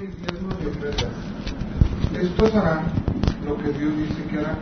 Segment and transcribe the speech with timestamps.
[0.00, 1.06] mis diezmos y ofrendas.
[2.20, 2.80] Estos harán
[3.46, 4.58] lo que Dios dice que harán.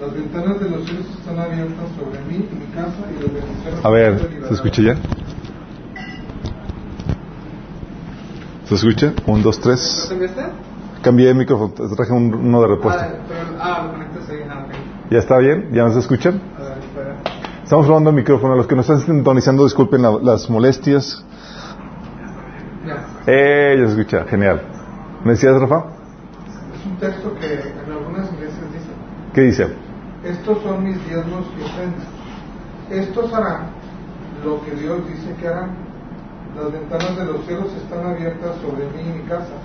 [0.00, 3.84] Las ventanas de los cielos están abiertas sobre mí y mi casa y las bendiciones.
[3.84, 4.44] A ver.
[4.48, 4.96] ¿se escucha ya?
[8.66, 9.12] ¿Se escucha?
[9.26, 10.12] Un, dos, ¿Lo tres.
[11.02, 13.02] Cambié de micrófono, traje un- uno de repuesto.
[13.02, 13.12] Ah,
[13.60, 13.90] ah.
[13.90, 14.66] Ah.
[15.10, 15.68] ¿Ya está bien?
[15.72, 16.40] ¿Ya nos escuchan?
[17.62, 18.56] Estamos probando el micrófono.
[18.56, 21.24] Los que nos están sintonizando, disculpen la- las molestias.
[23.26, 24.24] Eh, ya escucha.
[24.28, 24.60] Genial.
[25.24, 25.84] ¿Me decías, Rafa?
[26.74, 28.90] Es un texto que en algunas iglesias dice.
[29.32, 29.68] ¿Qué dice?
[30.24, 32.06] Estos son mis diezmos y ofrendas.
[32.90, 33.68] Estos harán
[34.44, 35.70] lo que Dios dice que harán.
[36.54, 39.58] Las ventanas de los cielos están abiertas sobre mí y mi casa,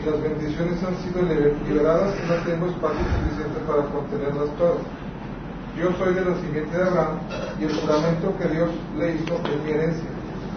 [0.00, 4.80] y las bendiciones han sido liber- liberadas y no tengo espacio suficiente para contenerlas todas.
[5.76, 7.18] Yo soy de la simiente de Abraham
[7.60, 10.09] y el juramento que Dios le hizo es mi herencia.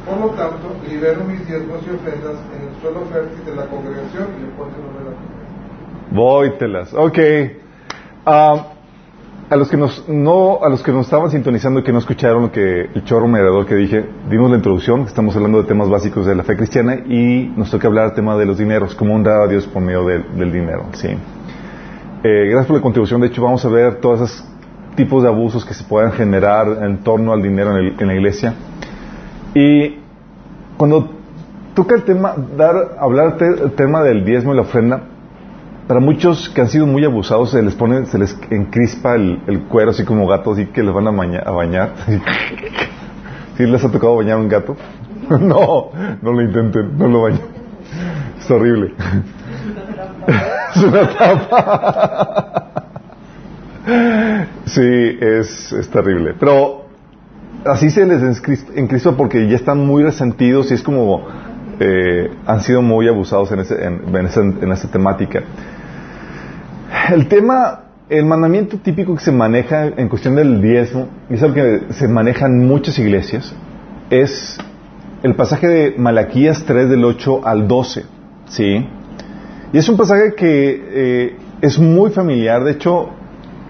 [0.05, 0.57] Por lo tanto,
[0.89, 4.71] libero mis diezmos y ofrendas en el suelo fértil de la congregación y le pone
[4.75, 5.43] el nombre de la congregación.
[6.11, 6.93] Voytelas.
[6.93, 7.19] Ok.
[8.25, 8.67] Ah,
[9.49, 12.43] a los que nos no a los que nos estaban sintonizando y que no escucharon
[12.43, 16.25] lo que el chorro mediador que dije, dimos la introducción, estamos hablando de temas básicos
[16.25, 19.41] de la fe cristiana y nos toca hablar del tema de los dineros, cómo honrar
[19.41, 21.09] a Dios por medio del, del dinero, sí.
[21.09, 23.19] Eh, gracias por la contribución.
[23.21, 24.45] De hecho, vamos a ver todos esos
[24.95, 28.13] tipos de abusos que se puedan generar en torno al dinero en, el- en la
[28.15, 28.53] iglesia.
[29.55, 29.99] Y
[30.77, 31.09] cuando
[31.75, 35.01] toca el tema, dar, hablar te- el tema del diezmo y la ofrenda,
[35.87, 39.91] para muchos que han sido muy abusados se les pone, se les encrispa el, cuero
[39.91, 41.93] así como gatos y que les van a, baña- a bañar.
[43.57, 44.75] ¿Sí les ha tocado bañar un gato?
[45.29, 45.89] no,
[46.21, 47.41] no lo intenten, no lo bañen.
[48.39, 48.93] Es horrible.
[50.75, 52.63] es una trampa.
[54.65, 56.33] sí, es, es terrible.
[56.39, 56.82] Pero
[57.65, 61.25] así se les encris- encrispa porque ya están muy resentidos y es como
[61.79, 65.41] eh, han sido muy abusados en, ese, en, en esa, en esa temática.
[67.11, 71.55] El tema, el mandamiento típico que se maneja en cuestión del diezmo, y es algo
[71.55, 73.53] que se maneja en muchas iglesias,
[74.09, 74.57] es
[75.23, 78.05] el pasaje de Malaquías 3 del 8 al 12.
[78.49, 78.87] ¿sí?
[79.71, 82.63] Y es un pasaje que eh, es muy familiar.
[82.63, 83.09] De hecho,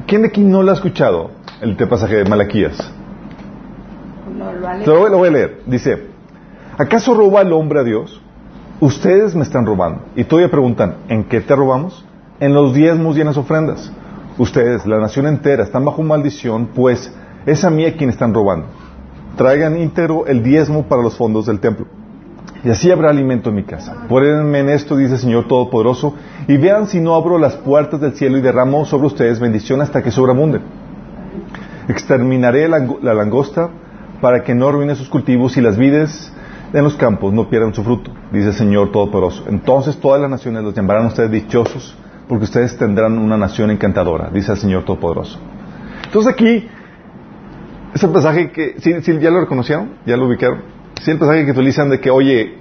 [0.08, 1.32] ¿quién de aquí no lo ha escuchado?
[1.62, 2.92] El pasaje de Malaquías.
[4.44, 5.62] No lo ha Te Lo, voy- lo voy a leer.
[5.66, 6.08] Dice,
[6.78, 8.22] ¿acaso roba el hombre a Dios?
[8.80, 10.02] Ustedes me están robando.
[10.16, 12.06] Y todavía preguntan, ¿en qué te robamos?
[12.40, 13.92] En los diezmos y en las ofrendas.
[14.38, 17.14] Ustedes, la nación entera, están bajo maldición, pues
[17.46, 18.68] es a mí a quien están robando.
[19.38, 21.86] Traigan íntegro el diezmo para los fondos del templo.
[22.64, 24.06] Y así habrá alimento en mi casa.
[24.08, 26.16] Pruébenme en esto, dice el Señor Todopoderoso,
[26.48, 30.02] y vean si no abro las puertas del cielo y derramo sobre ustedes bendición hasta
[30.02, 30.62] que sobreabunden.
[31.88, 33.70] Exterminaré la langosta
[34.24, 36.32] para que no arruine sus cultivos y las vides
[36.72, 39.44] en los campos no pierdan su fruto, dice el Señor Todopoderoso.
[39.50, 41.94] Entonces todas las naciones los llamarán ustedes dichosos,
[42.30, 45.38] porque ustedes tendrán una nación encantadora, dice el Señor Todopoderoso.
[46.06, 46.70] Entonces aquí,
[47.94, 49.96] ese pasaje que, ¿sí, sí, ya lo reconocieron?
[50.06, 50.62] ¿Ya lo ubicaron?
[51.02, 52.60] Sí, el pasaje que utilizan de que, oye,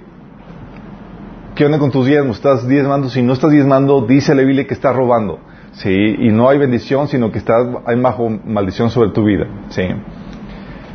[1.55, 2.35] ¿qué onda con tus diezmos?
[2.35, 3.07] ¿Estás diezmando?
[3.07, 5.39] Si no estás diezmando, dice la Biblia que estás robando.
[5.71, 9.47] Sí, y no hay bendición, sino que estás, hay bajo maldición sobre tu vida.
[9.69, 9.83] Sí.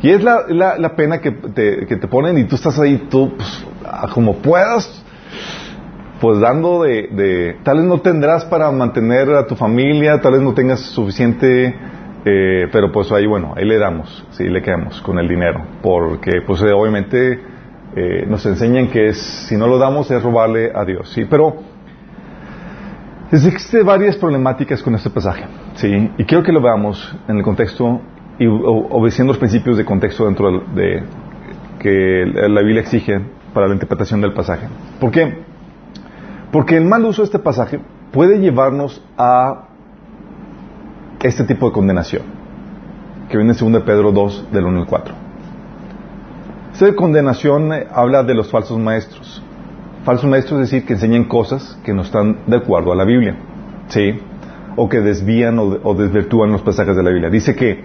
[0.01, 3.07] Y es la, la, la pena que te, que te ponen y tú estás ahí,
[3.09, 3.65] tú, pues,
[4.13, 5.03] como puedas,
[6.21, 10.41] pues dando de, de, tal vez no tendrás para mantener a tu familia, tal vez
[10.41, 11.75] no tengas suficiente,
[12.25, 16.41] eh, pero pues ahí, bueno, ahí le damos, sí, le quedamos con el dinero, porque
[16.45, 17.39] pues eh, obviamente
[17.95, 19.17] eh, nos enseñan que es,
[19.47, 21.57] si no lo damos es robarle a Dios, sí, pero
[23.31, 25.45] existen varias problemáticas con este pasaje,
[25.75, 28.01] sí, y quiero que lo veamos en el contexto
[28.39, 31.03] y obedeciendo los principios de contexto dentro de
[31.79, 33.21] que la Biblia exige
[33.53, 34.67] para la interpretación del pasaje.
[34.99, 35.43] ¿Por qué?
[36.51, 37.79] Porque el mal uso de este pasaje
[38.11, 39.67] puede llevarnos a
[41.21, 42.23] este tipo de condenación,
[43.29, 45.15] que viene en 2 Pedro 2, del 1 al 4.
[46.73, 49.43] Esta condenación eh, habla de los falsos maestros.
[50.05, 53.35] Falsos maestros es decir, que enseñan cosas que no están de acuerdo a la Biblia,
[53.89, 54.17] ¿sí?
[54.77, 57.29] O que desvían o, o desvirtúan los pasajes de la Biblia.
[57.29, 57.83] Dice que,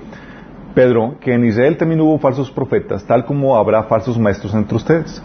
[0.74, 5.22] Pedro, que en Israel también hubo falsos profetas, tal como habrá falsos maestros entre ustedes.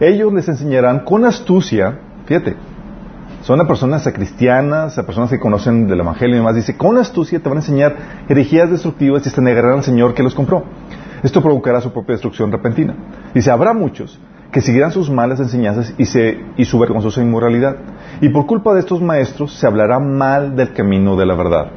[0.00, 2.56] Ellos les enseñarán con astucia, fíjate,
[3.42, 6.56] son personas a cristianas, personas que conocen del Evangelio y demás.
[6.56, 7.94] Dice, con astucia te van a enseñar
[8.28, 10.64] herejías destructivas y se negarán al Señor que los compró.
[11.22, 12.94] Esto provocará su propia destrucción repentina.
[13.34, 14.18] Dice, habrá muchos
[14.50, 17.76] que seguirán sus malas enseñanzas y, se, y su vergonzosa inmoralidad.
[18.20, 21.70] Y por culpa de estos maestros se hablará mal del camino de la verdad.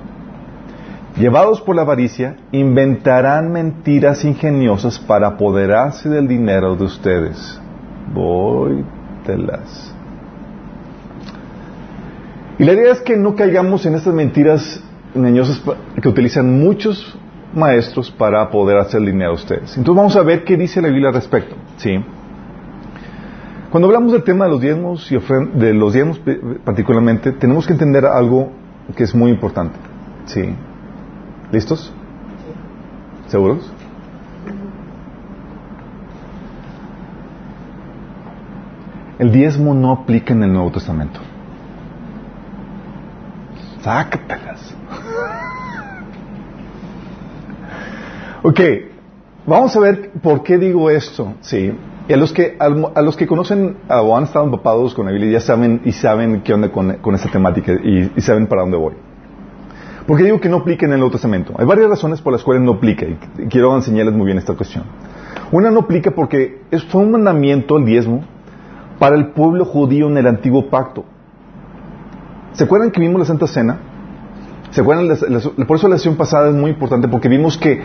[1.19, 7.60] Llevados por la avaricia, inventarán mentiras ingeniosas para apoderarse del dinero de ustedes.
[8.13, 8.86] Voy
[9.38, 9.94] las.
[12.57, 14.83] Y la idea es que no caigamos en estas mentiras
[15.16, 15.62] engañosas
[16.01, 17.18] que utilizan muchos
[17.54, 19.77] maestros para poder hacer dinero a ustedes.
[19.77, 21.56] Entonces vamos a ver qué dice la Biblia al respecto.
[21.77, 22.04] ¿sí?
[23.71, 25.18] Cuando hablamos del tema de los diezmos y
[25.57, 26.19] de los diezmos
[26.66, 28.51] particularmente, tenemos que entender algo
[28.95, 29.77] que es muy importante.
[30.25, 30.54] ¿sí?
[31.51, 31.91] ¿Listos?
[33.27, 33.71] ¿Seguros?
[39.17, 41.19] El diezmo no aplica en el Nuevo Testamento.
[43.81, 44.75] Sácatelas.
[48.43, 48.59] ok,
[49.45, 51.33] vamos a ver por qué digo esto.
[51.41, 51.73] Sí,
[52.09, 55.33] y a los que, a, los que conocen o han estado empapados con la Biblia
[55.33, 58.93] ya saben y saben qué onda con, con esta temática y, saben para dónde voy.
[60.09, 61.53] ¿Por qué digo que no aplica en el Nuevo Testamento?
[61.56, 64.85] Hay varias razones por las cuales no aplica y quiero enseñarles muy bien esta cuestión.
[65.51, 68.23] Una no aplica porque fue un mandamiento el diezmo
[68.97, 71.06] para el pueblo judío en el antiguo pacto.
[72.53, 73.77] ¿Se acuerdan que vimos la Santa Cena?
[74.71, 75.15] ¿Se acuerdan?
[75.67, 77.79] por eso la sesión pasada es muy importante porque vimos que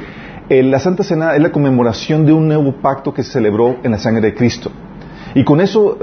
[0.48, 3.90] eh, la Santa Cena es la conmemoración de un nuevo pacto que se celebró en
[3.90, 4.70] la sangre de Cristo.
[5.34, 5.98] Y con eso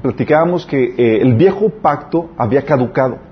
[0.00, 3.29] platicábamos que eh, el viejo pacto había caducado.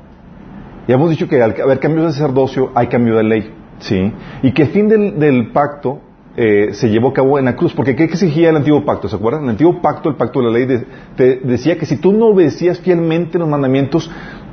[0.88, 3.52] Y hemos dicho que al haber cambios de sacerdocio hay cambio de ley.
[3.79, 4.12] ¿sí?
[4.43, 6.00] Y que el fin del pacto
[6.35, 7.75] eh, se llevó a cabo en la cruz.
[7.75, 9.06] Porque ¿qué exigía el antiguo pacto?
[9.06, 9.44] ¿Se acuerdan?
[9.44, 12.81] El antiguo pacto, el pacto de la ley, te decía que si tú no obedecías
[12.81, 14.11] fielmente los mandamientos,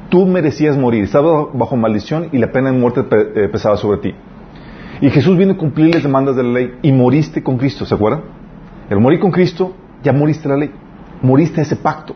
[0.09, 1.05] tú merecías morir.
[1.05, 4.13] Estabas bajo maldición y la pena de muerte eh, pesaba sobre ti.
[4.99, 7.95] Y Jesús vino a cumplir las demandas de la ley y moriste con Cristo, ¿se
[7.95, 8.21] acuerdan?
[8.89, 9.73] El morir con Cristo,
[10.03, 10.71] ya moriste la ley.
[11.21, 12.13] Moriste ese pacto.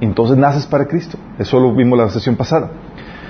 [0.00, 1.18] Entonces naces para Cristo.
[1.38, 2.70] Eso lo vimos la sesión pasada.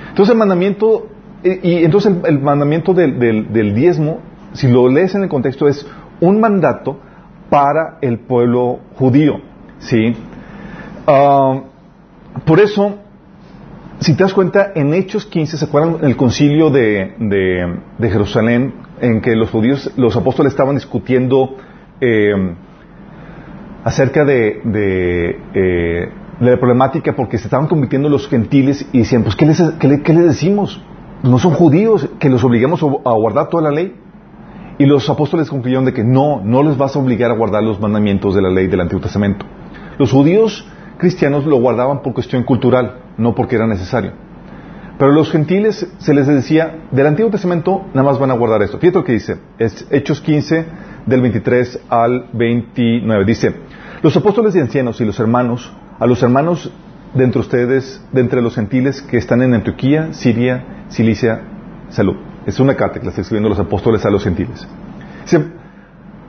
[0.09, 1.07] Entonces el mandamiento,
[1.43, 4.19] eh, y entonces el, mandamiento del diezmo
[4.53, 5.85] si lo lees en el contexto, es
[6.19, 6.99] un mandato
[7.49, 9.41] para el pueblo judío.
[9.79, 10.15] ¿sí?
[11.07, 11.61] Ah,
[12.45, 12.97] por eso,
[13.99, 17.15] si te das cuenta, en Hechos 15, ¿se acuerdan el concilio de,
[17.97, 21.57] de, Jerusalén en que los judíos, los apóstoles estaban discutiendo
[22.01, 22.55] eh,
[23.83, 26.09] acerca de, de, eh,
[26.39, 30.25] la problemática porque se estaban convirtiendo los gentiles y decían, pues, ¿qué les, qué les
[30.25, 30.81] decimos?
[31.23, 33.95] No son judíos, que los obligamos a guardar toda la ley.
[34.77, 37.81] Y los apóstoles concluyeron de que no, no les vas a obligar a guardar los
[37.81, 39.45] mandamientos de la ley del Antiguo Testamento.
[39.97, 40.65] Los judíos
[40.97, 44.13] cristianos lo guardaban por cuestión cultural, no porque era necesario.
[44.97, 48.79] Pero los gentiles se les decía, del Antiguo Testamento nada más van a guardar esto.
[48.79, 50.65] Fíjate lo que dice, es Hechos 15,
[51.05, 53.25] del 23 al 29.
[53.25, 53.55] Dice,
[54.01, 56.71] los apóstoles y ancianos y los hermanos, a los hermanos
[57.13, 61.41] de entre ustedes, de entre los gentiles que están en Antioquía, Siria, Cilicia,
[61.89, 62.15] salud.
[62.45, 64.67] Es una carta que le está escribiendo los apóstoles a los gentiles.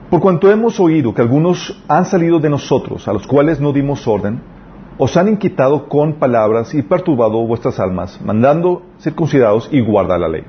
[0.09, 4.05] Por cuanto hemos oído que algunos han salido de nosotros, a los cuales no dimos
[4.07, 4.41] orden,
[4.97, 10.43] os han inquietado con palabras y perturbado vuestras almas, mandando circuncidados y guardar la ley.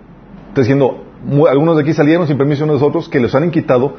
[0.48, 1.04] Está diciendo,
[1.48, 3.94] algunos de aquí salieron sin permiso de nosotros que los han inquietado,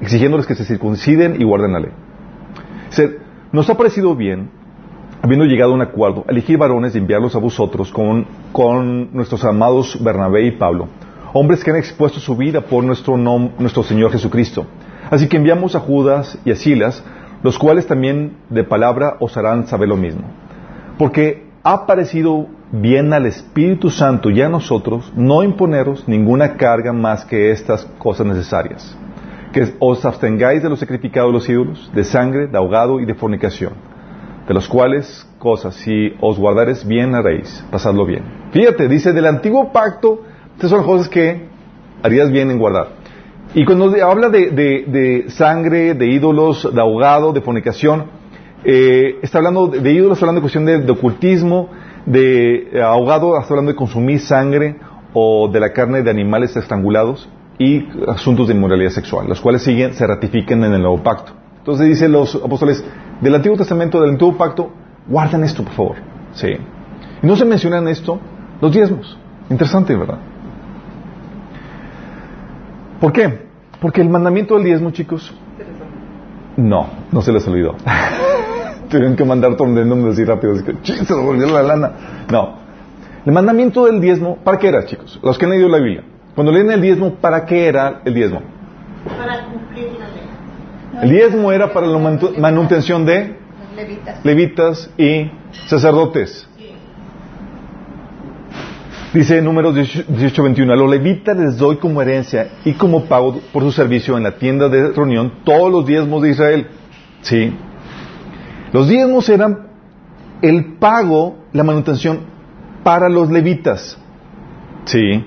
[0.00, 1.92] exigiéndoles que se circunciden y guarden la ley.
[3.52, 4.50] Nos ha parecido bien
[5.22, 9.96] habiendo llegado a un acuerdo, elegir varones y enviarlos a vosotros con, con nuestros amados
[10.02, 10.88] Bernabé y Pablo,
[11.32, 14.66] hombres que han expuesto su vida por nuestro, nuestro Señor Jesucristo.
[15.10, 17.04] Así que enviamos a Judas y a Silas,
[17.42, 20.22] los cuales también de palabra os harán saber lo mismo.
[20.98, 27.24] Porque ha parecido bien al Espíritu Santo y a nosotros no imponeros ninguna carga más
[27.24, 28.96] que estas cosas necesarias.
[29.52, 33.14] Que os abstengáis de los sacrificados de los ídolos, de sangre, de ahogado y de
[33.14, 33.92] fornicación
[34.46, 38.22] de los cuales cosas, si os guardares bien haréis, pasadlo bien.
[38.52, 40.22] Fíjate, dice, del antiguo pacto,
[40.54, 41.46] estas son cosas que
[42.02, 42.88] harías bien en guardar.
[43.54, 48.06] Y cuando habla de, sangre, de ídolos, de ahogado, de fornicación,
[48.64, 51.68] eh, está hablando de, ídolos, está hablando de cuestión de, ocultismo,
[52.06, 54.76] de eh, ahogado, está hablando de consumir sangre
[55.12, 57.28] o de la carne de animales estrangulados
[57.58, 61.32] y asuntos de inmoralidad sexual, los cuales siguen, se ratifican en el nuevo pacto.
[61.58, 62.84] Entonces dice los apóstoles
[63.20, 64.72] del Antiguo Testamento, del Antiguo Pacto,
[65.06, 65.96] guarden esto, por favor.
[66.34, 66.48] Sí.
[67.22, 68.18] Y no se mencionan esto
[68.60, 69.16] los diezmos.
[69.48, 70.18] Interesante, ¿verdad?
[73.00, 73.46] ¿Por qué?
[73.80, 75.32] Porque el mandamiento del diezmo, chicos,
[76.56, 77.76] no, no se les olvidó.
[78.88, 81.92] Tienen que mandar tornendum así rápido, así que, se lo volvió la lana.
[82.30, 82.56] No.
[83.24, 85.18] El mandamiento del diezmo, ¿para qué era, chicos?
[85.22, 86.04] Los que han leído la Biblia.
[86.34, 88.42] Cuando leen el diezmo, ¿para qué era el diezmo?
[89.18, 91.02] Para cumplir la ley.
[91.02, 91.98] El diezmo era para la
[92.38, 93.36] manutención de
[94.24, 95.30] levitas, y
[95.66, 96.48] sacerdotes.
[99.12, 103.62] Dice en números 18-21, a los levitas les doy como herencia y como pago por
[103.62, 106.66] su servicio en la tienda de reunión todos los diezmos de Israel.
[107.20, 107.52] ¿Sí?
[108.72, 109.68] Los diezmos eran
[110.40, 112.20] el pago, la manutención
[112.82, 113.98] para los levitas.
[114.86, 115.24] Sí.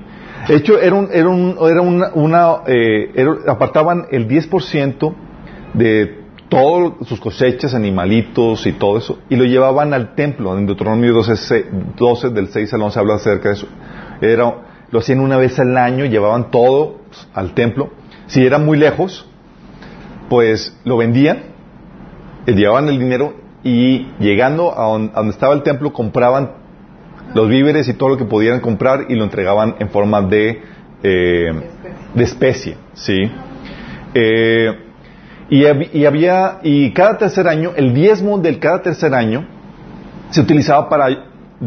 [0.48, 3.12] De hecho, era un, era un, era una, una eh,
[3.48, 5.14] apartaban el 10%
[5.74, 10.58] de todas sus cosechas, animalitos y todo eso, y lo llevaban al templo.
[10.58, 11.66] En Deuteronomio 12, se-
[11.98, 13.68] 12 del 6 al 11 habla acerca de eso.
[14.22, 14.56] Era,
[14.92, 17.00] lo hacían una vez al año, llevaban todo
[17.34, 17.90] al templo.
[18.28, 19.28] Si era muy lejos,
[20.30, 21.40] pues lo vendían,
[22.46, 23.34] eh, llevaban el dinero
[23.64, 26.52] y llegando a donde estaba el templo compraban
[27.34, 30.62] los víveres y todo lo que pudieran comprar y lo entregaban en forma de,
[31.04, 31.52] eh,
[32.14, 33.30] de especie, ¿sí?
[34.14, 34.80] Eh,
[35.50, 35.64] y,
[36.00, 39.46] y había, y cada tercer año, el diezmo del cada tercer año
[40.32, 41.20] se utilizaba para ay-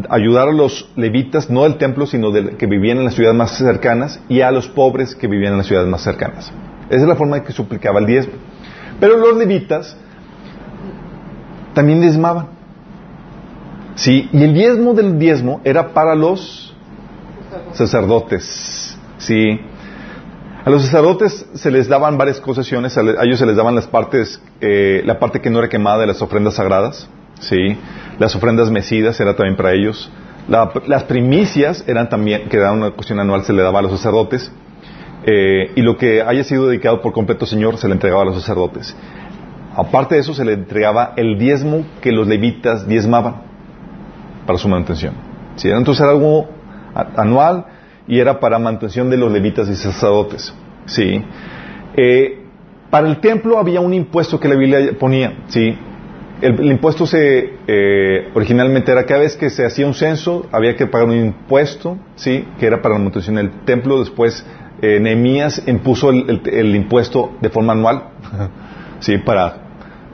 [0.09, 3.51] ayudar a los levitas, no del templo, sino de, que vivían en las ciudades más
[3.57, 6.51] cercanas y a los pobres que vivían en las ciudades más cercanas.
[6.89, 8.33] Esa es la forma en que se aplicaba el diezmo.
[8.99, 9.95] Pero los levitas
[11.73, 12.58] también diezmaban.
[13.99, 16.73] Sí, y el diezmo del diezmo era para los
[17.73, 18.97] sacerdotes.
[19.17, 19.59] Sí.
[20.63, 24.41] A los sacerdotes se les daban varias concesiones, a ellos se les daban las partes,
[24.61, 27.09] eh, la parte que no era quemada de las ofrendas sagradas,
[27.41, 27.77] sí.
[28.19, 30.09] Las ofrendas mecidas era también para ellos.
[30.47, 33.91] La- las primicias eran también, que era una cuestión anual, se le daba a los
[33.91, 34.49] sacerdotes.
[35.25, 38.35] Eh, y lo que haya sido dedicado por completo Señor se le entregaba a los
[38.35, 38.95] sacerdotes.
[39.75, 43.48] Aparte de eso, se le entregaba el diezmo que los levitas diezmaban
[44.49, 45.13] para su manutención.
[45.57, 45.69] ¿Sí?
[45.69, 46.49] Entonces era algo
[47.15, 47.65] anual
[48.07, 50.51] y era para mantención de los levitas y sacerdotes.
[50.87, 51.23] ¿Sí?
[51.95, 52.45] Eh,
[52.89, 55.43] para el templo había un impuesto que la Biblia ponía.
[55.49, 55.77] ¿sí?
[56.41, 60.87] El, impuesto se, eh, originalmente era cada vez que se hacía un censo, había que
[60.87, 62.47] pagar un impuesto, ¿sí?
[62.59, 63.99] que era para la manutención del templo.
[63.99, 64.43] Después
[64.81, 68.01] eh, Nehemías impuso el, el- impuesto de forma anual,
[68.99, 69.19] ¿sí?
[69.19, 69.57] para,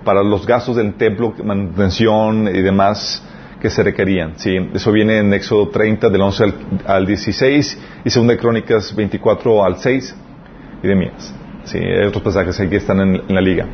[0.04, 3.24] para los gastos del templo, manutención y demás
[3.65, 4.34] que se requerían.
[4.36, 4.55] ¿sí?
[4.75, 6.53] Eso viene en Éxodo 30, del 11 al,
[6.86, 10.15] al 16, y 2 de Crónicas 24 al 6,
[10.84, 11.34] y de mías.
[11.63, 11.79] ¿sí?
[11.79, 13.65] Hay otros pasajes ahí que están en, en la liga.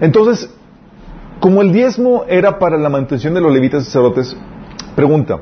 [0.00, 0.52] Entonces,
[1.38, 4.36] como el diezmo era para la manutención de los levitas y sacerdotes,
[4.96, 5.38] pregunta,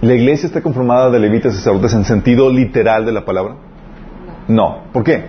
[0.00, 3.56] ¿la iglesia está conformada de levitas y sacerdotes en sentido literal de la palabra?
[4.46, 4.84] No.
[4.92, 5.24] ¿Por qué?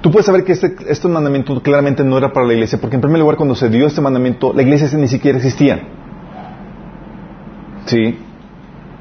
[0.00, 3.02] Tú puedes saber que este, este mandamiento claramente no era para la iglesia, porque en
[3.02, 5.80] primer lugar cuando se dio este mandamiento, la iglesia ni siquiera existía.
[7.86, 8.16] ¿Sí?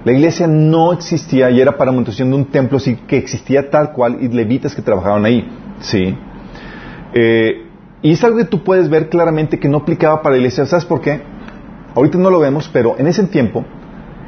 [0.06, 3.92] La iglesia no existía y era para manutención de un templo sí, que existía tal
[3.92, 5.48] cual y levitas que trabajaban ahí.
[5.82, 6.16] ¿Sí?
[7.14, 7.64] Eh,
[8.02, 10.66] y es algo que tú puedes ver claramente que no aplicaba para la iglesia.
[10.66, 11.22] ¿Sabes por qué?
[11.96, 13.66] Ahorita no lo vemos, pero en ese tiempo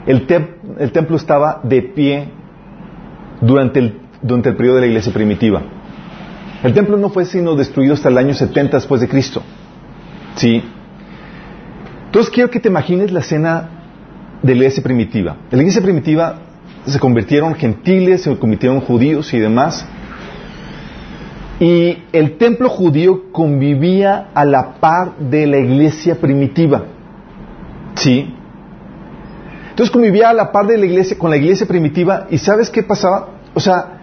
[0.05, 2.29] el, tem- el templo estaba de pie
[3.41, 5.61] durante el, durante el periodo de la iglesia primitiva.
[6.63, 9.41] El templo no fue sino destruido hasta el año 70 después de Cristo.
[10.35, 10.61] ¿Sí?
[12.05, 13.69] Entonces quiero que te imagines la escena
[14.41, 15.37] de la iglesia primitiva.
[15.51, 16.39] En la iglesia primitiva
[16.85, 19.85] se convirtieron gentiles, se convirtieron judíos y demás.
[21.59, 26.83] Y el templo judío convivía a la par de la iglesia primitiva.
[27.95, 28.33] ¿Sí?
[29.69, 32.83] Entonces convivía a la par de la iglesia con la iglesia primitiva y ¿sabes qué
[32.83, 33.29] pasaba?
[33.53, 33.99] O sea,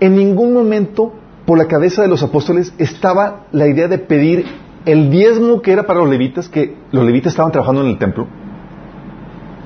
[0.00, 1.12] en ningún momento
[1.46, 4.44] por la cabeza de los apóstoles estaba la idea de pedir
[4.84, 8.26] el diezmo que era para los levitas, que los levitas estaban trabajando en el templo,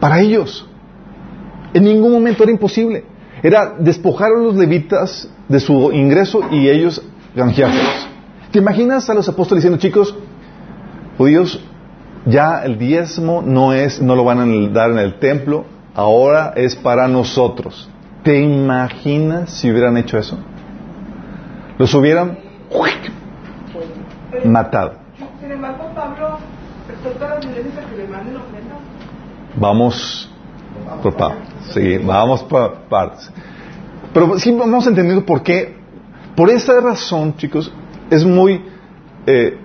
[0.00, 0.68] para ellos.
[1.74, 3.04] En ningún momento era imposible.
[3.42, 7.02] Era despojar a los levitas de su ingreso y ellos
[7.34, 8.08] granjeárselos.
[8.50, 10.16] ¿Te imaginas a los apóstoles diciendo, chicos,
[11.18, 11.62] judíos,
[12.24, 15.64] ya el diezmo no es, no lo van a dar en el templo,
[15.94, 17.88] ahora es para nosotros.
[18.22, 20.38] ¿Te imaginas si hubieran hecho eso?
[21.78, 22.38] Los hubieran
[24.44, 24.94] matado.
[28.10, 28.78] Manden ofrendas.
[29.56, 30.30] Vamos
[31.02, 31.48] por partes.
[31.72, 33.30] Sí, vamos por partes.
[34.12, 35.76] Pero sí vamos entendiendo por qué.
[36.34, 37.72] Por esa razón, chicos,
[38.10, 38.62] es muy,
[39.26, 39.58] eh,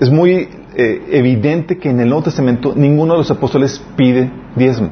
[0.00, 4.90] es muy eh, evidente que en el Nuevo Testamento ninguno de los apóstoles pide diezmo.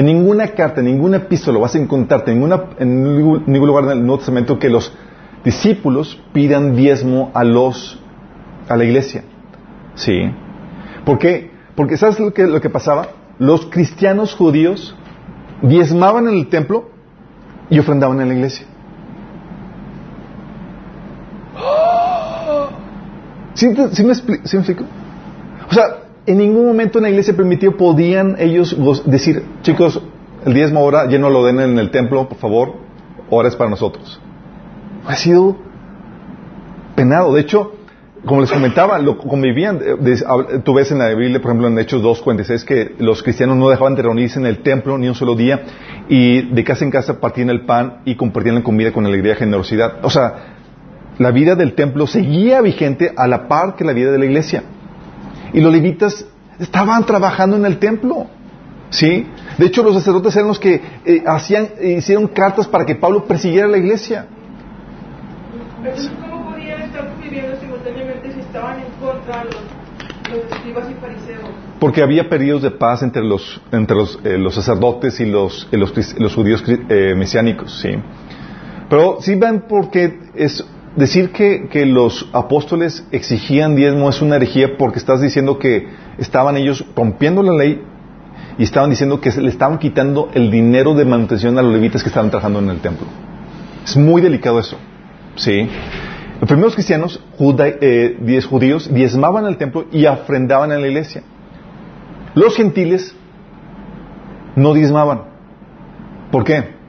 [0.00, 4.16] En ninguna carta, en ninguna epístola vas a encontrarte en, ningún ningún lugar del Nuevo
[4.16, 4.94] Testamento que los
[5.44, 8.00] discípulos pidan diezmo a los
[8.66, 9.24] a la iglesia.
[9.96, 10.22] Sí.
[11.04, 11.50] ¿Por qué?
[11.74, 13.08] Porque ¿sabes lo que, pasaba?
[13.38, 14.96] Los cristianos judíos
[15.60, 16.88] diezmaban en el templo
[17.68, 18.66] y ofrendaban en la iglesia.
[23.52, 24.84] ¿Sí, me, sí me explico?
[25.68, 25.84] O sea,
[26.30, 30.00] en ningún momento en la iglesia primitiva podían ellos decir, chicos,
[30.44, 32.74] el diezmo ahora ya no lo den en el templo, por favor,
[33.30, 34.20] ahora es para nosotros.
[35.06, 35.56] Ha sido
[36.94, 37.34] penado.
[37.34, 37.72] De hecho,
[38.24, 39.76] como les comentaba, lo convivían.
[39.82, 39.96] eh,
[40.26, 43.68] hab- tú ves en la Biblia, por ejemplo, en Hechos 2.46, que los cristianos no
[43.68, 45.62] dejaban de reunirse en el templo ni un solo día
[46.08, 49.36] y de casa en casa partían el pan y compartían la comida con alegría y
[49.36, 50.04] generosidad.
[50.04, 50.34] O sea,
[51.18, 54.62] la vida del templo seguía vigente a la par que la vida de la iglesia.
[55.52, 56.26] Y los levitas
[56.58, 58.26] estaban trabajando en el templo.
[58.90, 59.26] ¿Sí?
[59.56, 63.68] De hecho, los sacerdotes eran los que eh, hacían, hicieron cartas para que Pablo persiguiera
[63.68, 64.26] la iglesia.
[65.78, 69.54] Entonces, ¿cómo podían estar viviendo simultáneamente si estaban en contra los,
[70.30, 71.50] los escribas y fariseos?
[71.78, 75.78] Porque había periodos de paz entre los, entre los, eh, los sacerdotes y los, eh,
[75.78, 77.90] los, los judíos eh, mesiánicos, sí.
[78.90, 80.66] Pero sí ven porque es
[80.96, 86.56] decir que, que los apóstoles exigían diezmo es una herejía porque estás diciendo que estaban
[86.56, 87.82] ellos rompiendo la ley
[88.58, 92.08] y estaban diciendo que le estaban quitando el dinero de manutención a los levitas que
[92.08, 93.06] estaban trabajando en el templo.
[93.84, 94.76] Es muy delicado eso,
[95.36, 95.68] sí.
[96.40, 101.22] Los primeros cristianos, juda- eh, diez judíos, diezmaban al templo y ofrendaban a la iglesia.
[102.34, 103.14] Los gentiles
[104.56, 105.22] no diezmaban.
[106.30, 106.79] ¿Por qué?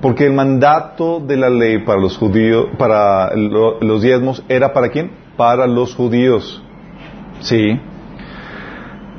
[0.00, 4.90] Porque el mandato de la ley para los judíos, para lo- los diezmos, era para
[4.90, 5.10] quién?
[5.36, 6.62] Para los judíos.
[7.40, 7.80] Sí.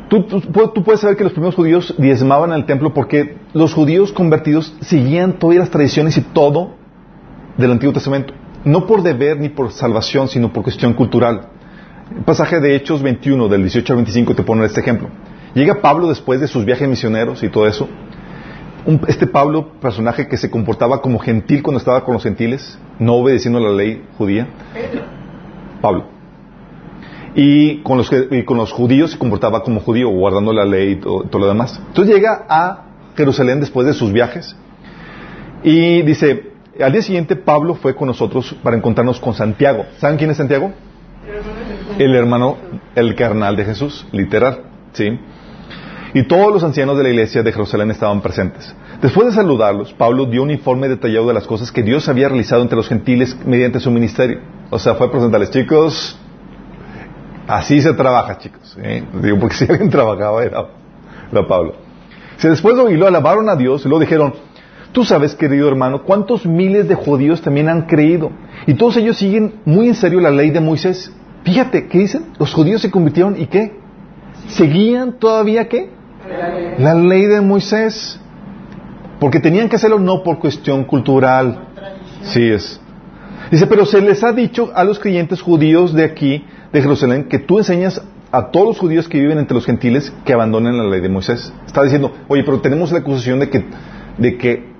[0.09, 0.41] Tú, tú-
[0.73, 5.33] tú puedes saber que los primeros judíos diezmaban al templo porque los judíos convertidos seguían
[5.39, 6.75] todas las tradiciones y todo
[7.57, 8.33] del Antiguo Testamento.
[8.63, 11.47] No por deber ni por salvación, sino por cuestión cultural.
[12.15, 15.09] El pasaje de Hechos 21, del 18 al 25, te pone este ejemplo.
[15.55, 17.89] Llega Pablo después de sus viajes misioneros y todo eso.
[18.85, 23.15] Un- este Pablo, personaje que se comportaba como gentil cuando estaba con los gentiles, no
[23.15, 24.47] obedeciendo la ley judía.
[25.81, 26.05] Pablo.
[27.35, 30.95] Y con, los, y con los judíos se comportaba como judío, guardando la ley y
[30.97, 31.81] todo, todo lo demás.
[31.87, 32.83] Entonces llega a
[33.17, 34.55] Jerusalén después de sus viajes
[35.63, 36.51] y dice,
[36.81, 39.85] al día siguiente Pablo fue con nosotros para encontrarnos con Santiago.
[39.97, 40.71] ¿Saben quién es Santiago?
[41.97, 42.57] El hermano,
[42.95, 44.61] el carnal de Jesús, literal,
[44.93, 45.19] ¿sí?
[46.15, 48.73] Y todos los ancianos de la iglesia de Jerusalén estaban presentes.
[49.01, 52.61] Después de saludarlos, Pablo dio un informe detallado de las cosas que Dios había realizado
[52.61, 54.39] entre los gentiles mediante su ministerio.
[54.69, 56.17] O sea, fue a presentarles, chicos,
[57.49, 58.77] así se trabaja, chicos.
[58.81, 59.03] ¿eh?
[59.21, 60.65] Digo, porque si alguien trabajaba era,
[61.33, 61.75] era Pablo.
[62.37, 64.35] Si después de oírlo alabaron a Dios y luego dijeron,
[64.93, 68.31] tú sabes, querido hermano, cuántos miles de judíos también han creído.
[68.67, 71.11] Y todos ellos siguen muy en serio la ley de Moisés.
[71.43, 72.27] Fíjate, ¿qué dicen?
[72.39, 73.77] Los judíos se convirtieron y qué?
[74.47, 75.93] ¿Seguían todavía qué?
[76.77, 78.19] La ley de Moisés.
[79.19, 81.67] Porque tenían que hacerlo no por cuestión cultural.
[82.23, 82.79] Sí es.
[83.51, 87.39] Dice, pero se les ha dicho a los creyentes judíos de aquí, de Jerusalén, que
[87.39, 90.99] tú enseñas a todos los judíos que viven entre los gentiles que abandonen la ley
[90.99, 91.53] de Moisés.
[91.65, 93.65] Está diciendo, oye, pero tenemos la acusación de que,
[94.17, 94.73] de que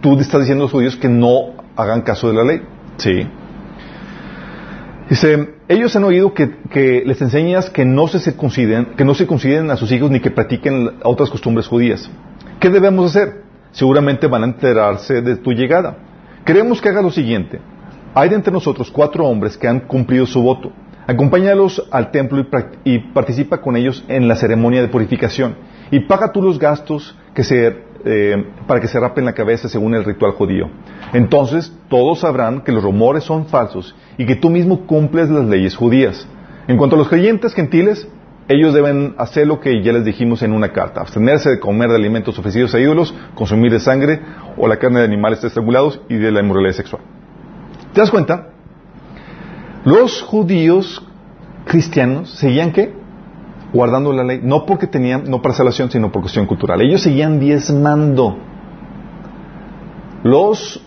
[0.00, 2.62] tú estás diciendo a los judíos que no hagan caso de la ley.
[2.98, 3.26] Sí.
[5.10, 9.26] Dice, ellos han oído que, que les enseñas que no se circunciden, que no se
[9.26, 12.08] consideren a sus hijos ni que practiquen otras costumbres judías.
[12.60, 13.42] ¿Qué debemos hacer?
[13.72, 15.96] Seguramente van a enterarse de tu llegada.
[16.44, 17.60] Queremos que hagas lo siguiente.
[18.14, 20.70] Hay de entre nosotros cuatro hombres que han cumplido su voto.
[21.08, 22.46] Acompáñalos al templo
[22.84, 25.56] y, y participa con ellos en la ceremonia de purificación.
[25.90, 29.94] Y paga tú los gastos que se, eh, para que se rapen la cabeza según
[29.94, 30.70] el ritual judío.
[31.12, 35.76] Entonces todos sabrán que los rumores son falsos y que tú mismo cumples las leyes
[35.76, 36.26] judías.
[36.68, 38.08] En cuanto a los creyentes gentiles,
[38.48, 41.96] ellos deben hacer lo que ya les dijimos en una carta, abstenerse de comer de
[41.96, 44.20] alimentos ofrecidos a ídolos, consumir de sangre
[44.56, 47.02] o la carne de animales estrangulados y de la inmoralidad sexual.
[47.92, 48.48] ¿Te das cuenta?
[49.84, 51.04] Los judíos
[51.64, 52.99] cristianos seguían qué?
[53.72, 56.80] Guardando la ley, no porque tenían, no para salvación, sino por cuestión cultural.
[56.80, 58.36] Ellos seguían diezmando.
[60.24, 60.84] ¿Los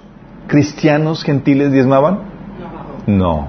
[0.48, 2.20] cristianos gentiles diezmaban?
[3.08, 3.48] No.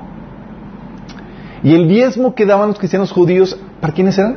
[1.62, 4.36] ¿Y el diezmo que daban los cristianos judíos, para quiénes eran?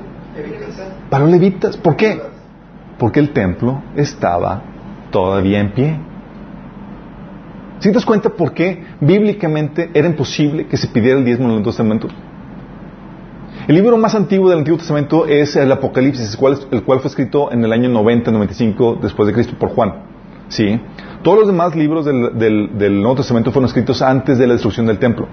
[1.10, 1.78] Para los levitas.
[1.78, 2.22] ¿Por qué?
[2.98, 4.62] Porque el templo estaba
[5.12, 6.00] todavía en pie.
[7.80, 11.52] ¿Sí te das cuenta por qué bíblicamente era imposible que se pidiera el diezmo en
[11.52, 12.08] el Antiguo Testamento?
[13.68, 16.38] El libro más antiguo del Antiguo Testamento es el Apocalipsis,
[16.72, 20.06] el cual, fue escrito en el año 90-95 después de Cristo por Juan.
[20.48, 20.80] ¿Sí?
[21.22, 24.86] Todos los demás libros del, del, del Nuevo Testamento fueron escritos antes de la destrucción
[24.86, 25.28] del templo.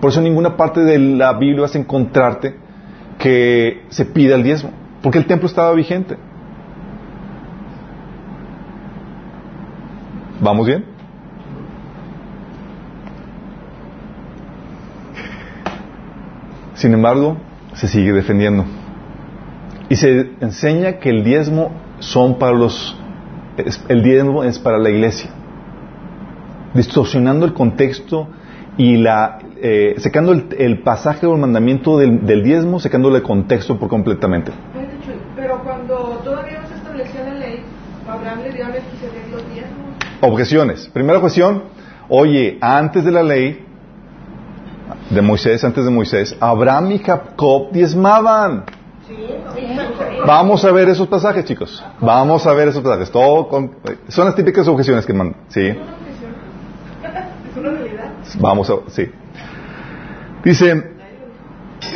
[0.00, 2.54] Por eso en ninguna parte de la Biblia vas a encontrarte
[3.18, 4.70] que se pida el diezmo,
[5.02, 6.16] porque el templo estaba vigente.
[10.40, 10.84] ¿Vamos bien?
[16.74, 17.36] Sin embargo,
[17.74, 18.64] se sigue defendiendo.
[19.88, 22.96] Y se enseña que el diezmo son para los
[23.56, 25.30] es- el diezmo es para la iglesia.
[26.74, 28.28] Distorsionando el contexto
[28.76, 33.22] y la eh, secando el, el pasaje o el mandamiento del, del diezmo, secándole el
[33.22, 34.52] contexto por completamente.
[34.52, 37.60] Dicho, Pero cuando todavía no se establecía la ley,
[38.08, 39.86] Abraham le dio a Melquisedec los diezmos.
[40.22, 40.88] Objeciones.
[40.92, 41.64] Primera cuestión,
[42.08, 43.66] oye, antes de la ley
[45.10, 48.64] de Moisés, antes de Moisés, Abraham y Jacob diezmaban.
[50.26, 51.84] Vamos a ver esos pasajes, chicos.
[52.00, 53.10] Vamos a ver esos pasajes.
[53.10, 53.72] Todo con-
[54.08, 55.40] son las típicas objeciones que mandan.
[55.48, 55.66] Sí.
[55.66, 55.76] Es
[57.56, 58.12] una realidad.
[58.38, 59.06] Vamos a, sí.
[60.44, 60.92] Dice,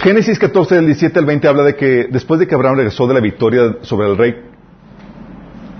[0.02, 3.14] Génesis 14, del 17 al 20 habla de que después de que Abraham regresó de
[3.14, 4.34] la victoria sobre el rey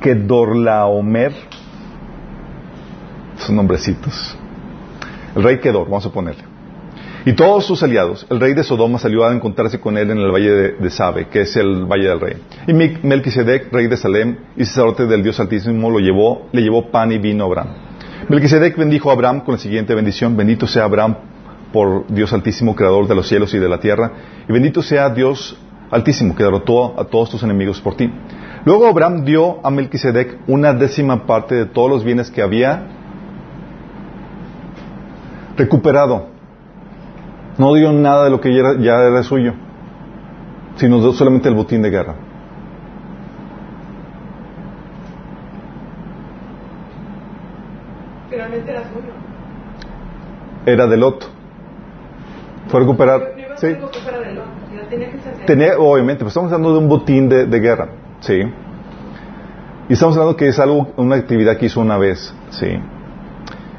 [0.01, 1.33] Kedorlaomer,
[3.39, 4.37] son nombrecitos,
[5.35, 6.45] el rey Kedor, vamos a ponerle,
[7.27, 10.31] y todos sus aliados, el rey de Sodoma salió a encontrarse con él en el
[10.31, 12.37] valle de, Sabe, que es el valle del rey.
[12.67, 17.13] Y Melquisedec, rey de Salem y sacerdote del Dios Altísimo, lo llevó, le llevó pan
[17.13, 17.69] y vino a Abraham.
[18.29, 21.17] Melquisedec bendijo a Abraham con la siguiente bendición: Bendito sea Abraham
[21.73, 24.13] por Dios Altísimo, creador de los cielos y de la tierra,
[24.47, 25.59] y bendito sea Dios
[25.91, 28.11] Altísimo, que derrotó a todos tus enemigos por ti.
[28.65, 32.87] Luego Abraham dio a Melquisedec una décima parte de todos los bienes que había
[35.57, 36.34] recuperado.
[37.59, 39.55] No dio nada de lo que ya era, ya era suyo,
[40.77, 42.15] sino dio solamente el botín de guerra.
[48.29, 49.13] Finalmente era suyo.
[50.67, 51.31] Era de Lot.
[52.69, 53.35] Fue recuperar.
[53.57, 53.77] Sí.
[55.47, 57.89] tenía obviamente, pues estamos hablando de un botín de, de guerra,
[58.19, 58.43] ¿sí?
[59.89, 62.67] Y estamos hablando que es algo, una actividad que hizo una vez, ¿sí?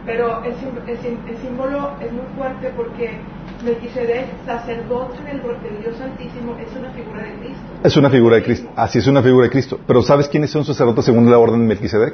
[0.05, 3.19] Pero el, el el símbolo es muy fuerte porque
[3.65, 7.63] Melquisedec, sacerdote del, del Dios Altísimo, es una figura de Cristo.
[7.83, 9.79] Es una figura de Cristo, así es una figura de Cristo.
[9.87, 12.13] Pero ¿sabes quiénes son sacerdotes según la orden de Melquisedec?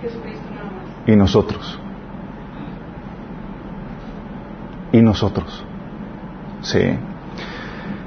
[0.00, 1.08] Jesucristo nada más.
[1.08, 1.78] Y nosotros.
[4.92, 5.64] Y nosotros.
[6.60, 6.80] Sí.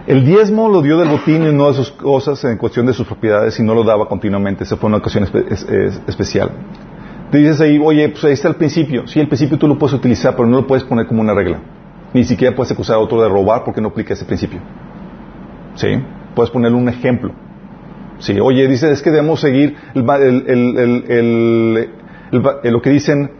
[0.08, 3.08] El diezmo lo dio del botín y no de sus cosas en cuestión de sus
[3.08, 4.64] propiedades y no lo daba continuamente.
[4.64, 6.52] Esa fue una ocasión espe- es- es- especial.
[7.32, 9.08] Te dices ahí, oye, pues ahí está el principio.
[9.08, 11.60] Sí, el principio tú lo puedes utilizar, pero no lo puedes poner como una regla.
[12.16, 14.62] Ni siquiera puedes acusar a otro de robar porque no aplica ese principio.
[15.76, 16.02] ¿Sí?
[16.34, 17.34] Puedes ponerle un ejemplo.
[18.20, 19.76] Sí, oye, dice, es que debemos seguir
[22.72, 23.32] lo que dicen,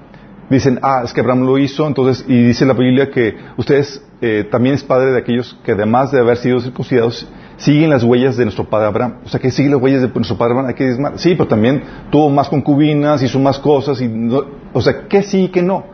[0.50, 4.46] dicen, ah, es que Abraham lo hizo, entonces, y dice la Biblia que ustedes eh,
[4.52, 8.44] también es padre de aquellos que además de haber sido circuncidados, siguen las huellas de
[8.44, 9.20] nuestro padre Abraham.
[9.24, 10.98] O sea, que sigue las huellas de nuestro padre Abraham, hay que.
[11.16, 15.46] Sí, pero también tuvo más concubinas, hizo más cosas, y no- o sea, que sí
[15.46, 15.86] y que no.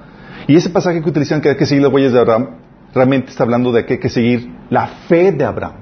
[0.48, 2.61] Y ese pasaje que utilizan que hay que seguir las huellas de Abraham,
[2.94, 5.76] realmente está hablando de que hay que seguir la fe de Abraham.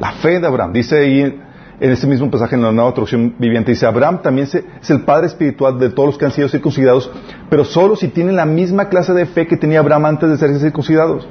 [0.00, 0.72] La fe de Abraham.
[0.72, 1.40] Dice ahí
[1.80, 5.26] en este mismo pasaje en la nueva traducción viviente, dice, Abraham también es el padre
[5.26, 7.10] espiritual de todos los que han sido circuncidados,
[7.50, 10.56] pero solo si tienen la misma clase de fe que tenía Abraham antes de ser
[10.58, 11.28] circuncidados.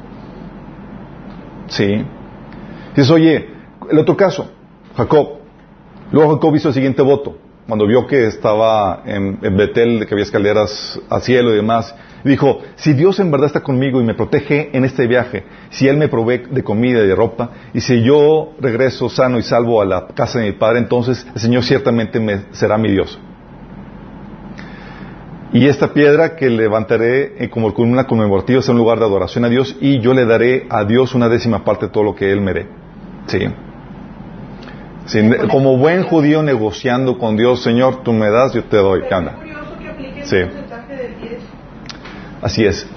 [1.68, 2.06] Sí.
[2.96, 3.50] Dices, oye,
[3.89, 4.52] el otro caso,
[4.96, 5.39] Jacob.
[6.12, 10.26] Luego Jacob hizo el siguiente voto, cuando vio que estaba en, en Betel, que había
[10.26, 11.95] escaleras al cielo y demás.
[12.23, 15.97] Dijo, si Dios en verdad está conmigo y me protege en este viaje, si Él
[15.97, 19.86] me provee de comida y de ropa, y si yo regreso sano y salvo a
[19.86, 23.19] la casa de mi padre, entonces el Señor ciertamente me, será mi Dios.
[25.52, 29.49] Y esta piedra que levantaré eh, como columna conmemorativa será un lugar de adoración a
[29.49, 32.41] Dios y yo le daré a Dios una décima parte de todo lo que Él
[32.41, 32.67] me dé.
[33.28, 33.39] Sí.
[35.06, 39.02] Sí, ne- como buen judío negociando con Dios, Señor, tú me das, yo te doy.
[39.08, 40.36] ¿Qué apliquen Sí.
[40.38, 41.42] el porcentaje del 10.
[42.42, 42.88] Así es.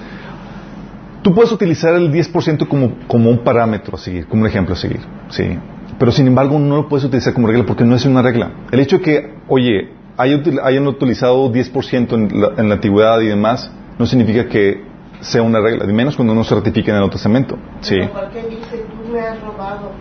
[1.21, 4.77] Tú puedes utilizar el 10% como, como un parámetro a seguir, como un ejemplo a
[4.77, 5.01] seguir.
[5.29, 5.57] Sí.
[5.99, 8.51] Pero sin embargo no lo puedes utilizar como regla porque no es una regla.
[8.71, 13.69] El hecho de que, oye, hayan utilizado 10% en la, en la antigüedad y demás,
[13.99, 14.81] no significa que
[15.19, 17.57] sea una regla, de menos cuando no se ratifica en el Nuevo Testamento.
[17.81, 17.95] Sí.
[18.13, 19.91] ¿Por qué dice tú me has robado?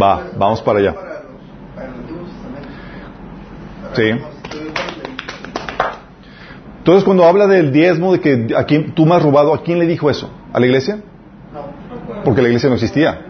[0.00, 0.94] Va, vamos para allá.
[3.94, 4.10] Sí.
[6.78, 9.78] Entonces cuando habla del diezmo, de que a quién tú me has robado, ¿a quién
[9.78, 10.30] le dijo eso?
[10.52, 10.96] ¿A la iglesia?
[11.52, 13.20] No, Porque la iglesia no existía.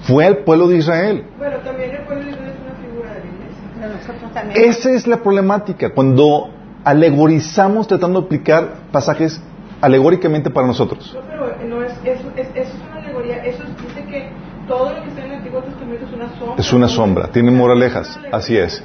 [0.00, 1.24] Fue al pueblo de Israel.
[1.38, 3.62] Bueno, también el pueblo de Israel es una figura de la iglesia.
[3.80, 4.64] Pero nosotros también.
[4.70, 6.50] Esa es la problemática, cuando
[6.84, 9.40] alegorizamos tratando de aplicar pasajes
[9.80, 11.14] alegóricamente para nosotros.
[11.14, 13.44] No, pero no es, eso, es, eso es una alegoría.
[13.44, 14.30] Eso es- dice que
[14.72, 16.54] todo lo que está en el Antiguo Testamento es una sombra.
[16.58, 18.82] Es una sombra, tiene moralejas, así es.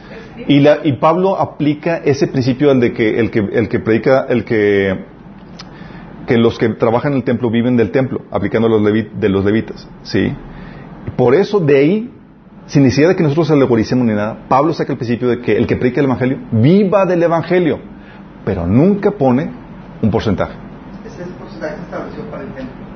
[0.47, 4.25] Y, la, y Pablo aplica ese principio al de que el que, el que predica,
[4.27, 5.05] el que,
[6.27, 9.45] que los que trabajan en el templo viven del templo, aplicando los levi- de los
[9.45, 10.33] levitas, ¿sí?
[11.15, 12.11] Por eso de ahí,
[12.65, 15.67] sin necesidad de que nosotros alegoricemos ni nada, Pablo saca el principio de que el
[15.67, 17.79] que predica el evangelio viva del evangelio,
[18.43, 19.49] pero nunca pone
[20.01, 20.53] un porcentaje.
[21.05, 22.86] Ese porcentaje se estableció para el templo.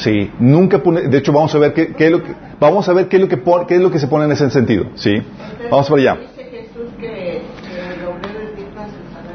[0.00, 2.92] Sí, nunca pone, de hecho vamos a ver qué, qué es lo que, vamos a
[2.94, 4.86] ver qué es lo que pon- qué es lo que se pone en ese sentido,
[4.94, 5.22] sí.
[5.70, 6.18] Vamos para allá.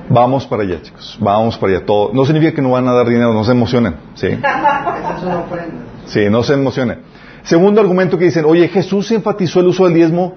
[0.10, 1.18] Vamos para allá, chicos.
[1.20, 1.86] Vamos para allá.
[1.86, 4.28] Todo, no significa que no van a dar dinero, no se emocionen, sí.
[6.06, 7.00] Sí, no se emocionen.
[7.44, 10.36] Segundo argumento que dicen, oye, Jesús enfatizó el uso del diezmo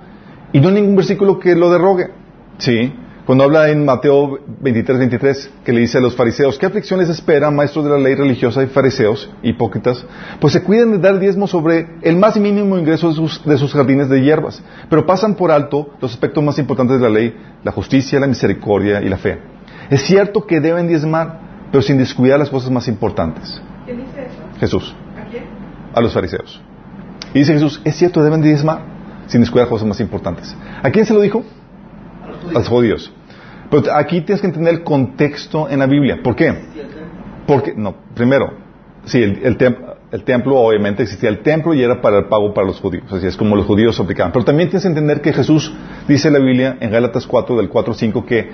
[0.53, 2.11] y no hay ningún versículo que lo derrogue.
[2.59, 2.93] Sí.
[3.29, 7.51] Cuando habla en Mateo 23, 23, que le dice a los fariseos, ¿qué aflicciones espera,
[7.51, 10.03] maestros de la ley religiosa y fariseos, hipócritas?
[10.41, 13.75] Pues se cuidan de dar diezmo sobre el más mínimo ingreso de sus, de sus
[13.75, 17.71] jardines de hierbas, pero pasan por alto los aspectos más importantes de la ley, la
[17.71, 19.39] justicia, la misericordia y la fe.
[19.91, 23.61] Es cierto que deben diezmar, pero sin descuidar las cosas más importantes.
[23.85, 24.59] ¿Quién dice eso?
[24.59, 25.45] Jesús, ¿A quién?
[25.93, 26.63] a los fariseos.
[27.35, 28.81] Y dice Jesús, es cierto, deben diezmar,
[29.27, 30.57] sin descuidar cosas más importantes.
[30.83, 31.45] ¿A quién se lo dijo?
[32.49, 33.13] A los judíos.
[33.71, 36.21] Pero aquí tienes que entender el contexto en la Biblia.
[36.23, 36.55] ¿Por qué?
[37.47, 38.53] Porque, no, primero,
[39.05, 39.57] sí, el,
[40.11, 43.13] el templo obviamente existía el templo y era para el pago para los judíos.
[43.13, 44.33] Así es como los judíos aplicaban.
[44.33, 45.73] Pero también tienes que entender que Jesús,
[46.07, 48.49] dice la Biblia en Gálatas 4, del 4 al 5, que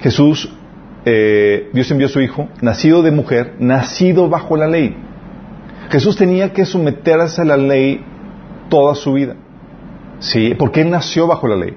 [0.00, 0.52] Jesús,
[1.04, 4.96] eh, Dios envió a su Hijo, nacido de mujer, nacido bajo la ley.
[5.90, 8.04] Jesús tenía que someterse a la ley
[8.68, 9.34] toda su vida.
[10.20, 11.76] Sí, porque Él nació bajo la ley.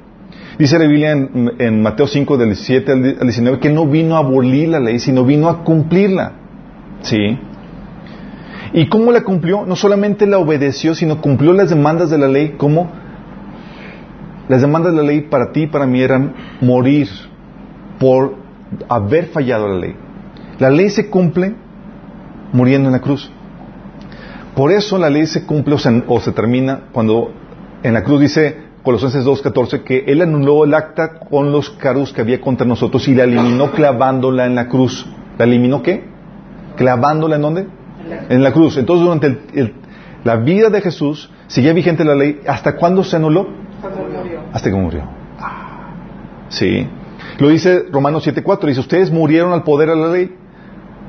[0.57, 4.69] Dice la Biblia en, Mateo 5, del 17 al 19, que no vino a abolir
[4.69, 6.31] la ley, sino vino a cumplirla.
[7.01, 7.37] ¿Sí?
[8.73, 9.65] ¿Y cómo la cumplió?
[9.67, 12.55] No solamente la obedeció, sino cumplió las demandas de la ley.
[12.57, 12.89] ¿Cómo?
[14.49, 17.07] Las demandas de la ley para ti y para mí eran morir
[17.99, 18.35] por
[18.89, 19.95] haber fallado la ley.
[20.57, 21.53] La ley se cumple
[22.51, 23.29] muriendo en la cruz.
[24.55, 25.75] Por eso la ley se cumple
[26.07, 27.31] o se termina cuando
[27.83, 32.21] en la cruz dice Colosenses 2.14 que Él anuló el acta con los cargos que
[32.21, 35.05] había contra nosotros y la eliminó clavándola en la cruz.
[35.37, 36.05] ¿La eliminó qué?
[36.77, 37.67] ¿Clavándola en dónde?
[38.29, 38.77] En la cruz.
[38.77, 39.73] Entonces durante el- el-
[40.23, 42.39] la vida de Jesús seguía vigente la ley.
[42.47, 43.49] ¿Hasta cuándo se anuló?
[43.81, 44.39] Cuando murió.
[44.53, 45.01] Hasta que murió.
[46.47, 46.87] Sí.
[47.39, 48.69] Lo dice Romanos 7.4.
[48.69, 50.33] Dice, ustedes murieron al poder de la ley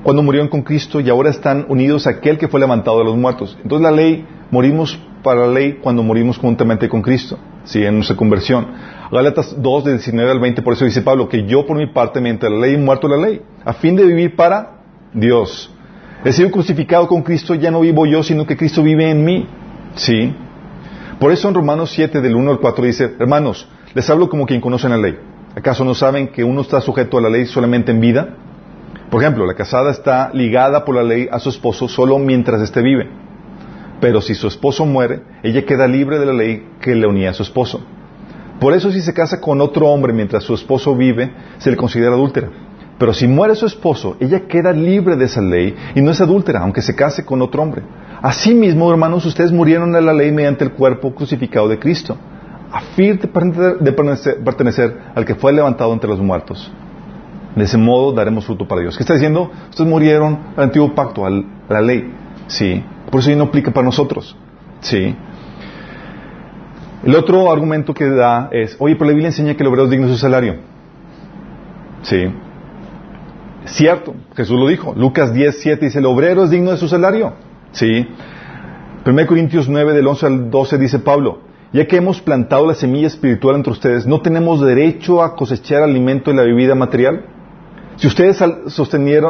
[0.03, 3.17] cuando murieron con Cristo y ahora están unidos a aquel que fue levantado de los
[3.17, 3.57] muertos.
[3.63, 7.39] Entonces la ley, morimos para la ley cuando morimos juntamente con Cristo.
[7.65, 8.67] Sí, en nuestra conversión.
[9.11, 12.21] Gálatas 2, de 19 al 20, por eso dice Pablo, que yo por mi parte,
[12.21, 14.79] mediante la ley, muerto la ley, a fin de vivir para
[15.13, 15.73] Dios.
[16.25, 19.47] He sido crucificado con Cristo, ya no vivo yo, sino que Cristo vive en mí.
[19.95, 20.35] Sí.
[21.19, 24.61] Por eso en Romanos 7, del 1 al 4 dice, hermanos, les hablo como quien
[24.61, 25.19] conoce la ley.
[25.55, 28.37] ¿Acaso no saben que uno está sujeto a la ley solamente en vida?
[29.11, 32.83] Por ejemplo, la casada está ligada por la ley a su esposo solo mientras éste
[32.83, 33.09] vive.
[34.01, 37.35] Pero si su esposo muere, ella queda libre de la ley que le unía a
[37.35, 37.81] su esposo.
[38.61, 42.15] Por eso si se casa con otro hombre mientras su esposo vive, se le considera
[42.15, 42.49] adúltera.
[42.99, 46.61] Pero si muere su esposo, ella queda libre de esa ley y no es adúltera,
[46.61, 47.83] aunque se case con otro hombre.
[48.21, 52.17] Asimismo, hermanos, ustedes murieron a la ley mediante el cuerpo crucificado de Cristo,
[52.73, 56.71] a fin de pertenecer- al que fue levantado entre los muertos.
[57.55, 58.97] De ese modo daremos fruto para Dios.
[58.97, 59.51] ¿Qué está diciendo?
[59.71, 62.13] Ustedes murieron al antiguo pacto, a la ley.
[62.49, 62.83] Sí.
[63.11, 64.37] Por eso ya no aplica para nosotros.
[64.81, 65.15] Sí.
[67.05, 69.91] El otro argumento que da es, oye, pero la Biblia enseña que el obrero es
[69.91, 70.57] digno de su salario.
[72.03, 72.27] Sí.
[73.67, 74.95] Cierto, Jesús lo dijo.
[74.97, 77.35] Lucas 10, 7 dice, el obrero es digno de su salario.
[77.73, 78.07] Sí.
[79.07, 81.41] 1 Corintios 9, del 11 al 12 dice Pablo,
[81.73, 86.31] ya que hemos plantado la semilla espiritual entre ustedes, ¿no tenemos derecho a cosechar alimento
[86.31, 87.25] y la bebida material?
[87.97, 89.27] Si ustedes sostienen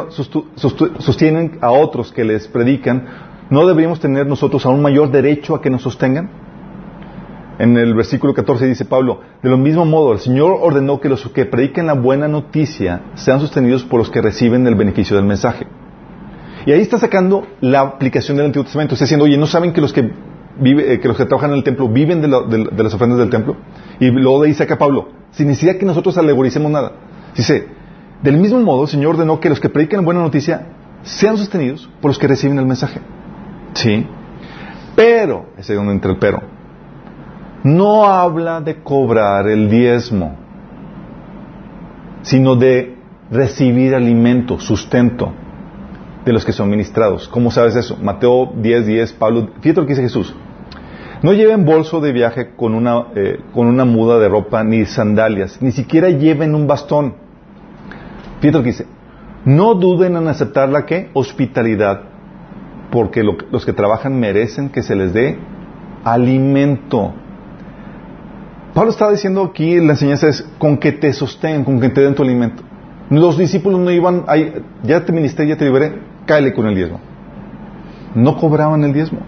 [1.61, 5.81] a otros que les predican, ¿no deberíamos tener nosotros aún mayor derecho a que nos
[5.81, 6.29] sostengan?
[7.59, 11.27] En el versículo 14 dice Pablo, de lo mismo modo, el Señor ordenó que los
[11.29, 15.67] que predican la buena noticia sean sostenidos por los que reciben el beneficio del mensaje.
[16.65, 18.93] Y ahí está sacando la aplicación del Antiguo Testamento.
[18.93, 20.09] Está diciendo, oye, ¿no saben que los que,
[20.57, 23.57] vive, eh, que, los que trabajan en el templo viven de las ofrendas del templo?
[23.99, 26.93] Y luego de ahí saca Pablo, sin necesidad que nosotros alegoricemos nada.
[27.35, 27.67] Dice,
[28.23, 30.67] del mismo modo, el Señor ordenó que los que predican la buena noticia
[31.03, 33.01] sean sostenidos por los que reciben el mensaje.
[33.73, 34.07] Sí.
[34.95, 36.41] Pero, ese es donde entra el pero.
[37.63, 40.35] No habla de cobrar el diezmo,
[42.21, 42.97] sino de
[43.31, 45.33] recibir alimento, sustento
[46.25, 47.27] de los que son ministrados.
[47.27, 47.97] ¿Cómo sabes eso?
[48.01, 50.35] Mateo 10, 10, Pablo, fíjate lo que dice Jesús.
[51.21, 55.61] No lleven bolso de viaje con una, eh, con una muda de ropa ni sandalias,
[55.61, 57.15] ni siquiera lleven un bastón.
[58.39, 58.85] Fíjate lo que dice.
[59.43, 62.03] No duden en aceptar la que hospitalidad,
[62.91, 65.37] porque lo- los que trabajan merecen que se les dé
[66.03, 67.13] alimento.
[68.73, 72.15] Pablo estaba diciendo aquí, la enseñanza es con que te sostengan, con que te den
[72.15, 72.63] tu alimento.
[73.09, 76.99] Los discípulos no iban, ahí, ya te ministré, ya te liberé, cáele con el diezmo.
[78.15, 79.19] No cobraban el diezmo.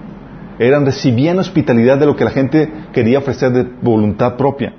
[0.60, 4.74] Eran, recibían hospitalidad de lo que la gente quería ofrecer de voluntad propia.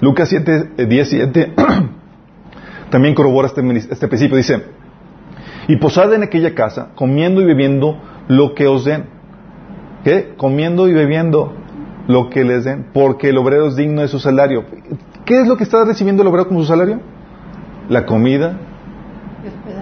[0.00, 1.54] Lucas 7, eh, 17
[2.90, 4.36] también corrobora este, este principio.
[4.36, 4.62] Dice,
[5.68, 9.04] y posad en aquella casa, comiendo y bebiendo lo que os den.
[10.04, 10.34] ¿Qué?
[10.36, 11.54] Comiendo y bebiendo
[12.08, 14.64] lo que les den, porque el obrero es digno de su salario.
[15.24, 17.00] ¿Qué es lo que está recibiendo el obrero como su salario?
[17.88, 18.56] La comida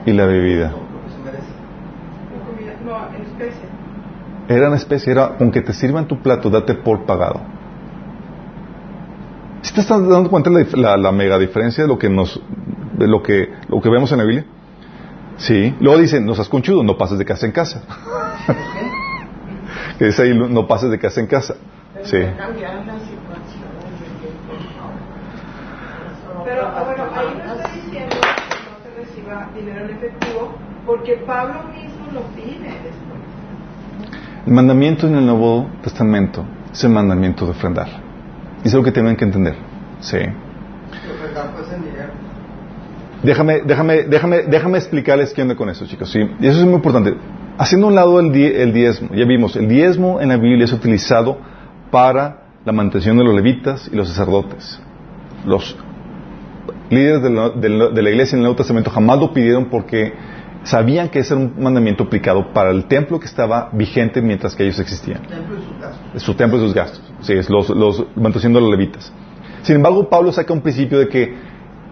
[0.06, 0.72] y la bebida.
[4.48, 7.40] Era una especie, era, aunque te sirvan tu plato, date por pagado.
[9.62, 12.40] ¿Sí te estás dando cuenta la, la- la mega diferencia de lo que nos,
[12.98, 14.44] de lo que, lo que vemos en la Biblia?
[15.40, 15.74] Sí.
[15.80, 17.82] Luego dice, no seas conchudo, no pases de casa en casa.
[19.98, 21.54] que dice ahí, no pases de casa en casa.
[22.02, 22.18] Sí.
[22.18, 26.44] Pero cambiar la situación de que, por favor.
[26.44, 31.64] Pero bueno, ahí no está diciendo que no se reciba dinero en efectivo, porque Pablo
[31.64, 33.20] mismo lo pide después.
[34.46, 37.88] El mandamiento en el Nuevo Testamento es el mandamiento de ofrendar.
[38.62, 39.56] Y es algo que tienen que entender.
[40.00, 40.18] Sí.
[40.18, 42.12] Ofrendar pues en dinero.
[43.22, 46.10] Déjame, déjame, déjame, déjame explicarles qué onda con eso, chicos.
[46.10, 46.20] ¿sí?
[46.40, 47.14] Y eso es muy importante.
[47.58, 50.72] Haciendo un lado el, die- el diezmo, ya vimos, el diezmo en la Biblia es
[50.72, 51.38] utilizado
[51.90, 54.80] para la mantención de los levitas y los sacerdotes.
[55.44, 55.76] Los
[56.88, 59.66] líderes de la, de la- de la iglesia en el Nuevo Testamento jamás lo pidieron
[59.66, 60.12] porque
[60.62, 64.64] sabían que ese era un mandamiento aplicado para el templo que estaba vigente mientras que
[64.64, 66.22] ellos existían Templo y sus gastos.
[66.22, 67.02] su templo y sus gastos.
[67.20, 69.12] Sí, es los, los los levitas.
[69.62, 71.34] Sin embargo, Pablo saca un principio de que,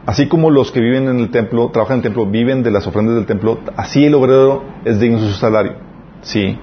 [0.08, 2.86] así como los que viven en el templo, trabajan en el templo, viven de las
[2.86, 5.74] ofrendas del templo, así el obrero es digno de su salario.
[6.22, 6.58] Sí.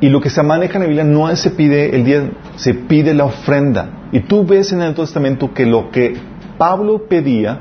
[0.00, 2.72] Y lo que se maneja en la Biblia no es se pide el diezmo, se
[2.72, 4.08] pide la ofrenda.
[4.12, 6.16] Y tú ves en el Nuevo Testamento que lo que
[6.56, 7.60] Pablo pedía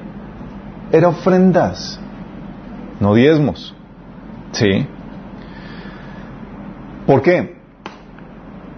[0.94, 2.00] era ofrendas,
[3.02, 3.76] no diezmos.
[4.54, 4.88] Sí.
[7.06, 7.58] ¿Por qué?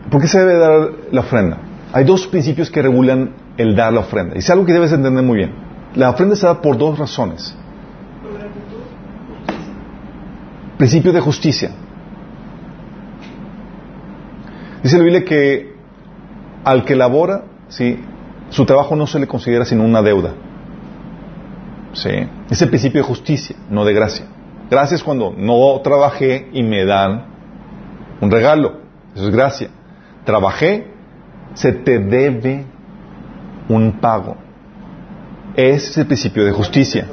[0.10, 1.58] ¿Por qué se debe dar la ofrenda?
[1.94, 4.38] Hay dos principios que regulan el dar la ofrenda.
[4.38, 5.69] Y es algo que debes entender muy bien.
[5.96, 7.56] La ofrenda se da por dos razones.
[10.78, 11.72] Principio de justicia.
[14.84, 15.76] Dice la Biblia que
[16.64, 18.00] al que labora, ¿sí?
[18.50, 20.34] su trabajo no se le considera sino una deuda.
[21.94, 22.12] ¿Sí?
[22.50, 24.26] Es el principio de justicia, no de gracia.
[24.70, 27.26] Gracia es cuando no trabajé y me dan
[28.22, 28.82] un regalo.
[29.16, 29.70] Eso es gracia.
[30.24, 30.88] Trabajé,
[31.56, 32.66] se te debe
[33.68, 34.38] un pago.
[35.56, 37.08] Es el principio de justicia.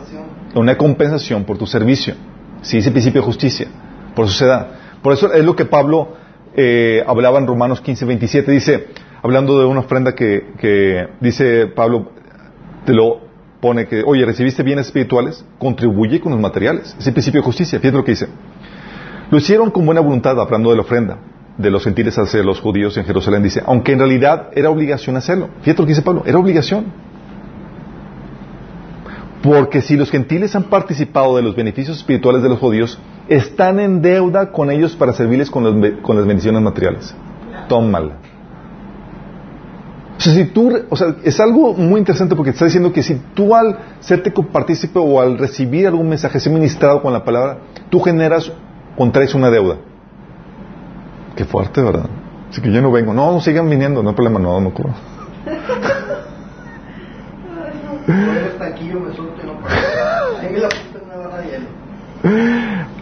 [0.54, 2.14] Una compensación por tu servicio.
[2.62, 3.68] Sí, ese principio de justicia.
[4.14, 4.68] Por eso se da.
[5.02, 6.14] Por eso es lo que Pablo
[6.54, 8.50] eh, hablaba en Romanos 15, 27.
[8.50, 8.86] Dice,
[9.22, 12.12] hablando de una ofrenda que, que dice Pablo,
[12.84, 13.20] te lo
[13.60, 16.96] pone que, oye, recibiste bienes espirituales, contribuye con los materiales.
[16.98, 17.78] Es el principio de justicia.
[17.78, 18.28] Fíjate lo que dice.
[19.30, 21.18] Lo hicieron con buena voluntad, hablando de la ofrenda
[21.58, 23.42] de los gentiles hacia los judíos en Jerusalén.
[23.42, 25.48] Dice, aunque en realidad era obligación hacerlo.
[25.62, 26.86] Fíjate lo que dice Pablo, era obligación.
[29.42, 34.02] Porque si los gentiles han participado de los beneficios espirituales de los judíos, están en
[34.02, 37.14] deuda con ellos para servirles con, con las bendiciones materiales.
[37.68, 38.16] Tómala.
[40.16, 40.52] O sea, si
[40.88, 44.32] o sea, es algo muy interesante porque te está diciendo que si tú al serte
[44.32, 47.58] copartícipe o al recibir algún mensaje, ser ministrado con la palabra,
[47.90, 48.50] tú generas,
[48.96, 49.76] contraes una deuda.
[51.36, 52.06] Qué fuerte, ¿verdad?
[52.50, 53.12] Así que yo no vengo.
[53.12, 54.94] No, sigan viniendo, no hay problema, no, no cobro.
[58.70, 59.74] Me suelto y no puedo.
[60.40, 61.86] Ahí me la puse en una barra de hielo.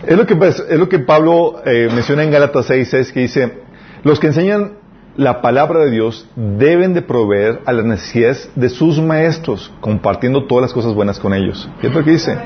[0.07, 3.21] Es lo que, pues, es lo que Pablo eh, menciona en Gálatas 6, es que
[3.21, 3.63] dice,
[4.03, 4.73] los que enseñan
[5.17, 10.63] la palabra de Dios deben de proveer a las necesidades de sus maestros, compartiendo todas
[10.63, 11.69] las cosas buenas con ellos.
[11.81, 12.37] Fíjate lo que dice.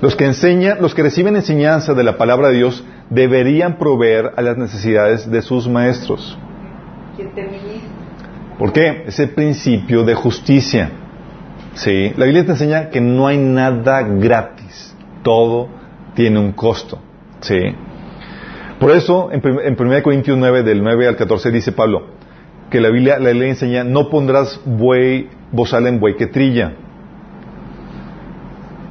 [0.00, 4.42] Los que enseñan, los que reciben enseñanza de la palabra de Dios deberían proveer a
[4.42, 6.38] las necesidades de sus maestros.
[8.58, 9.04] ¿Por qué?
[9.06, 10.90] Es el principio de justicia.
[11.76, 12.12] ¿Sí?
[12.16, 14.94] La Biblia te enseña que no hay nada gratis.
[15.22, 15.68] Todo
[16.14, 16.98] tiene un costo.
[17.40, 17.58] ¿Sí?
[18.80, 22.08] Por eso, en, prim- en 1 Corintios 9, del 9 al 14, dice Pablo,
[22.70, 26.72] que la Biblia, la ley enseña, no pondrás buey, bozal en buey que trilla.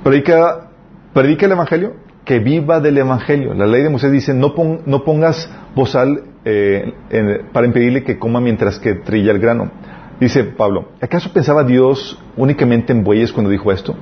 [0.04, 0.70] Predica,
[1.14, 3.54] predica el Evangelio, que viva del Evangelio.
[3.54, 8.18] La ley de Moisés dice, no, pon- no pongas bozal eh, en- para impedirle que
[8.20, 9.72] coma mientras que trilla el grano.
[10.20, 13.96] Dice Pablo, ¿acaso pensaba Dios únicamente en bueyes cuando dijo esto?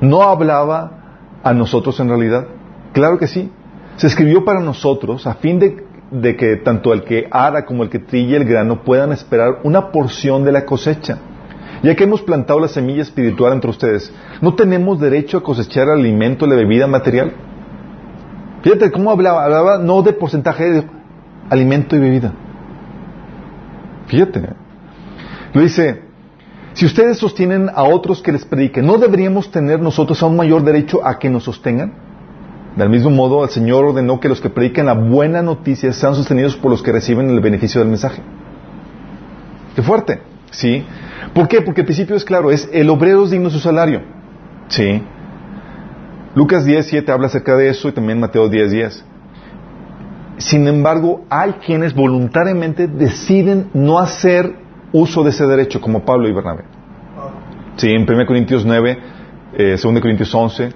[0.00, 2.46] ¿No hablaba a nosotros en realidad?
[2.92, 3.50] Claro que sí.
[3.96, 7.98] Se escribió para nosotros a fin de, que tanto el que ara como el que
[7.98, 11.18] trilla el grano puedan esperar una porción de la cosecha.
[11.82, 16.00] Ya que hemos plantado la semilla espiritual entre ustedes, ¿no tenemos derecho a cosechar el
[16.00, 17.34] alimento, la bebida material?
[18.62, 20.84] Fíjate cómo hablaba, hablaba no de porcentaje de
[21.50, 22.32] alimento y bebida.
[24.06, 24.63] Fíjate.
[25.54, 26.02] Lo dice,
[26.74, 31.06] si ustedes sostienen a otros que les prediquen, ¿no deberíamos tener nosotros aún mayor derecho
[31.06, 31.94] a que nos sostengan?
[32.76, 36.56] Del mismo modo, el Señor ordenó que los que prediquen la buena noticia sean sostenidos
[36.56, 38.20] por los que reciben el beneficio del mensaje.
[39.76, 40.84] Qué fuerte, ¿sí?
[41.32, 41.62] ¿Por qué?
[41.62, 44.02] Porque el principio es claro, es el obrero es digno de su salario,
[44.66, 45.02] ¿sí?
[46.34, 49.04] Lucas 10, 7 habla acerca de eso y también Mateo 10, 10.
[50.38, 54.63] Sin embargo, hay quienes voluntariamente deciden no hacer
[54.94, 56.64] uso de ese derecho, como Pablo y Bernabé.
[57.76, 58.98] Sí, en 1 Corintios 9,
[59.58, 60.70] eh, 2 Corintios 11,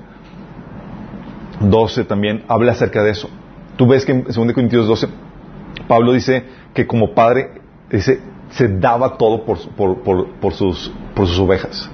[1.61, 3.31] 12 también habla acerca de eso.
[3.77, 5.07] Tú ves que en 2 Corintios 12,
[5.87, 6.45] Pablo dice
[6.75, 7.61] que como padre
[7.91, 11.89] dice, se daba todo por, por, por, por sus, sus ovejas.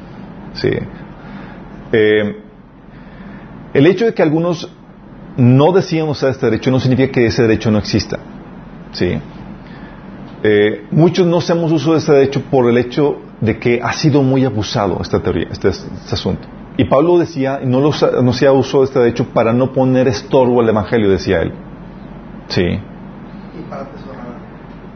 [0.55, 0.71] Sí.
[1.93, 2.43] Eh,
[3.75, 4.71] el hecho de que algunos
[5.37, 8.19] no decían usar este derecho no significa que ese derecho no exista.
[8.93, 9.21] ¿sí?
[10.47, 14.23] Eh, muchos no hacemos uso de este derecho por el hecho de que ha sido
[14.23, 16.47] muy abusado esta teoría, este, este asunto.
[16.77, 17.93] Y Pablo decía, no, lo,
[18.23, 21.53] no hacía uso de este derecho para no poner estorbo al Evangelio, decía él.
[22.49, 22.61] Sí.
[22.63, 24.25] Y para atesorar.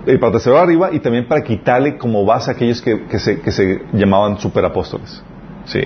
[0.06, 3.40] Y para atesorar arriba y también para quitarle como base a aquellos que, que, se,
[3.40, 5.22] que se llamaban superapóstoles.
[5.64, 5.80] Sí.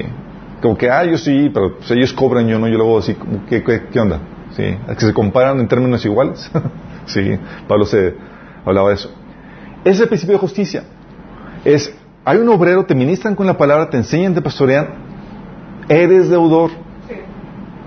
[0.61, 3.17] Como que, ah, yo sí, pero pues, ellos cobran, yo no, yo luego así,
[3.49, 4.19] ¿qué, qué, qué onda?
[4.57, 4.65] Sí.
[4.89, 6.51] ¿Es que se comparan en términos iguales?
[7.07, 7.39] sí.
[7.69, 8.17] Pablo se
[8.65, 9.22] hablaba de eso.
[9.85, 10.85] Ese es el principio de justicia.
[11.65, 14.89] Es, hay un obrero, te ministran con la palabra, te enseñan, te pastorean,
[15.89, 16.71] eres deudor.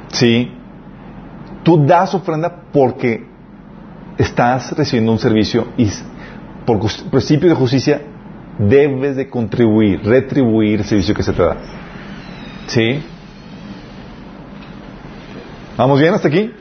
[0.09, 0.51] Sí.
[1.63, 3.25] Tú das ofrenda porque
[4.17, 5.89] estás recibiendo un servicio y
[6.65, 6.79] por
[7.09, 8.01] principio de justicia
[8.57, 11.57] debes de contribuir, retribuir el servicio que se te da.
[12.67, 13.03] ¿Sí?
[15.77, 16.51] ¿Vamos bien hasta aquí?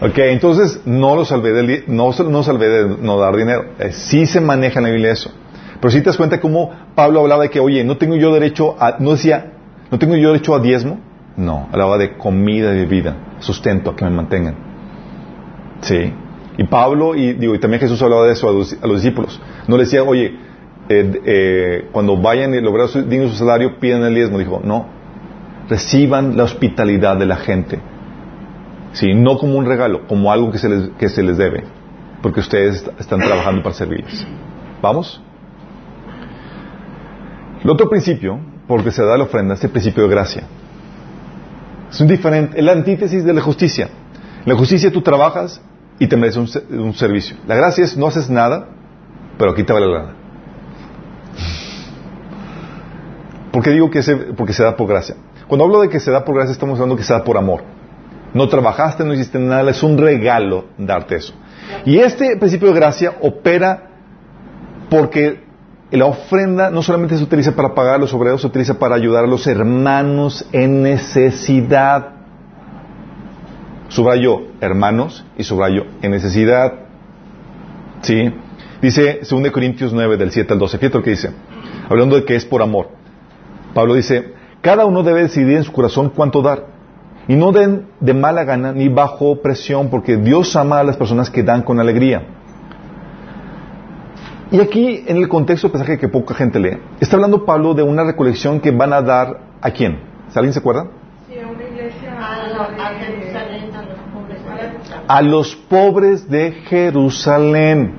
[0.00, 3.64] Ok, entonces no lo salvé de, no, dar dinero.
[3.80, 5.32] Eh, sí se maneja en la Biblia eso.
[5.80, 8.76] Pero si te das cuenta cómo Pablo hablaba de que, oye, no tengo yo derecho
[8.78, 9.52] a, no decía,
[9.90, 11.00] no tengo yo derecho a diezmo.
[11.36, 14.56] No, hablaba de comida y bebida, sustento, que me mantengan.
[15.80, 16.12] Sí.
[16.58, 19.40] Y Pablo, y también Jesús hablaba de eso a los, discípulos.
[19.68, 20.34] No le decía, oye,
[20.88, 24.38] eh, eh, cuando vayan y lograr su, digno su salario, pidan el diezmo.
[24.38, 24.86] Dijo, no,
[25.68, 27.78] reciban la hospitalidad de la gente.
[28.98, 31.62] Sí, no como un regalo, como algo que se les, que se les debe,
[32.20, 34.26] porque ustedes están trabajando para servirles.
[34.82, 35.22] ¿Vamos?
[37.62, 40.42] El otro principio, porque se da la ofrenda, es el principio de gracia.
[41.88, 43.88] Es un diferente, es la antítesis de la justicia.
[44.44, 45.62] La justicia tú trabajas
[46.00, 47.36] y te mereces un, un servicio.
[47.46, 48.66] La gracia es no haces nada,
[49.38, 50.14] pero aquí te vale la gana.
[53.52, 55.14] ¿Por qué digo que se, porque se da por gracia?
[55.46, 57.77] Cuando hablo de que se da por gracia, estamos hablando que se da por amor.
[58.34, 61.34] No trabajaste, no hiciste nada, es un regalo darte eso.
[61.84, 63.88] Y este principio de gracia opera
[64.90, 65.48] porque
[65.90, 69.24] la ofrenda no solamente se utiliza para pagar a los obreros, se utiliza para ayudar
[69.24, 72.10] a los hermanos en necesidad.
[73.88, 76.72] Subrayo hermanos y subrayo en necesidad.
[78.02, 78.32] ¿Sí?
[78.82, 80.78] Dice 2 Corintios 9, del 7 al 12.
[80.78, 81.30] Fíjate lo que dice.
[81.88, 82.90] Hablando de que es por amor.
[83.72, 86.77] Pablo dice, cada uno debe decidir en su corazón cuánto dar.
[87.28, 91.28] Y no den de mala gana ni bajo presión, porque Dios ama a las personas
[91.30, 92.22] que dan con alegría.
[94.50, 97.82] Y aquí, en el contexto del pasaje que poca gente lee, está hablando Pablo de
[97.82, 100.00] una recolección que van a dar a quién.
[100.34, 100.86] ¿Alguien se acuerda?
[101.28, 102.16] Sí, a una iglesia.
[102.18, 105.04] A, lo- a Jerusalén, a los pobres de Jerusalén.
[105.06, 107.98] A los pobres de Jerusalén.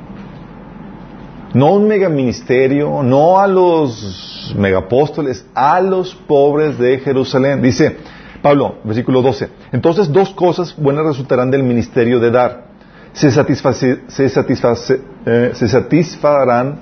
[1.53, 7.61] No un megaministerio, no a los megapóstoles, a los pobres de Jerusalén.
[7.61, 7.97] Dice
[8.41, 9.49] Pablo, versículo 12.
[9.71, 12.65] Entonces dos cosas buenas resultarán del ministerio de dar.
[13.13, 16.79] Se, satisface- se, satisface- eh, se satisfarán,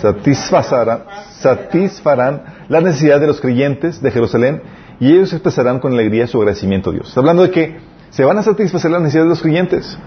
[0.00, 1.00] satisfacerán,
[1.38, 4.62] satisfarán la necesidad de los creyentes de Jerusalén
[4.98, 7.08] y ellos expresarán con alegría su agradecimiento a Dios.
[7.08, 7.76] Está hablando de que
[8.10, 9.98] se van a satisfacer las necesidades de los creyentes.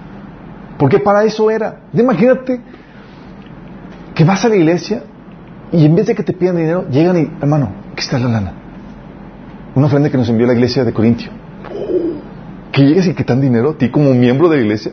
[0.78, 1.82] Porque para eso era.
[1.94, 2.60] Imagínate
[4.16, 5.04] que vas a la iglesia
[5.72, 8.54] y en vez de que te pidan dinero, llegan y, hermano, aquí está la lana.
[9.76, 11.30] Una ofrenda que nos envió la iglesia de Corintio.
[12.72, 14.92] Que llegues y que te dan dinero a ti como miembro de la iglesia.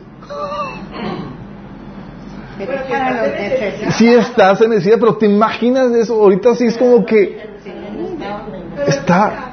[2.57, 3.95] Necesitados.
[3.95, 6.15] Sí estás en necesidad, pero te imaginas eso.
[6.21, 7.39] Ahorita sí es como que
[8.87, 9.43] está...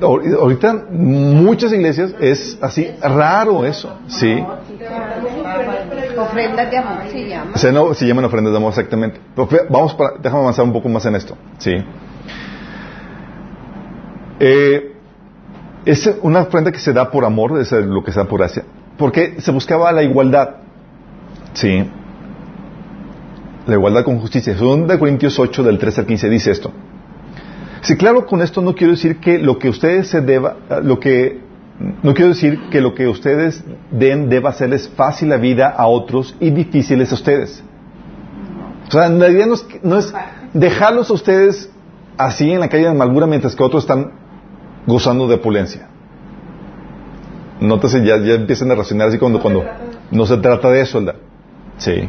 [0.00, 4.42] Ahor- Ahorita muchas iglesias es así raro eso, ¿sí?
[6.16, 7.94] Ofrendas de amor se llama.
[7.94, 9.20] Se, llaman ofrendas de amor exactamente.
[9.36, 11.36] Pero Vamos para, déjame avanzar un poco más en esto.
[11.58, 11.72] Sí.
[14.40, 14.94] Eh,
[15.84, 18.64] es una ofrenda que se da por amor, es lo que se da por gracia,
[18.96, 20.56] porque se buscaba la igualdad.
[21.52, 21.84] Sí.
[23.66, 24.56] La igualdad con justicia.
[24.56, 26.72] Según de Corintios 8, del 13 al 15, dice esto.
[27.82, 31.40] Sí, claro, con esto no quiero decir que lo que ustedes se deba, lo que,
[32.02, 36.36] no quiero decir que lo que ustedes den deba hacerles fácil la vida a otros
[36.40, 37.62] y difíciles a ustedes.
[38.88, 40.12] O sea, la idea no es, no es
[40.52, 41.70] dejarlos a ustedes
[42.18, 44.19] así en la calle de amargura mientras que otros están
[44.90, 45.88] gozando de opulencia.
[47.60, 49.64] Nótese, ya, ya empiezan a racionar así cuando, cuando
[50.10, 51.20] no se trata de eso, ¿verdad?
[51.76, 52.08] Sí.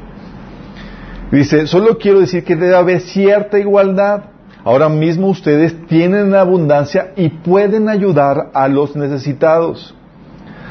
[1.32, 4.24] Dice, solo quiero decir que debe haber cierta igualdad.
[4.64, 9.96] Ahora mismo ustedes tienen abundancia y pueden ayudar a los necesitados.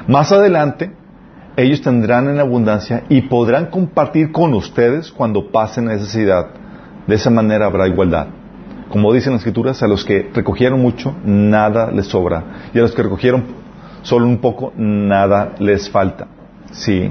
[0.06, 0.92] Más adelante,
[1.56, 6.46] ellos tendrán en abundancia y podrán compartir con ustedes cuando pasen necesidad.
[7.06, 8.39] De esa manera habrá igualdad.
[8.90, 12.70] Como dicen las escrituras, a los que recogieron mucho, nada les sobra.
[12.74, 13.44] Y a los que recogieron
[14.02, 16.26] solo un poco, nada les falta.
[16.72, 17.10] Sí.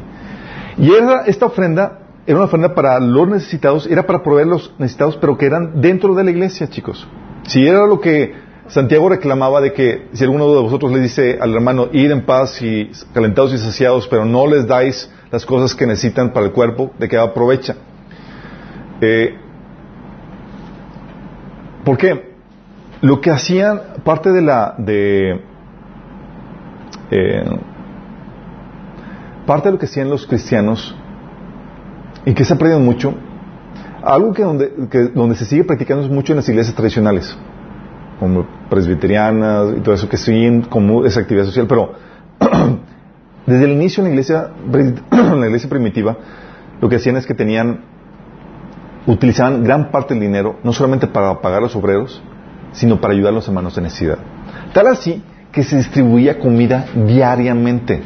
[0.77, 0.91] Y
[1.25, 5.45] esta ofrenda era una ofrenda para los necesitados, era para proveer los necesitados, pero que
[5.45, 7.07] eran dentro de la iglesia, chicos.
[7.47, 8.34] Si era lo que
[8.67, 12.61] Santiago reclamaba de que si alguno de vosotros le dice al hermano, ir en paz
[12.61, 16.91] y calentados y saciados, pero no les dais las cosas que necesitan para el cuerpo,
[16.99, 17.75] de que aprovecha.
[19.01, 19.36] Eh,
[21.89, 22.35] ¿Por qué?
[23.01, 25.41] Lo que hacían, parte de la, de,
[27.09, 27.49] eh,
[29.47, 30.95] parte de lo que hacían los cristianos
[32.27, 33.15] y que se ha perdido mucho,
[34.03, 34.71] algo que donde,
[35.15, 37.35] donde se sigue practicando es mucho en las iglesias tradicionales,
[38.19, 41.93] como presbiterianas y todo eso, que siguen como esa actividad social, pero
[43.47, 44.51] desde el inicio en la iglesia,
[45.11, 46.17] en la iglesia primitiva,
[46.81, 47.79] lo que hacían es que tenían,
[49.06, 52.22] utilizaban gran parte del dinero, no solamente para pagar a los obreros,
[52.72, 54.18] sino para ayudar a los hermanos de necesidad.
[54.74, 58.02] Tal así que se distribuía comida diariamente.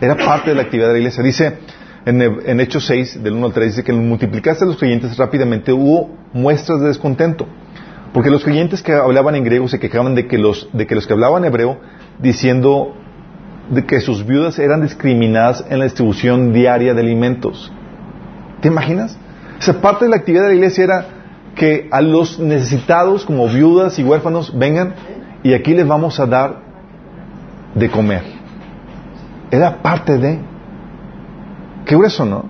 [0.00, 1.22] Era parte de la actividad de la iglesia.
[1.22, 1.58] Dice
[2.04, 5.72] en, en Hechos 6, del 1 al 3, dice que multiplicarse a los creyentes rápidamente
[5.72, 7.46] hubo muestras de descontento.
[8.12, 11.06] Porque los creyentes que hablaban en griego se quejaban de que los, de que, los
[11.06, 11.78] que hablaban hebreo,
[12.18, 12.94] diciendo
[13.70, 17.72] de que sus viudas eran discriminadas en la distribución diaria de alimentos.
[18.60, 19.16] ¿Te imaginas?
[19.62, 21.06] O sea, parte de la actividad de la iglesia era
[21.54, 24.94] que a los necesitados, como viudas y huérfanos, vengan
[25.44, 26.56] y aquí les vamos a dar
[27.72, 28.24] de comer.
[29.52, 30.40] Era parte de...
[31.84, 32.46] Qué grueso, ¿no?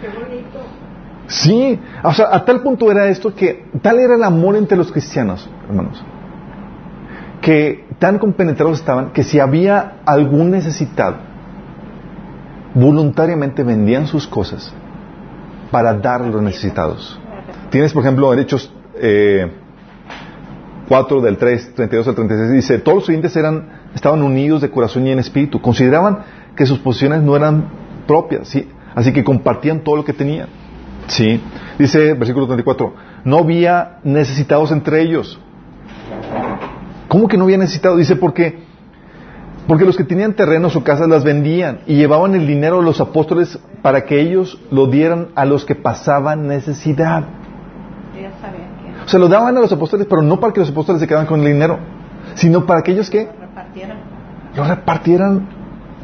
[0.00, 0.60] Qué bonito.
[1.26, 4.92] Sí, o sea, a tal punto era esto que tal era el amor entre los
[4.92, 6.04] cristianos, hermanos,
[7.40, 11.16] que tan compenetrados estaban que si había algún necesitado,
[12.74, 14.72] voluntariamente vendían sus cosas
[15.70, 17.18] para dar a los necesitados.
[17.70, 19.50] Tienes, por ejemplo, en Hechos eh,
[20.88, 25.06] 4 del 3, 32 al 36, dice, todos los oyentes eran, estaban unidos de corazón
[25.06, 26.20] y en espíritu, consideraban
[26.56, 27.68] que sus posiciones no eran
[28.06, 28.68] propias, ¿sí?
[28.94, 30.48] así que compartían todo lo que tenían.
[31.08, 31.40] ¿sí?
[31.78, 32.94] Dice, versículo 34,
[33.24, 35.38] no había necesitados entre ellos.
[37.08, 37.98] ¿Cómo que no había necesitados?
[37.98, 38.58] Dice, porque,
[39.68, 43.02] porque los que tenían terrenos o casas las vendían y llevaban el dinero a los
[43.02, 47.24] apóstoles para que ellos lo dieran a los que pasaban necesidad.
[49.04, 51.26] O sea, lo daban a los apóstoles, pero no para que los apóstoles se quedaran
[51.26, 51.78] con el dinero,
[52.34, 53.98] sino para que ellos que repartieron.
[54.56, 55.46] lo repartieran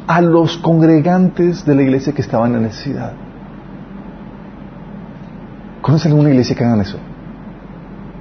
[0.07, 3.13] a los congregantes de la iglesia que estaban en necesidad.
[5.81, 6.99] ¿Conoces alguna iglesia que hagan eso?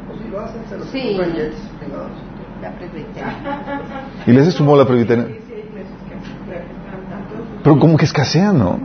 [0.08, 1.18] Pues si lo hacen, se los Sí.
[4.26, 4.80] Jets privados.
[4.80, 5.30] La presbiteriana.
[7.63, 8.80] Pero como que escasean, ¿no?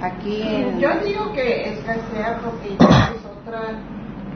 [0.00, 0.80] Aquí en...
[0.80, 3.60] Yo digo que escasea porque ya es otra,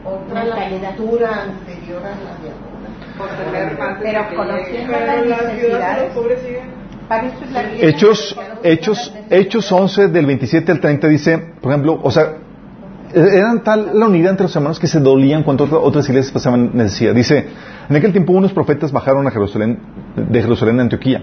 [0.04, 2.74] otra cultura anterior a la de ahora.
[3.16, 6.16] Por tener antes Pero conociendo las necesidades.
[6.16, 6.84] iglesia
[7.80, 9.14] Hechos, Hechos.
[9.30, 12.34] Hechos 11 del 27 al 30 dice, por ejemplo, o sea,
[13.14, 16.70] eran tal la unidad entre los hermanos que se dolían cuando otra- otras iglesias pasaban
[16.74, 17.14] necesidad.
[17.14, 17.46] Dice,
[17.88, 19.78] en aquel tiempo unos profetas bajaron a Jerusalén,
[20.16, 21.22] de Jerusalén a Antioquía.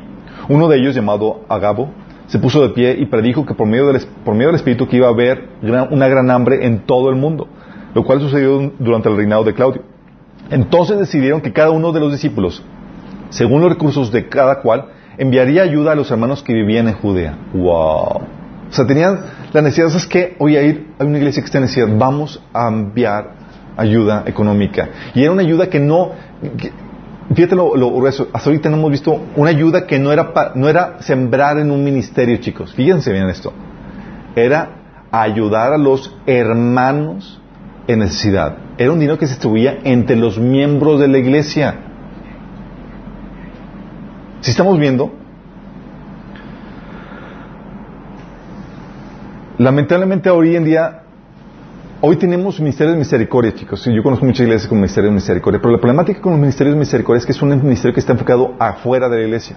[0.49, 1.91] Uno de ellos, llamado Agabo,
[2.27, 4.97] se puso de pie y predijo que por medio del, por medio del Espíritu que
[4.97, 7.47] iba a haber una gran hambre en todo el mundo,
[7.93, 9.83] lo cual sucedió durante el reinado de Claudio.
[10.49, 12.63] Entonces decidieron que cada uno de los discípulos,
[13.29, 14.85] según los recursos de cada cual,
[15.17, 17.37] enviaría ayuda a los hermanos que vivían en Judea.
[17.53, 18.21] ¡Wow!
[18.71, 19.19] O sea, tenían
[19.51, 20.35] la necesidad, ¿sabes qué?
[20.39, 23.33] Oye, hay, una iglesia que está en necesidad, vamos a enviar
[23.75, 24.87] ayuda económica.
[25.13, 26.11] Y era una ayuda que no,
[26.57, 26.71] que
[27.35, 30.53] fíjate lo, lo grueso, hasta ahorita no hemos visto una ayuda que no era, pa-
[30.55, 32.73] no era sembrar en un ministerio, chicos.
[32.73, 33.51] Fíjense bien esto.
[34.37, 34.69] Era
[35.11, 37.41] ayudar a los hermanos
[37.87, 38.55] en necesidad.
[38.77, 41.75] Era un dinero que se distribuía entre los miembros de la iglesia.
[44.39, 45.11] Si estamos viendo,
[49.61, 51.03] lamentablemente hoy en día,
[52.01, 53.85] hoy tenemos ministerios de misericordia, chicos.
[53.85, 56.79] Yo conozco muchas iglesias con ministerios de misericordia, pero la problemática con los ministerios de
[56.79, 59.55] misericordia es que es un ministerio que está enfocado afuera de la iglesia,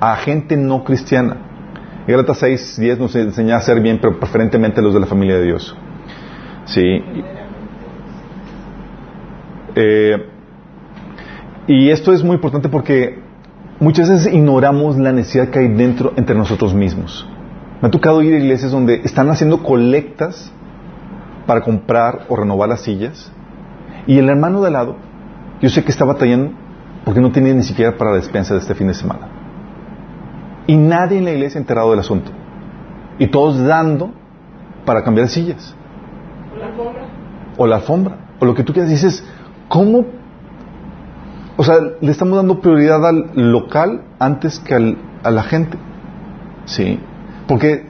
[0.00, 1.36] a gente no cristiana.
[2.06, 5.44] Gálatas 6, 10 nos enseña a hacer bien, pero preferentemente los de la familia de
[5.44, 5.76] Dios.
[6.66, 7.02] Sí.
[9.74, 10.26] Eh,
[11.66, 13.20] y esto es muy importante porque
[13.80, 17.26] muchas veces ignoramos la necesidad que hay dentro entre nosotros mismos.
[17.84, 20.50] Me ha tocado ir a iglesias donde están haciendo colectas
[21.46, 23.30] para comprar o renovar las sillas
[24.06, 24.96] y el hermano de al lado,
[25.60, 26.52] yo sé que está batallando
[27.04, 29.28] porque no tenía ni siquiera para la despensa de este fin de semana.
[30.66, 32.30] Y nadie en la iglesia ha enterado del asunto.
[33.18, 34.12] Y todos dando
[34.86, 35.76] para cambiar sillas
[36.58, 37.02] La alfombra.
[37.58, 39.22] o la alfombra, o lo que tú quieras, dices,
[39.68, 40.06] ¿cómo?
[41.58, 45.76] O sea, le estamos dando prioridad al local antes que al- a la gente.
[46.64, 46.98] Sí,
[47.46, 47.86] porque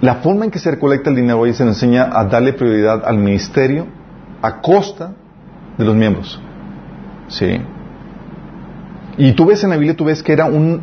[0.00, 3.04] la forma en que se recolecta el dinero hoy se nos enseña a darle prioridad
[3.04, 3.86] al ministerio
[4.42, 5.12] a costa
[5.78, 6.40] de los miembros.
[7.28, 7.58] Sí.
[9.16, 10.80] Y tú ves en la Biblia, tú ves que era un,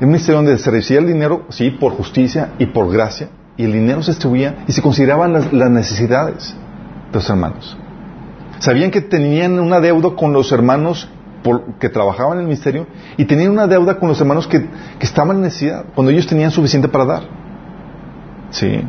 [0.00, 3.72] un ministerio donde se recibía el dinero, sí, por justicia y por gracia, y el
[3.72, 6.54] dinero se distribuía y se consideraban las, las necesidades
[7.12, 7.76] de los hermanos.
[8.58, 11.08] Sabían que tenían una deuda con los hermanos
[11.46, 12.86] por- que trabajaban en el ministerio
[13.16, 14.60] y tenían una deuda con los hermanos que,
[14.98, 17.22] que estaban en necesidad, cuando ellos tenían suficiente para dar.
[18.50, 18.82] Sí.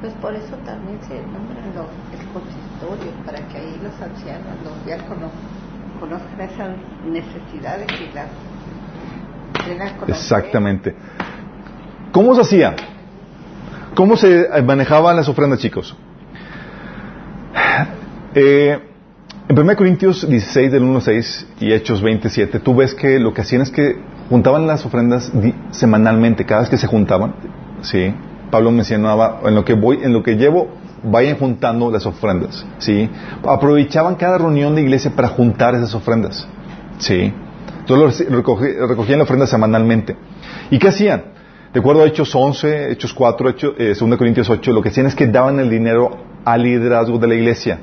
[0.00, 1.86] Pues por eso también se nombran los
[2.18, 5.30] el consistorio, para que ahí los ancianos, los diáconos,
[5.98, 6.70] conozcan esas
[7.04, 8.28] necesidades y las
[9.92, 10.10] conocer.
[10.14, 10.94] Exactamente.
[12.12, 12.76] ¿Cómo se hacía?
[13.96, 15.96] ¿Cómo se eh, manejaban las ofrendas, chicos?
[18.34, 18.89] Eh,
[19.50, 23.34] en 1 Corintios 16, del 1 al 6 y Hechos 27, tú ves que lo
[23.34, 23.96] que hacían es que
[24.28, 25.32] juntaban las ofrendas
[25.72, 27.34] semanalmente, cada vez que se juntaban,
[27.80, 28.14] ¿sí?
[28.52, 30.68] Pablo mencionaba, en lo que voy, en lo que llevo,
[31.02, 33.10] vayan juntando las ofrendas, ¿sí?
[33.44, 36.46] Aprovechaban cada reunión de iglesia para juntar esas ofrendas,
[36.98, 37.34] ¿sí?
[37.80, 40.16] Entonces recogían la ofrenda semanalmente.
[40.70, 41.24] ¿Y qué hacían?
[41.74, 45.06] De acuerdo a Hechos 11, Hechos 4, Hechos, eh, 2 Corintios 8, lo que hacían
[45.06, 47.80] es que daban el dinero al liderazgo de la iglesia.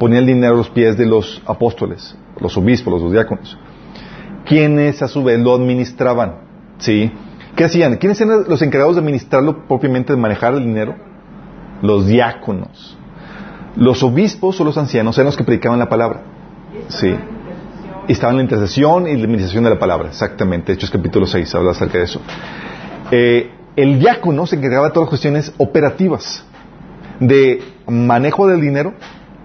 [0.00, 3.58] Ponían el dinero a los pies de los apóstoles, los obispos, los diáconos,
[4.46, 6.36] quienes a su vez lo administraban.
[6.78, 7.12] ¿Sí?
[7.54, 7.98] ¿Qué hacían?
[7.98, 10.96] ¿Quiénes eran los encargados de administrarlo propiamente, de manejar el dinero?
[11.82, 12.96] Los diáconos.
[13.76, 16.22] Los obispos o los ancianos eran los que predicaban la palabra.
[16.88, 17.14] Sí.
[18.08, 20.72] Y estaban en la intercesión y la administración de la palabra, exactamente.
[20.72, 22.22] Hechos capítulo 6 habla acerca de eso.
[23.10, 26.42] Eh, el diácono se encargaba de todas las cuestiones operativas,
[27.18, 28.94] de manejo del dinero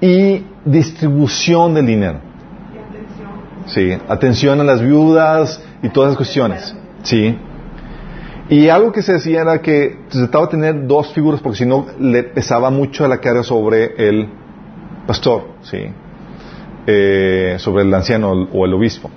[0.02, 2.20] y distribución del dinero.
[3.68, 6.76] Sí, atención a las viudas y todas esas cuestiones.
[7.04, 7.36] Sí.
[8.50, 11.88] Y algo que se decía era que se trataba tener dos figuras porque si no
[12.00, 14.30] le pesaba mucho la carga sobre el
[15.08, 15.80] pastor, sí,
[16.88, 19.10] Eh, sobre el anciano o el obispo.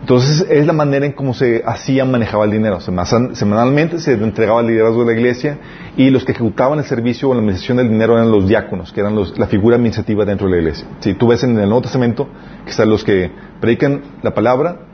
[0.00, 2.80] Entonces es la manera en cómo se hacía, manejaba el dinero.
[2.80, 5.58] Sema- Semanalmente se entregaba el liderazgo de la iglesia
[5.96, 9.00] y los que ejecutaban el servicio o la administración del dinero eran los diáconos, que
[9.00, 10.86] eran la figura administrativa dentro de la iglesia.
[11.00, 12.28] Si tú ves en el Nuevo Testamento
[12.64, 13.30] que están los que
[13.60, 14.86] predican la palabra,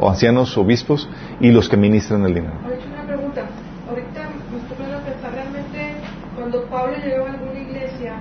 [0.00, 1.08] o ancianos, obispos,
[1.40, 2.54] y los que ministran el dinero.
[2.62, 3.42] Ahora, una pregunta.
[3.88, 5.94] Ahorita me realmente
[6.36, 8.14] cuando Pablo llegaba a alguna iglesia,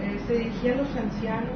[0.00, 1.50] eh, se dirigía a los ancianos,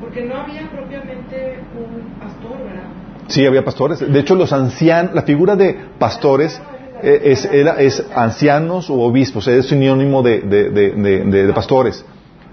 [0.00, 2.82] porque no había propiamente un pastor, ¿verdad?
[3.28, 3.98] Sí, había pastores.
[4.00, 6.60] De hecho, los ancianos, la figura de pastores
[7.02, 12.04] eh, es, era- es ancianos o obispos, es sinónimo de, de- de- de- pastores.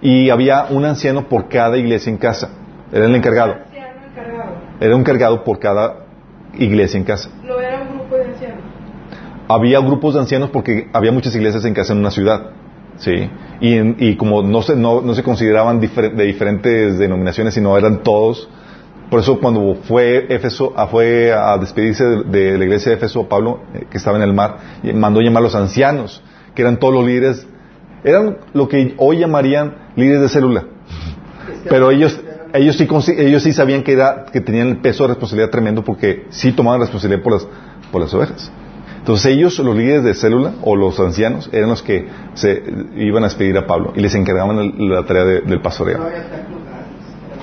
[0.02, 2.50] Y había un anciano por cada iglesia en casa.
[2.92, 3.56] Era el encargado.
[4.80, 6.06] Era un encargado por cada
[6.58, 7.30] iglesia en casa.
[7.46, 8.60] Lo era un grupo de ancianos.
[9.48, 12.52] Había grupos de ancianos porque había muchas iglesias en casa en una ciudad.
[12.98, 13.30] Sí.
[13.62, 18.50] Y, en- y como no se, no, se consideraban de diferentes denominaciones, sino eran todos.
[19.10, 23.62] Por eso cuando fue Éfeso, a, fue a despedirse de, la iglesia de Éfeso, Pablo,
[23.74, 24.58] eh, que estaba en el mar,
[24.96, 26.24] mandó llamar a los ancianos,
[26.56, 27.48] que eran todos los líderes.
[28.04, 30.64] Eran lo que hoy llamarían líderes de célula.
[31.70, 32.20] Pero ellos,
[32.54, 32.88] ellos sí,
[33.18, 36.82] ellos sí sabían que, era, que tenían el peso de responsabilidad tremendo porque sí tomaban
[36.82, 37.48] responsabilidad por las,
[37.92, 38.52] por las ovejas.
[39.06, 42.64] Entonces ellos, los líderes de célula o los ancianos, eran los que se
[42.96, 46.00] iban a despedir a Pablo y les encargaban el- la tarea de- del pastoreo.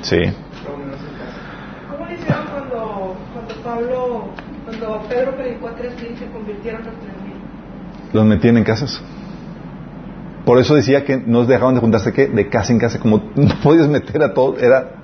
[0.01, 0.17] Sí.
[1.89, 4.25] ¿Cómo le hicieron cuando, cuando Pablo,
[4.65, 7.35] cuando Pedro predicó a tres mil y se convirtieron los tres mil?
[8.13, 9.01] Los metían en casas.
[10.45, 12.27] Por eso decía que no dejaban de juntarse ¿qué?
[12.27, 14.97] de casa en casa, como no podías meter a todos, era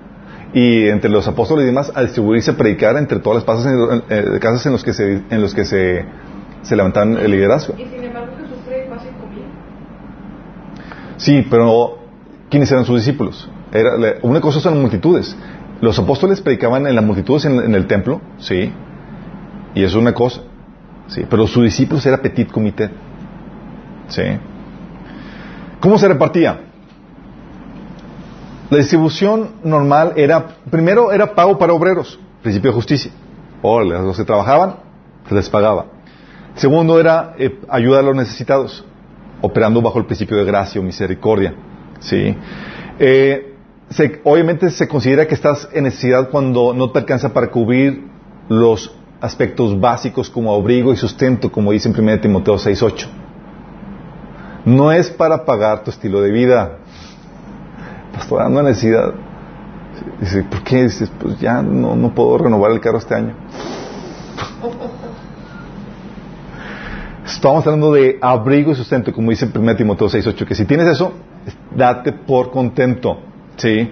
[0.52, 4.02] y entre los apóstoles y demás a distribuirse a predicar entre todas las casas en,
[4.08, 6.04] eh, casas en los que se en los que se,
[6.62, 7.74] se levantaban el liderazgo.
[7.76, 8.58] Y sin embargo Jesús
[8.96, 9.44] así comía.
[11.16, 11.98] Sí, pero
[12.50, 13.48] ¿quiénes eran sus discípulos?
[13.72, 13.92] Era,
[14.22, 15.36] una cosa son multitudes.
[15.80, 18.72] Los apóstoles predicaban en las multitudes en, en el templo, sí,
[19.74, 20.40] y eso es una cosa,
[21.06, 22.90] sí, pero sus discípulos era petit comité,
[24.08, 24.22] sí.
[25.80, 26.58] ¿Cómo se repartía?
[28.70, 33.12] La distribución normal era, primero era pago para obreros, principio de justicia.
[33.62, 34.76] O los que trabajaban,
[35.28, 35.86] se les pagaba.
[36.54, 38.84] Segundo era eh, ayuda a los necesitados,
[39.40, 41.54] operando bajo el principio de gracia o misericordia.
[42.00, 42.34] ¿sí?
[42.98, 43.54] Eh,
[43.90, 48.04] se- obviamente se considera que estás en necesidad cuando no te alcanza para cubrir
[48.48, 53.06] los aspectos básicos como abrigo y sustento, como dice en 1 Timoteo 6.8.
[54.64, 56.78] No es para pagar tu estilo de vida.
[58.12, 59.14] Pastor, ando en necesidad.
[60.20, 60.84] Dice, ¿por qué?
[60.84, 63.34] Dices, pues ya no, no puedo renovar el carro este año.
[67.28, 71.12] Estamos hablando de abrigo y sustento, como dice 1 Timoteo 6.8, que si tienes eso,
[71.74, 73.18] date por contento.
[73.56, 73.90] ¿Sí?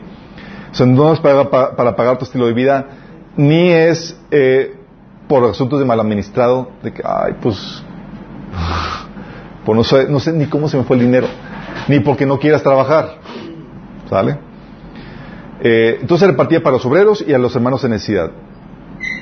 [0.70, 2.87] O sea, no es para, para- pagar tu estilo de vida,
[3.37, 4.74] ni es eh,
[5.28, 7.82] por asuntos de mal administrado, de que, ay, pues,
[9.64, 11.26] pues no sé, no sé ni cómo se me fue el dinero,
[11.89, 13.18] ni porque no quieras trabajar.
[14.09, 14.39] ¿Sale?
[15.61, 18.30] Eh, entonces se repartía para los obreros y a los hermanos en necesidad.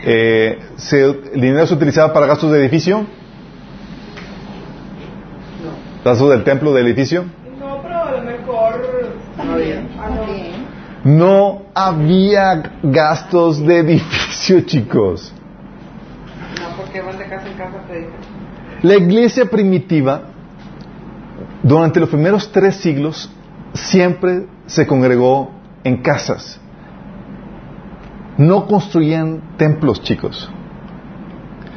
[0.05, 0.59] Eh,
[0.93, 3.07] el dinero se utilizaba para gastos de edificio,
[6.05, 7.25] gastos del templo, del edificio.
[7.59, 9.15] No, pero a lo mejor.
[9.39, 10.11] Ah,
[11.05, 11.63] no.
[11.75, 15.33] Había gastos de edificio, chicos.
[16.61, 17.79] No, porque van de casa en casa.
[18.83, 20.25] La iglesia primitiva,
[21.63, 23.31] durante los primeros tres siglos,
[23.73, 25.51] siempre se congregó
[25.85, 26.61] en casas.
[28.37, 30.51] No construían templos, chicos.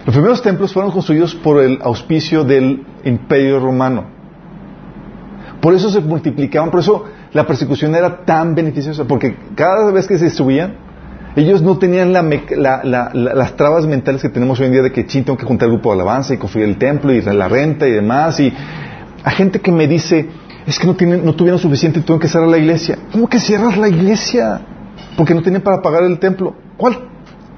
[0.05, 4.16] Los primeros templos fueron construidos por el auspicio del imperio romano.
[5.67, 7.03] Por eso se multiplicaban, por eso
[7.33, 10.75] la persecución era tan beneficiosa, porque cada vez que se subían,
[11.35, 14.81] ellos no tenían la la- la- la- las trabas mentales que tenemos hoy en día
[14.81, 17.21] de que sí, tengo que juntar el grupo de alabanza y construir el templo y
[17.21, 18.39] la renta y demás.
[18.39, 18.53] Y
[19.25, 20.29] hay gente que me dice,
[20.65, 22.97] es que no, tienen, no tuvieron suficiente y tengo que cerrar la iglesia.
[23.11, 24.61] ¿Cómo que cierras la iglesia?
[25.17, 26.55] Porque no tienen para pagar el templo.
[26.77, 26.97] ¿Cuál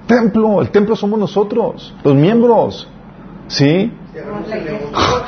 [0.08, 0.64] templo?
[0.64, 2.90] El templo somos nosotros, los miembros.
[3.50, 3.94] ¿Sí?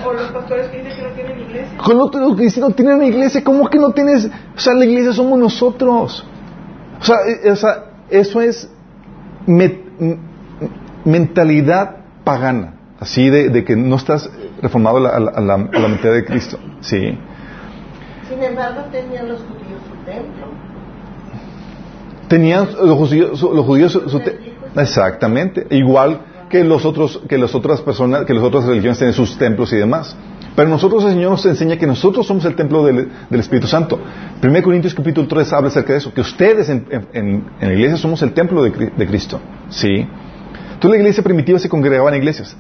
[0.05, 1.77] O los pastores que dicen que no tienen iglesia.
[1.77, 4.29] Con lo lo que dicen, no tienen iglesia, ¿cómo que no tienes?
[4.55, 6.25] O sea, la iglesia somos nosotros.
[6.99, 8.69] O sea, eh, o sea eso es
[9.45, 9.79] me-
[11.05, 14.29] mentalidad pagana, así de, de que no estás
[14.61, 16.59] reformado a la, a la, a la- a la mentalidad de Cristo.
[16.81, 17.17] Sí.
[18.29, 20.47] Sin embargo, tenían los judíos su templo.
[22.27, 24.37] Tenían los judíos, su- los judíos su- su te-
[24.77, 26.21] exactamente, igual
[26.51, 29.77] que los otros, que las otras personas, que las otras religiones tienen sus templos y
[29.77, 30.15] demás.
[30.55, 33.97] Pero nosotros el Señor nos enseña que nosotros somos el templo del, del Espíritu Santo.
[34.43, 37.95] 1 Corintios capítulo 3 habla acerca de eso, que ustedes en, en- en la iglesia
[37.97, 39.39] somos el templo de, de Cristo.
[39.69, 40.05] ¿Sí?
[40.73, 42.55] Entonces la iglesia primitiva se congregaba en iglesias.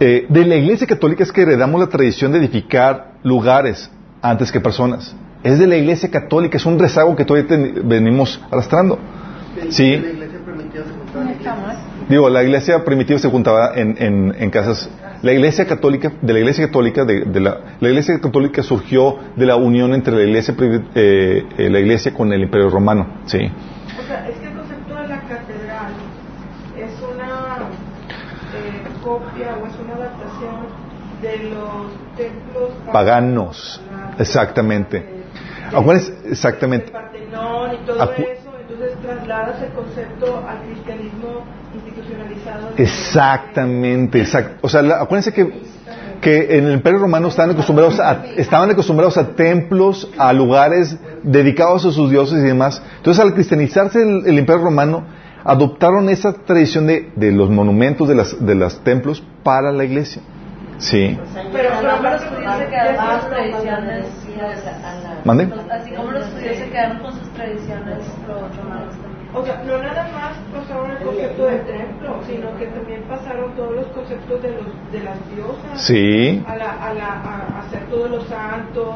[0.00, 3.90] Eh, de la iglesia católica es que heredamos la tradición de edificar lugares
[4.20, 5.14] antes que personas.
[5.44, 8.98] Es de la iglesia católica, es un rezago que todavía ten- venimos arrastrando.
[9.68, 9.90] Sí.
[9.98, 11.54] La iglesia primitiva se juntaba en ¿Dónde iglesias.
[11.54, 11.74] estamos?
[12.08, 14.90] Digo, la iglesia primitiva se juntaba en, en- en casas.
[15.22, 19.46] La iglesia católica, de la iglesia católica, de, de la, la iglesia católica surgió de
[19.46, 20.54] la unión entre la iglesia,
[20.94, 23.06] eh, eh, la iglesia con el imperio romano.
[23.24, 23.38] Sí.
[23.38, 25.92] O sea, es que el concepto de la catedral
[26.76, 27.68] es una
[28.54, 30.84] eh, copia o es una adaptación
[31.22, 33.80] de los templos Paganos.
[34.18, 34.98] Exactamente.
[34.98, 35.24] Eh,
[35.74, 36.92] Acuérdense, El exactamente.
[36.92, 38.43] Partenón y todo Acu- eso,
[38.74, 41.44] entonces trasladas el concepto al cristianismo
[41.74, 42.70] institucionalizado.
[42.76, 45.50] Exactamente, exact- O sea, la- acuérdense que,
[46.20, 51.84] que en el Imperio Romano estaban acostumbrados a, estaban acostumbrados a templos, a lugares dedicados
[51.86, 52.82] a sus dioses y demás.
[52.96, 55.04] Entonces, al cristianizarse el, el Imperio Romano,
[55.44, 60.22] adoptaron esa tradición de, de los monumentos de las de los templos para la iglesia.
[60.78, 61.18] Sí.
[61.34, 64.06] Pero, pero Como los aparte judíos se de quedaron con eso, sus tradiciones,
[65.24, 65.48] ¿Mande?
[65.70, 67.98] así como los judíos se quedaron con sus tradiciones,
[68.28, 69.14] los romanos también.
[69.34, 73.74] O sea, no nada más pasaron el concepto del templo, sino que también pasaron todos
[73.74, 75.80] los conceptos de, los, de las diosas.
[75.86, 76.44] Sí.
[76.46, 78.94] A, la, a, la, a hacer todos los santos,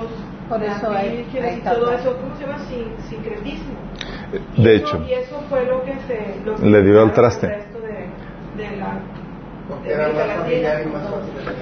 [0.48, 2.16] Por eso hay- y todo eso.
[2.20, 2.58] ¿Cómo se llama?
[2.68, 3.74] Sin, sincretismo.
[4.56, 5.04] Y De eso- hecho.
[5.08, 6.40] Y eso fue lo que se...
[6.44, 7.48] Lo que Le dio al traste.
[7.48, 8.96] resto de, de la...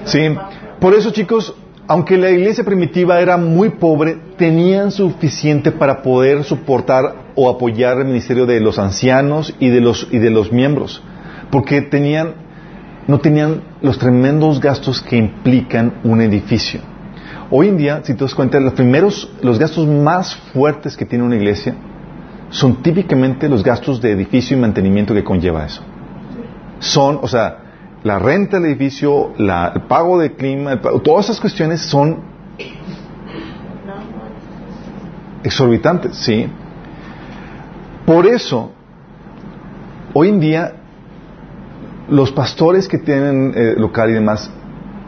[0.05, 0.37] Sí,
[0.81, 1.55] por eso chicos,
[1.89, 8.07] aunque la iglesia primitiva era muy pobre, tenían suficiente para poder soportar o apoyar el
[8.07, 11.03] ministerio de los ancianos y de los, y de los miembros,
[11.51, 12.35] porque tenían,
[13.07, 16.81] no tenían los tremendos gastos que implican un edificio.
[17.51, 21.25] Hoy en día, si te das cuenta, los primeros, los gastos más fuertes que tiene
[21.25, 21.77] una iglesia
[22.51, 25.83] son típicamente los gastos de edificio y mantenimiento que conlleva eso.
[26.81, 27.66] Son, o sea,
[28.05, 32.19] la renta del edificio, la- el pago de clima, el todas esas cuestiones son
[35.43, 36.49] exorbitantes, ¿sí?
[38.05, 38.73] Por eso,
[40.15, 40.73] hoy en día,
[42.09, 44.51] los pastores que tienen eh, local y demás,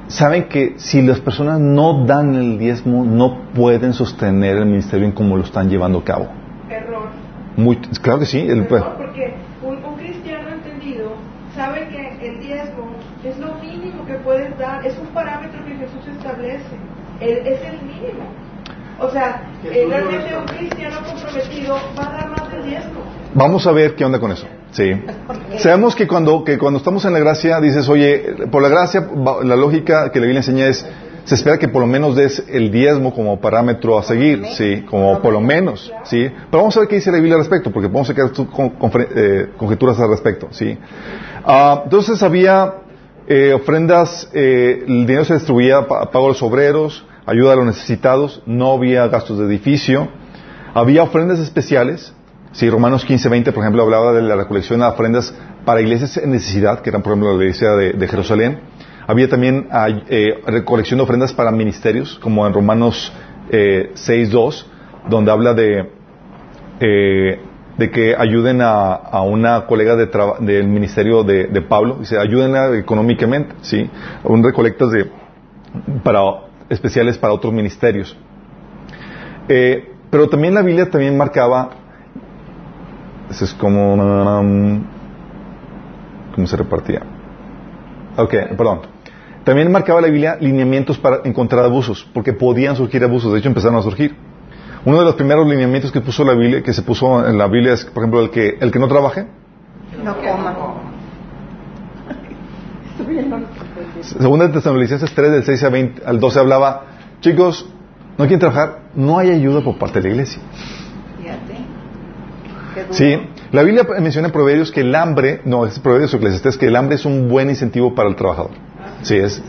[0.08, 5.12] saben que si las personas no dan el diezmo, no pueden sostener el ministerio en
[5.12, 6.28] como lo están llevando a cabo.
[6.68, 7.08] Error.
[7.56, 8.38] Muy, claro que sí.
[8.40, 11.10] el- pues, Error, porque un, un cristiano entendido
[11.54, 12.86] sabe que el diezmo
[13.24, 14.04] es lo mínimo
[14.84, 16.64] es un parámetro que Jesús establece,
[17.20, 18.24] El- es el mínimo.
[19.00, 23.00] O sea, eh, realmente un cristiano comprometido va a dar más del diezmo.
[23.34, 24.46] Vamos a ver qué onda con eso.
[24.72, 24.92] Sí.
[25.58, 29.08] Sabemos que cuando, que cuando estamos en la gracia, dices, oye, por la gracia,
[29.44, 30.84] la lógica que la Biblia enseña es,
[31.24, 35.20] se espera que por lo menos des el diezmo como parámetro a seguir, sí, como
[35.20, 36.28] por lo menos, sí.
[36.50, 38.72] Pero vamos a ver qué dice la Biblia al respecto, porque podemos sacar con-
[39.14, 40.76] eh, conjeturas al respecto, sí.
[41.44, 42.74] Ah, entonces había
[43.28, 47.66] eh, ofrendas, eh, el dinero se distribuía para pago a los obreros, ayuda a los
[47.66, 50.08] necesitados, no había gastos de edificio,
[50.74, 52.14] había ofrendas especiales,
[52.52, 56.30] Sí, Romanos 15, 20, por ejemplo, hablaba de la recolección de ofrendas para iglesias en
[56.30, 58.60] necesidad, que eran, por ejemplo, la iglesia de, Jerusalén.
[59.06, 59.68] Había también
[60.08, 63.12] eh, recolección de ofrendas para ministerios, como en Romanos
[63.50, 64.66] eh, 6, 2,
[65.10, 65.90] donde habla de,
[66.80, 67.40] eh,
[67.78, 70.08] de que ayuden a, una colega de
[70.40, 71.96] del ministerio de, de Pablo.
[72.00, 73.88] Dice, ayúdenla económicamente, ¿sí?
[74.24, 75.10] Un recolectas de,
[76.02, 76.20] para,
[76.68, 78.16] especiales para otros ministerios.
[79.48, 81.70] Eh, pero también la Biblia también marcaba
[83.30, 83.94] eso es como...
[83.94, 84.82] um,
[86.34, 87.02] ¿Cómo se repartía?
[88.16, 88.80] Ok, perdón.
[89.44, 93.76] También marcaba la Biblia lineamientos para encontrar abusos, porque podían surgir abusos, de hecho empezaron
[93.78, 94.14] a surgir.
[94.84, 97.72] Uno de los primeros lineamientos que puso la Biblia, que se puso en la Biblia
[97.74, 99.26] es, por ejemplo, el que, el que no trabaje.
[100.04, 100.54] No coma.
[104.02, 106.84] Segunda de Tesalonicenses 3, del 6 a 20 al 12 hablaba,
[107.20, 107.66] chicos,
[108.16, 110.40] no quieren trabajar, no hay ayuda por parte de la iglesia.
[111.18, 111.58] Fíjate.
[112.90, 113.18] Sí,
[113.50, 116.76] la Biblia menciona en Proverbios que el hambre, no, es Proverbios o Eclesiastés, que el
[116.76, 118.50] hambre es un buen incentivo para el trabajador.
[119.02, 119.42] Sí, es.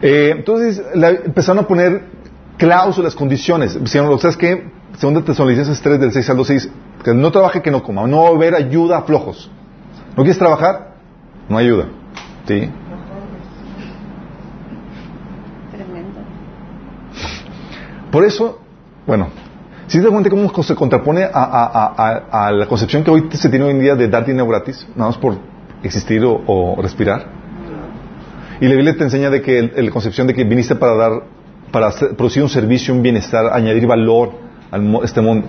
[0.00, 2.04] Eh, entonces la- empezaron a poner
[2.66, 3.68] cláusulas, condiciones.
[3.82, 4.70] Dijeron, ¿sabes qué?
[4.98, 6.70] Segunda Tesalonicenses 3 del 6 al 12 dice,
[7.02, 8.06] que no trabaje, que no coma.
[8.06, 9.50] No va a haber ayuda a flojos.
[10.16, 10.92] ¿No quieres trabajar?
[11.48, 11.86] No ayuda.
[12.46, 12.70] ¿Sí?
[15.72, 16.20] Tremendo.
[18.12, 18.60] Por eso,
[19.06, 19.28] bueno,
[19.88, 23.28] si te cuenta cómo se contrapone a, a- a- a- a la concepción que hoy
[23.32, 25.36] se tiene hoy en día de dar dinero gratis, nada más por
[25.82, 27.26] existir o, o respirar.
[28.60, 31.12] Y la Biblia te enseña de que la concepción de que viniste para dar,
[31.72, 34.32] para hacer- producir un servicio, un bienestar, añadir valor
[34.70, 35.48] a este mundo.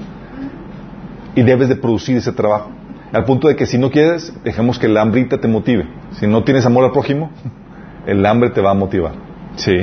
[1.35, 2.71] Y debes de producir ese trabajo.
[3.11, 5.85] Al punto de que si no quieres, dejemos que la hambrita te motive.
[6.13, 7.31] Si no tienes amor al prójimo,
[8.07, 9.13] el hambre te va a motivar.
[9.55, 9.75] Sí.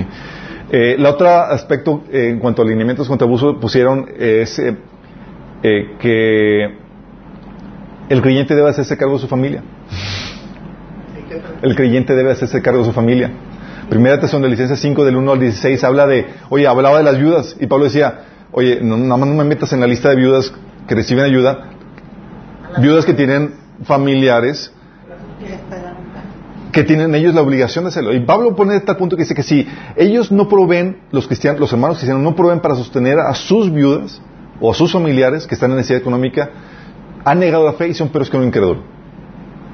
[0.73, 4.77] Eh, el otro aspecto eh, en cuanto a alineamientos contra abuso pusieron es eh,
[5.63, 6.75] eh, que
[8.09, 9.63] el creyente debe hacerse cargo de su familia.
[11.63, 13.31] El creyente debe hacerse cargo de su familia.
[13.91, 17.67] Primera Tesalonicenses 5 del 1 al 16 habla de, oye, hablaba de las viudas y
[17.67, 18.21] Pablo decía,
[18.53, 20.53] oye, no, nada más no me metas en la lista de viudas
[20.87, 21.71] que reciben ayuda,
[22.79, 24.73] viudas que tienen familiares
[26.73, 28.15] que tienen ellos la obligación de hacerlo.
[28.15, 29.67] Y Pablo pone tal punto que dice que si
[29.97, 34.23] ellos no proveen, los cristianos, los hermanos cristianos no proveen para sostener a sus viudas
[34.61, 36.49] o a sus familiares que están en necesidad económica,
[37.25, 38.83] han negado la fe y son peores que un incrédulo.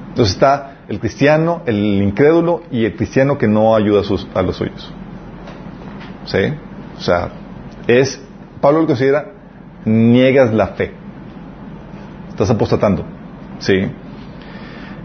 [0.09, 4.41] Entonces está el cristiano, el incrédulo y el cristiano que no ayuda a, sus, a
[4.41, 4.93] los suyos.
[6.25, 6.39] ¿Sí?
[6.97, 7.29] O sea,
[7.87, 8.21] es,
[8.61, 9.31] Pablo lo considera,
[9.85, 10.91] niegas la fe.
[12.29, 13.05] Estás apostatando.
[13.59, 13.73] ¿Sí?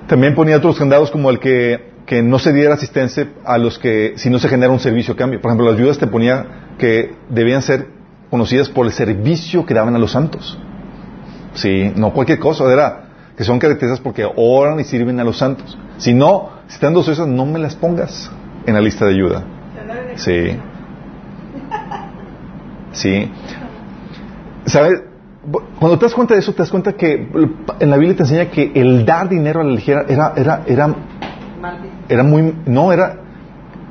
[0.07, 4.15] También ponía otros candados como el que, que no se diera asistencia a los que,
[4.17, 5.41] si no se genera un servicio a cambio.
[5.41, 7.87] Por ejemplo, las viudas te ponía que debían ser
[8.31, 10.59] conocidas por el servicio que daban a los santos.
[11.55, 13.02] Sí, no cualquier cosa, era
[13.37, 15.79] que son características porque oran y sirven a los santos.
[15.99, 18.31] Si no, si están dos esas, no me las pongas
[18.67, 19.45] en la lista de ayuda.
[20.17, 20.57] Sí.
[22.93, 23.31] Sí.
[24.67, 25.03] ¿Sabes?
[25.79, 27.29] cuando te das cuenta de eso, te das cuenta que
[27.81, 30.95] en la Biblia te enseña que el dar dinero a la ligera era, era, era,
[32.09, 33.17] era muy, no, era,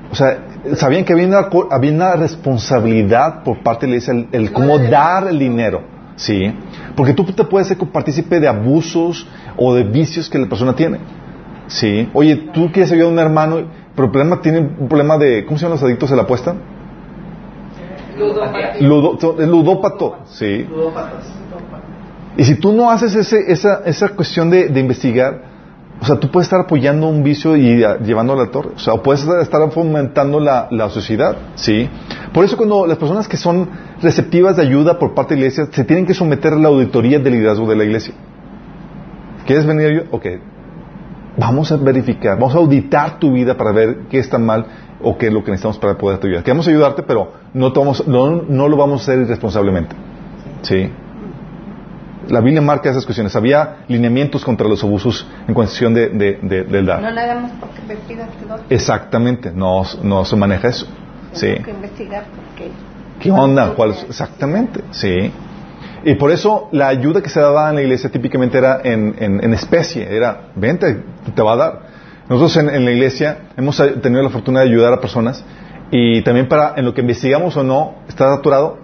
[0.10, 4.28] o sea, sabían que había una, había una responsabilidad por parte de la iglesia, el,
[4.32, 5.82] el cómo dar el dinero,
[6.22, 6.54] ¿sí?
[6.96, 11.00] Porque tú te puedes ser partícipe de abusos o de vicios que la persona tiene,
[11.68, 12.10] ¿sí?
[12.14, 13.56] Oye, tú quieres ayudar a un hermano,
[13.96, 16.56] pero el problema tiene un problema de, ¿cómo se llaman los adictos a la apuesta?
[18.80, 18.88] El
[19.50, 20.64] ludópato, ¿sí?
[20.70, 21.26] Ludópatas.
[22.38, 25.51] Y si tú no haces ese, esa, esa cuestión de, de investigar,
[26.02, 28.70] o sea, tú puedes estar apoyando un vicio y ah, llevándolo a la torre.
[28.76, 31.88] O sea, puedes estar fomentando la, la sociedad, ¿sí?
[32.34, 33.70] Por eso cuando las personas que son
[34.02, 37.20] receptivas de ayuda por parte de la iglesia, se tienen que someter a la auditoría
[37.20, 38.14] del liderazgo de la iglesia.
[39.46, 40.08] ¿Quieres venir a ayudar?
[40.12, 40.26] Ok.
[41.38, 44.66] Vamos a verificar, vamos a auditar tu vida para ver qué está mal
[45.02, 46.44] o qué es lo que necesitamos para poder ayudar.
[46.44, 49.96] Queremos ayudarte, pero no, te vamos- no, no lo vamos a hacer irresponsablemente.
[50.64, 50.90] ¿Sí?
[52.30, 53.36] La Biblia marca esas cuestiones.
[53.36, 57.02] Había lineamientos contra los abusos en cuestión de, de- de- del dar.
[57.02, 57.96] No le hagamos porque me
[58.48, 58.56] no.
[58.70, 60.88] Exactamente, no, no se maneja eso.
[61.34, 61.48] Sí.
[61.64, 62.72] Que investigar porque.
[63.20, 63.74] ¿Qué onda?
[63.76, 63.96] ¿Cuál?
[64.08, 65.32] Exactamente, sí.
[66.04, 69.44] Y por eso la ayuda que se daba en la iglesia típicamente era en, en-
[69.44, 71.04] en especie, era, vente,
[71.36, 71.80] te va a dar.
[72.30, 75.44] Nosotros en, en la iglesia hemos tenido la fortuna de ayudar a personas
[75.92, 78.78] y también para, en lo que investigamos o no, está saturado,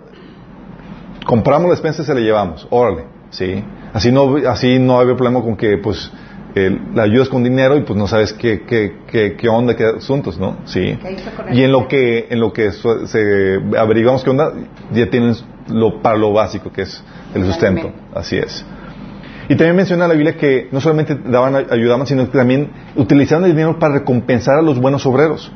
[1.26, 3.06] compramos la despensa y se la llevamos, órale,
[3.38, 3.64] sí.
[3.94, 6.12] Así no, así no había problema con que, pues,
[6.56, 9.86] eh, la ayudas con dinero y pues no sabes qué, qué, qué, qué onda, qué
[9.86, 10.58] asuntos, ¿no?
[10.66, 10.98] Sí.
[11.02, 14.54] ¿Qué hizo con el Y en lo que, en lo que se averiguamos qué onda,
[14.92, 15.36] ya tienen
[15.70, 17.04] lo, para lo básico que es
[17.36, 17.92] el sustento.
[18.14, 18.66] Así es.
[19.50, 23.52] Y también menciona la Biblia que no solamente daban, ayudaban, sino que también utilizaban el
[23.52, 25.52] dinero para recompensar a los buenos obreros.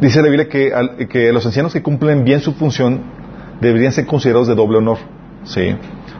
[0.00, 3.00] Dice la Biblia que, al- que los ancianos que cumplen bien su función
[3.60, 4.98] deberían ser considerados de doble honor.
[5.44, 5.76] ¿sí?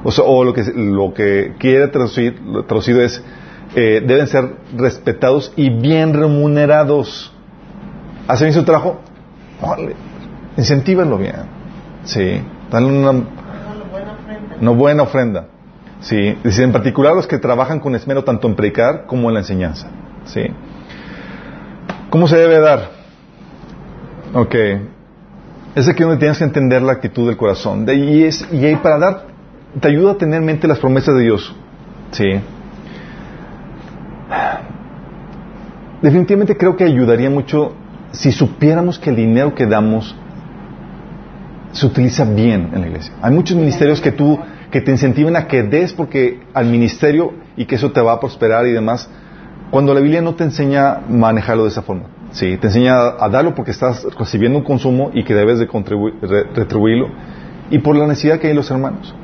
[0.07, 3.21] O, sea, o lo, que, lo que quiere traducir, lo traducido es,
[3.75, 7.33] eh, deben ser respetados y bien remunerados.
[8.29, 9.01] ¿Hacen bien su trabajo?
[9.61, 9.97] Órale,
[10.57, 11.35] incentívenlo bien.
[12.05, 12.41] ¿sí?
[12.71, 13.25] Dale una, Una
[13.91, 14.57] buena ofrenda.
[14.61, 15.47] una buena ofrenda.
[15.99, 19.41] Sí, dice en particular los que trabajan con esmero tanto en predicar como en la
[19.41, 19.89] enseñanza.
[20.27, 20.43] Sí.
[22.11, 22.91] ¿Cómo se debe dar?
[24.35, 24.55] Ok.
[25.75, 27.85] Es aquí donde tienes que entender la actitud del corazón.
[27.85, 29.36] De ahí es, y ahí para dar,
[29.81, 31.55] te ayuda a tener en mente las promesas de Dios.
[32.13, 32.41] Sí.
[36.03, 37.75] Definitivamente creo que ayudaría mucho
[38.13, 40.15] si supiéramos que el dinero que damos
[41.73, 43.13] se utiliza bien en la iglesia.
[43.21, 44.39] Hay muchos ministerios que tú
[44.71, 48.21] que te incentivan a que des porque al ministerio y que eso te va a
[48.21, 49.09] prosperar y demás.
[49.71, 52.05] Cuando la Biblia no te enseña a manejarlo de esa forma.
[52.31, 55.67] Sí, te enseña a darlo porque estás recibiendo un consumo y que debes de
[56.55, 57.09] retribuirlo
[57.71, 59.15] y por la necesidad que hay en los hermanos.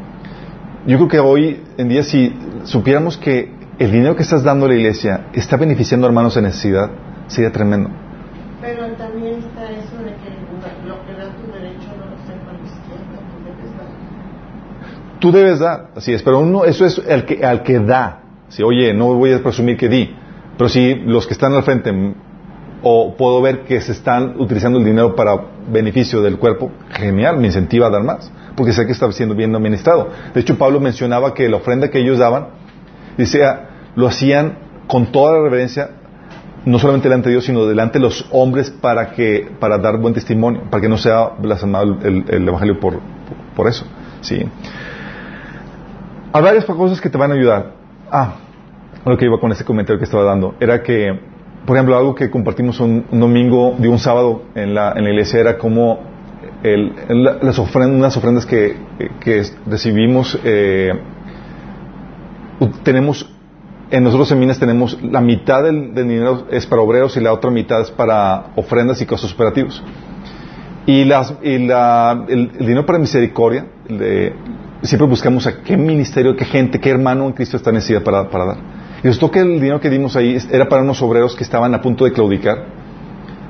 [0.85, 4.69] Yo creo que hoy en día si supiéramos que el dinero que estás dando a
[4.69, 6.91] la iglesia está beneficiando a hermanos en necesidad,
[7.29, 7.89] sería tremendo.
[8.61, 12.65] Pero también está eso de que lo que da tu derecho no lo sepa la
[12.65, 15.21] izquierda, tú debes dar.
[15.21, 18.23] Tú debes dar, así es, pero uno, eso es el que, al que da.
[18.49, 20.15] Si, oye, no voy a presumir que di,
[20.59, 21.93] pero si los que están al frente,
[22.83, 25.37] o puedo ver que se están utilizando el dinero para
[25.71, 29.55] beneficio del cuerpo, genial, me incentiva a dar más, porque sé que está siendo bien
[29.55, 30.09] administrado.
[30.35, 32.49] De hecho, Pablo mencionaba que la ofrenda que ellos daban,
[33.17, 35.91] dice, ah, lo hacían con toda la reverencia,
[36.65, 40.15] no solamente delante de Dios, sino delante de los hombres para que, para dar buen
[40.15, 43.01] testimonio, para que no sea blasfemado el, el evangelio por,
[43.55, 43.85] por eso,
[44.21, 44.45] sí.
[46.33, 47.73] Hay varias cosas que te van a ayudar.
[48.11, 48.35] Ah,
[49.05, 51.32] lo que iba con ese comentario que estaba dando era que,
[51.67, 55.41] por ejemplo, algo que compartimos un, domingo de un sábado en la, en la iglesia
[55.41, 56.01] era como
[57.09, 58.77] las ofrendas, unas ofrendas que,
[59.21, 60.93] que recibimos, eh,
[62.85, 63.29] tenemos,
[63.91, 67.51] en nosotros en Minas tenemos la mitad del, dinero es para obreros y la otra
[67.51, 69.83] mitad es para ofrendas y costos operativos.
[70.87, 73.67] Y, las, y la- el, dinero para misericordia,
[74.83, 78.45] siempre buscamos a qué ministerio, qué gente, qué hermano en Cristo está necesidad para, para
[78.47, 78.82] dar.
[79.03, 81.81] Y resultó que el dinero que dimos ahí era para unos obreros que estaban a
[81.81, 82.67] punto de claudicar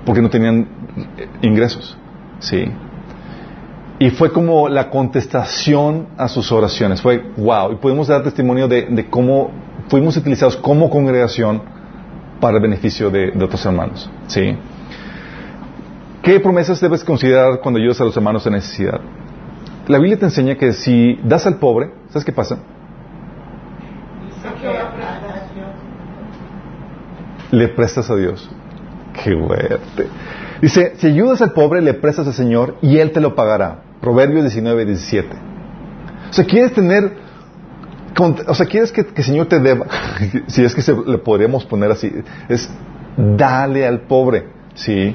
[0.05, 0.67] porque no tenían
[1.17, 1.97] eh, ingresos.
[2.39, 2.65] ¿sí?
[3.99, 7.01] Y fue como la contestación a sus oraciones.
[7.01, 7.73] Fue wow.
[7.73, 9.51] Y pudimos dar testimonio de, cómo
[9.89, 11.63] fuimos utilizados como congregación
[12.41, 14.11] para el beneficio de, de otros hermanos.
[14.27, 14.57] ¿sí?
[16.23, 19.01] ¿Qué promesas debes considerar cuando ayudas a los hermanos en necesidad?
[19.87, 22.59] La Biblia te enseña que si das al pobre, ¿sabes qué pasa?
[27.51, 28.51] Le prestas a Dios.
[29.23, 30.07] Qué fuerte.
[30.61, 33.83] Dice, si ayudas al pobre, le prestas al Señor y Él te lo pagará.
[34.01, 35.29] Proverbios 19, 17.
[36.31, 37.13] O sea, quieres tener,
[38.47, 39.87] o sea, quieres que, que el Señor te deba,
[40.47, 42.11] si es que le podríamos poner así,
[42.49, 42.71] es
[43.17, 45.15] dale al pobre, ¿sí?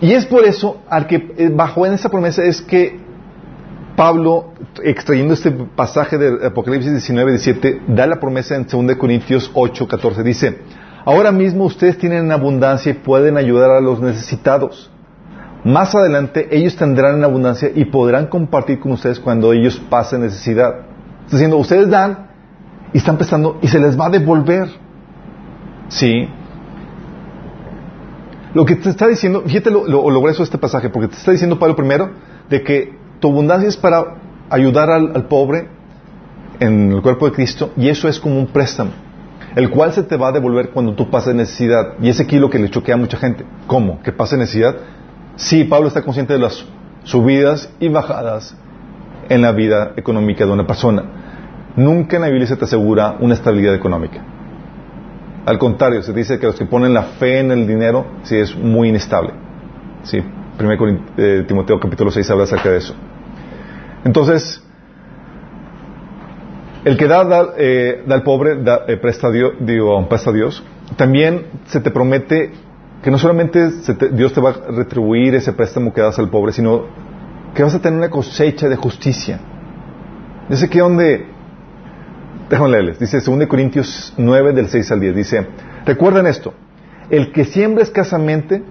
[0.00, 3.00] Y es por eso, al que eh, bajo en esa promesa es que
[3.96, 9.86] Pablo, extrayendo este pasaje de Apocalipsis 19, 17, da la promesa en 2 Corintios 8,
[9.86, 10.22] 14.
[10.24, 10.58] Dice,
[11.04, 14.90] ahora mismo ustedes tienen en abundancia y pueden ayudar a los necesitados.
[15.64, 20.74] Más adelante ellos tendrán en abundancia y podrán compartir con ustedes cuando ellos pasen necesidad.
[21.24, 22.30] Está diciendo, ustedes dan
[22.92, 24.68] y están prestando y se les va a devolver.
[25.88, 26.28] ¿Sí?
[28.54, 31.32] Lo que te está diciendo, fíjate lo, lo, lo de este pasaje, porque te está
[31.32, 32.10] diciendo Pablo primero
[32.50, 34.16] de que tu abundancia es para
[34.50, 35.66] ayudar al, pobre
[36.60, 38.90] en el cuerpo de Cristo y eso es como un préstamo,
[39.56, 41.94] el cual se te va a devolver cuando tú pases necesidad.
[42.02, 43.46] Y es aquí lo que le choquea a mucha gente.
[43.66, 44.02] ¿Cómo?
[44.02, 44.76] ¿Que pase necesidad?
[45.36, 46.66] Sí, Pablo está consciente de las
[47.04, 48.54] subidas y bajadas
[49.30, 51.04] en la vida económica de una persona.
[51.76, 54.22] Nunca en la Biblia se te asegura una estabilidad económica.
[55.46, 58.54] Al contrario, se dice que los que ponen la fe en el dinero, sí es
[58.54, 59.30] muy inestable.
[60.02, 60.18] Sí,
[60.60, 62.94] 1 eh, Timoteo capítulo 6 habla acerca de eso.
[64.04, 64.62] Entonces,
[66.84, 69.54] el que da, eh, al pobre, da, eh, presta, a Dios,
[70.08, 70.62] presta a Dios,
[70.96, 72.52] también se te promete
[73.02, 73.70] que no solamente
[74.12, 76.84] Dios te va a retribuir ese préstamo que das al pobre, sino
[77.54, 79.40] que vas a tener una cosecha de justicia.
[80.48, 81.26] Dice que donde,
[82.50, 85.46] déjame leerles, dice 2 Corintios 9 del 6 al 10, dice,
[85.86, 86.54] recuerden esto,
[87.10, 88.62] el que siembra escasamente,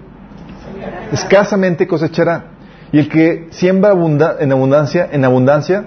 [1.12, 2.53] escasamente cosechará,
[2.94, 5.84] y el que siembra abunda- en abundancia, en abundancia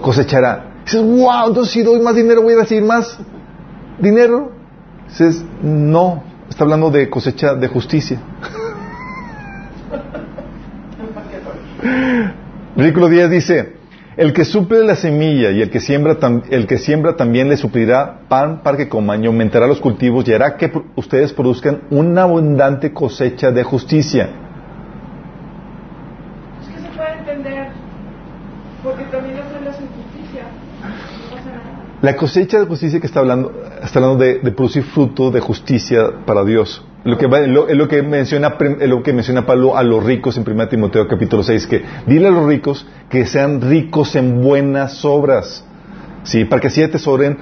[0.00, 0.64] cosechará.
[0.84, 3.18] Dices, wow, entonces si doy más dinero voy a recibir más
[4.00, 4.50] dinero.
[5.08, 8.18] Dices, no, está hablando de cosecha de justicia.
[12.76, 13.72] Versículo 10 dice,
[14.16, 16.16] el que suple la semilla y el que siembra,
[16.50, 20.32] el que siembra también le suplirá pan para que coman y aumentará los cultivos y
[20.32, 24.28] hará que ustedes produzcan una abundante cosecha de justicia.
[26.62, 27.68] Es que se puede entender,
[28.82, 30.42] porque también ofrendas en justicia.
[30.82, 31.78] No pasa nada.
[32.02, 36.44] La cosecha de justicia que está hablando, está hablando de, producir fruto de justicia para
[36.44, 36.84] Dios.
[37.04, 40.68] Lo que, lo, lo que menciona, lo que menciona Pablo a los ricos en 1
[40.68, 45.64] Timoteo capítulo 6, que dile a los ricos que sean ricos en buenas obras,
[46.24, 46.44] ¿sí?
[46.44, 47.38] Para que así atesoren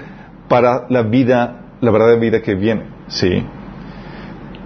[0.46, 3.42] para la vida, la verdadera vida que viene, ¿sí?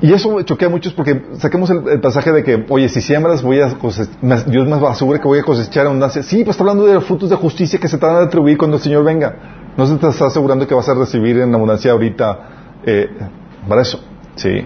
[0.00, 3.60] Y eso choquea a muchos porque saquemos el, pasaje de que, oye, si siembras, voy
[3.60, 6.24] a cosechar, Dios me asegura que voy a cosechar abundancia.
[6.24, 8.58] Sí, pues está hablando de los frutos de justicia que se te van a atribuir
[8.58, 9.62] cuando el Señor venga.
[9.76, 12.38] No se te está asegurando que vas a recibir en abundancia ahorita
[12.84, 13.08] eh,
[13.68, 14.00] para eso.
[14.36, 14.64] Sí.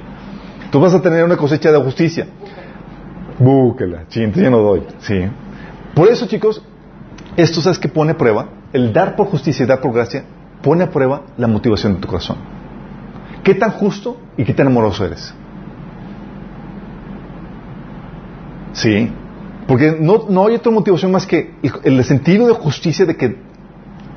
[0.71, 2.27] Tú vas a tener una cosecha de justicia.
[3.39, 4.83] Búsquela, chinte, yo no doy.
[5.01, 5.21] Sí.
[5.95, 6.63] Por eso, chicos,
[7.37, 10.25] esto sabes que pone a prueba, el dar por justicia y dar por gracia,
[10.63, 12.37] pone a prueba la motivación de tu corazón.
[13.43, 15.33] ¿Qué tan justo y qué tan amoroso eres?
[18.73, 19.11] Sí.
[19.67, 21.55] Porque no, no hay otra motivación más que
[21.85, 23.37] el sentido de justicia de que,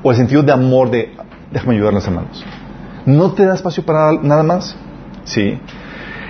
[0.02, 1.12] o el sentido de amor de,
[1.50, 2.44] déjame ayudar a los hermanos.
[3.06, 4.76] No te da espacio para nada más.
[5.24, 5.58] Sí.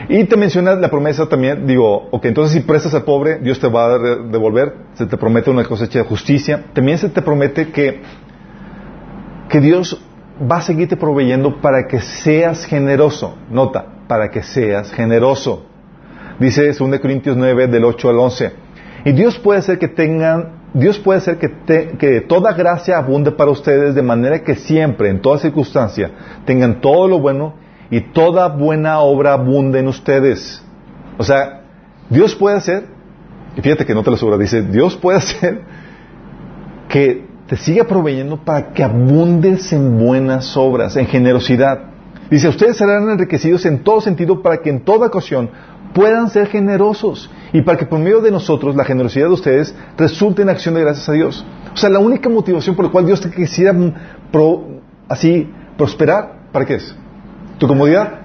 [0.08, 3.68] Y te menciona la promesa también, digo, ok, entonces si prestas al pobre, Dios te
[3.68, 6.64] va a de- devolver, se te promete una cosecha de justicia.
[6.72, 8.02] También se te promete que,
[9.48, 10.00] que Dios
[10.50, 13.36] va a seguirte proveyendo para que seas generoso.
[13.50, 15.66] Nota, para que seas generoso.
[16.40, 18.52] Dice 2 Corintios 9 del 8 al 11.
[19.04, 23.30] Y Dios puede hacer que tengan, Dios puede hacer que, te- que toda gracia abunde
[23.32, 26.10] para ustedes de manera que siempre, en toda circunstancia,
[26.46, 27.54] tengan todo lo bueno
[27.90, 30.64] y toda buena obra abunde en ustedes.
[31.18, 31.60] O sea,
[32.08, 32.86] Dios puede hacer,
[33.56, 35.60] y fíjate que no te lo asegura, dice, Dios puede hacer
[36.88, 41.80] que te siga proveyendo para que abundes en buenas obras, en generosidad.
[42.30, 45.50] Dice, ustedes serán enriquecidos en todo sentido para que en toda ocasión
[45.94, 50.42] puedan ser generosos y para que por medio de nosotros la generosidad de ustedes resulte
[50.42, 51.44] en acción de gracias a Dios.
[51.74, 53.74] O sea, la única motivación por la cual Dios te quisiera
[55.08, 56.94] así prosperar, ¿para qué es?
[57.58, 58.20] ¿Tu comodidad?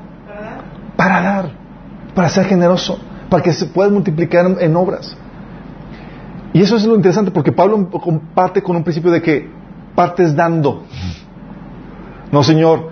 [0.96, 1.52] Para dar,
[2.16, 3.00] para ser generoso,
[3.30, 5.16] para que se pueda multiplicar en, en obras.
[6.54, 9.50] Y eso es lo interesante porque Pablo comparte con un principio de que
[9.94, 10.84] partes dando.
[12.32, 12.90] No, Señor,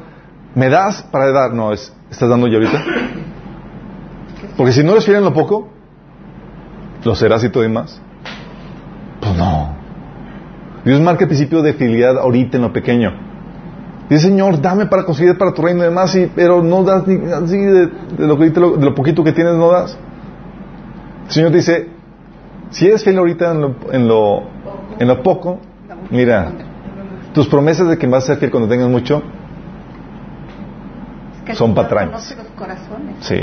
[0.54, 1.54] ¿me das para dar?
[1.54, 2.84] No, es, ¿estás dando ya ahorita?
[4.58, 5.68] Porque si no eres fiel en lo poco,
[7.04, 8.02] ¿lo serás y todo y más?
[9.22, 9.76] Pues no.
[10.86, 13.12] Dios marca el principio de fidelidad ahorita en lo pequeño.
[14.10, 17.16] Dice, Señor, dame para conseguir para tu reino y demás, y- pero no das ni
[17.32, 19.98] así de, de lo, que lo- de lo poquito que tienes, no das.
[21.26, 21.90] El Señor dice,
[22.70, 24.44] si eres fiel ahorita en lo, en lo,
[25.00, 25.60] en lo poco,
[26.12, 26.52] Mira,
[27.34, 29.24] tus promesas de que vas a ser fiel cuando tengas mucho,
[31.56, 32.36] son patrañas.
[33.22, 33.42] sí.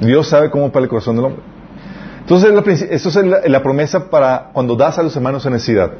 [0.00, 1.42] Dios sabe cómo para el corazón del hombre.
[2.20, 5.92] Entonces, eso es la, promesa para cuando das a los hermanos en necesidad.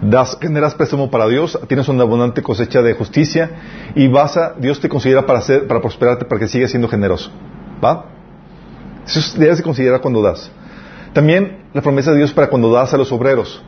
[0.00, 3.50] Das, generas préstamo para Dios, tienes una abundante cosecha de justicia
[3.94, 7.30] y vas a, Dios te considera para, prosperarte para que sigas siendo generoso.
[7.84, 8.06] ¿Va?
[9.06, 10.50] Eso es- debes de considerar cuando das.
[11.12, 13.62] También la promesa de Dios para cuando das a los obreros.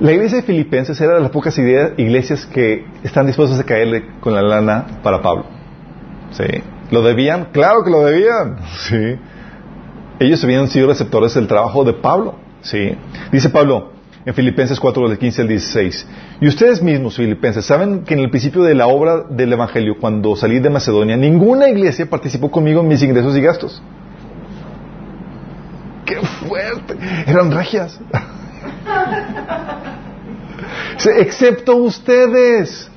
[0.00, 4.34] La iglesia de Filipenses era de las pocas iglesias que están dispuestas a caerle con
[4.34, 5.46] la lana para Pablo.
[6.32, 6.44] ¿Sí?
[6.90, 7.48] ¿Lo debían?
[7.52, 8.58] Claro que lo debían.
[8.88, 9.18] Sí.
[10.18, 12.36] Ellos habían sido receptores del trabajo de Pablo.
[12.62, 12.96] ¿Sí?
[13.32, 13.96] Dice Pablo
[14.26, 16.06] en Filipenses 4, del 15 al 16.
[16.40, 20.34] Y ustedes mismos, filipenses, saben que en el principio de la obra del Evangelio, cuando
[20.34, 23.80] salí de Macedonia, ninguna iglesia participó conmigo en mis ingresos y gastos.
[26.04, 26.96] ¡Qué fuerte!
[27.26, 28.00] Eran regias.
[31.18, 32.90] Excepto ustedes.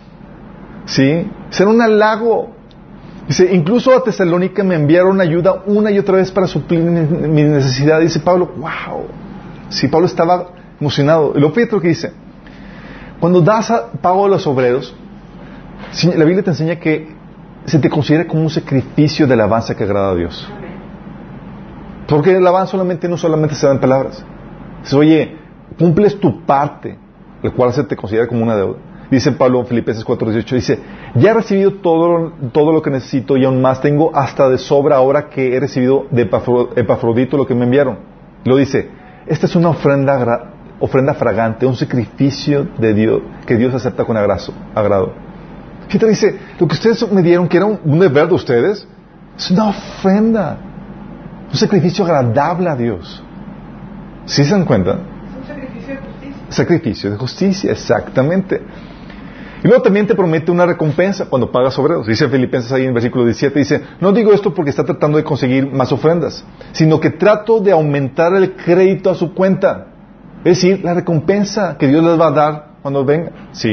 [0.86, 1.30] ¿Sí?
[1.52, 2.56] Ser un halago.
[3.30, 8.00] Dice, incluso a Tesalónica me enviaron ayuda una y otra vez para suplir mi, necesidad.
[8.00, 9.06] Dice Pablo, wow.
[9.70, 10.48] Sí, Pablo estaba
[10.82, 11.34] emocionado.
[11.36, 12.12] Y lo que dice.
[13.20, 14.96] Cuando das a pago a los obreros,
[16.04, 17.10] la Biblia te enseña que
[17.66, 20.52] se te considera como un sacrificio de alabanza que agrada a Dios.
[22.08, 24.26] Porque el alabanza solamente no solamente se da en palabras.
[24.80, 25.38] Dices, oye,
[25.78, 26.98] cumples tu parte,
[27.44, 28.89] el cual se te considera como una deuda.
[29.12, 30.80] Dice Pablo en Filipenses 4:18, dice,
[31.16, 34.98] ya he recibido todo, todo lo que necesito y aún más tengo hasta de sobra
[34.98, 37.98] ahora que he recibido de Epafro- Epafrodito lo que me enviaron.
[38.46, 38.90] Lo dice,
[39.26, 44.54] esta es una ofrenda, ofrenda fragante, un sacrificio de Dios que Dios acepta con agrazo-
[44.76, 45.12] agrado.
[45.88, 48.88] Fíjate, dice, lo que ustedes me dieron, que era un, un deber de ustedes,
[49.36, 50.58] es una ofrenda,
[51.52, 53.24] un sacrificio agradable a Dios.
[54.26, 54.92] ¿Sí se dan cuenta?
[54.92, 55.00] Es
[55.42, 56.46] un sacrificio de justicia.
[56.50, 58.62] Sacrificio de justicia, exactamente.
[59.64, 62.08] Y luego también te promete una recompensa cuando pagas obreros.
[62.08, 65.70] Dice Filipenses ahí en versículo 17, dice, no digo esto porque está tratando de conseguir
[65.70, 69.88] más ofrendas, sino que trato de aumentar el crédito a su cuenta.
[70.46, 73.32] Es decir, la recompensa que Dios les va a dar cuando venga.
[73.52, 73.70] Sí.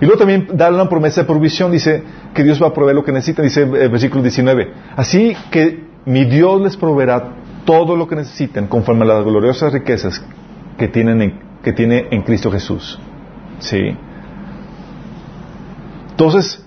[0.00, 2.02] Y luego también darle una promesa de provisión, dice
[2.34, 4.72] que Dios va a proveer lo que necesitan, dice el versículo 19.
[4.96, 10.22] Así que mi Dios les proveerá todo lo que necesiten conforme a las gloriosas riquezas
[10.76, 12.98] que, tienen en- que tiene en Cristo Jesús.
[13.60, 13.96] Sí.
[16.22, 16.64] Entonces,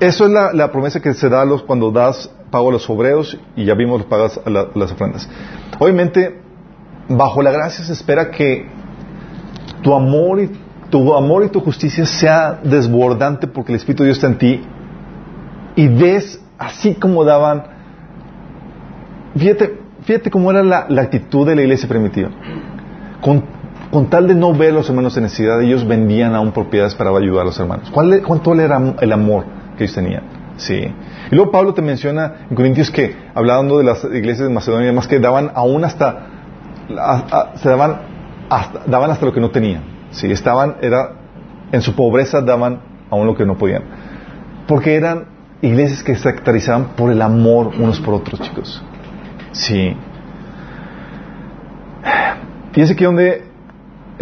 [0.00, 2.90] eso es la, la promesa que se da a los, cuando das pago a los
[2.90, 5.26] obreros y ya vimos pagas a la- las ofrendas.
[5.78, 6.38] Obviamente,
[7.08, 8.66] bajo la gracia se espera que
[9.82, 10.50] tu amor y
[10.90, 14.60] tu amor y tu justicia sea desbordante porque el Espíritu de Dios está en ti
[15.74, 17.64] y des así como daban
[19.34, 22.28] fíjate fíjate cómo era la, la actitud de la iglesia primitiva
[23.22, 23.42] con,
[23.92, 27.10] con tal de no ver a los hermanos en necesidad ellos vendían aún propiedades para
[27.10, 29.44] ayudar a los hermanos ¿Cuál, le- ¿cuánto era el amor
[29.78, 30.24] que ellos tenían?
[30.56, 30.74] sí
[31.30, 34.86] y luego Pablo te menciona en Corintios que hablando de las iglesias de Macedonia y
[34.88, 36.26] demás que daban aún hasta
[37.56, 38.00] se daban
[38.50, 39.82] hasta, daban hasta lo que no tenían.
[40.10, 41.12] Sí, estaban, era,
[41.70, 43.82] en su pobreza daban aún lo que no podían.
[44.66, 45.24] Porque eran
[45.62, 48.84] iglesias que se caracterizaban por el amor unos por otros, chicos.
[49.52, 49.96] Sí.
[52.72, 53.44] Fíjense que donde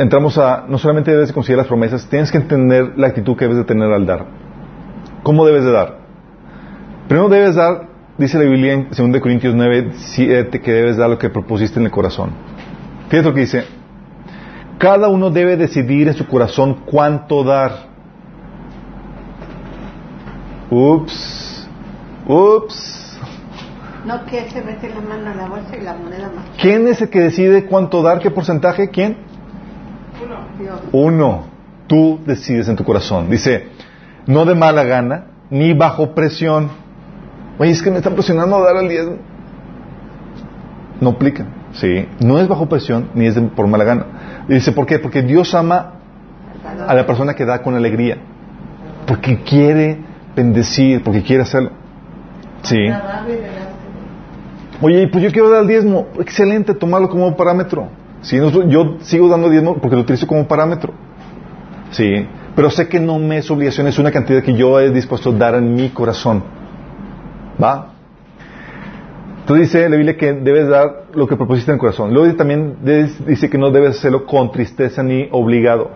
[0.01, 3.44] entramos a, no solamente debes de considerar las promesas, tienes que entender la actitud que
[3.44, 4.27] debes de tener al dar.
[5.22, 5.98] ¿Cómo debes de dar?
[7.06, 11.18] Primero debes dar, dice la Biblia en 2 Corintios 9, 7, que debes dar lo
[11.18, 12.31] que propusiste en el corazón.
[13.09, 13.64] Fíjate lo que dice.
[14.78, 17.90] Cada uno debe decidir en su corazón cuánto dar.
[20.70, 21.68] Ups.
[22.27, 23.18] Ups.
[24.06, 26.47] No que se mete la mano a la bolsa y la moneda más.
[26.59, 28.20] ¿Quién es el que decide cuánto dar?
[28.20, 28.89] ¿Qué porcentaje?
[28.89, 29.30] ¿Quién?
[30.93, 31.45] Uno.
[31.87, 33.29] Tú decides en tu corazón.
[33.31, 33.67] Dice,
[34.27, 36.69] no de mala gana, ni bajo presión.
[37.59, 39.17] Oye, es que me están presionando a dar al diezmo.
[41.01, 41.47] No aplica.
[41.73, 42.07] Sí.
[42.21, 44.07] No es bajo presión, ni es de- por mala gana.
[44.49, 44.99] Y dice, ¿por qué?
[44.99, 45.95] Porque Dios ama
[46.87, 48.19] a la persona que da con alegría.
[49.07, 49.99] Porque quiere
[50.37, 51.71] bendecir, porque quiere hacerlo.
[52.63, 52.77] Sí.
[54.83, 56.07] Oye, pues yo quiero dar el diezmo.
[56.19, 57.89] Excelente, tomarlo como parámetro.
[58.23, 60.93] Nosotros- yo sigo dando diezmo porque lo utilizo como parámetro.
[61.91, 65.31] Sí, pero sé que no me es obligación, es una cantidad que yo he dispuesto
[65.31, 66.43] a dar en mi corazón.
[67.63, 67.89] ¿Va?
[69.41, 72.15] Entonces dice la Biblia que debes dar lo que propusiste en el corazón.
[72.15, 72.77] Luego también
[73.27, 75.91] dice que no debes hacerlo con tristeza ni obligado.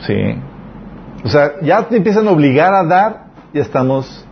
[0.00, 0.14] Sí.
[1.24, 4.24] O sea, ya te empiezan a obligar a dar, ya estamos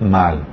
[0.00, 0.44] mal.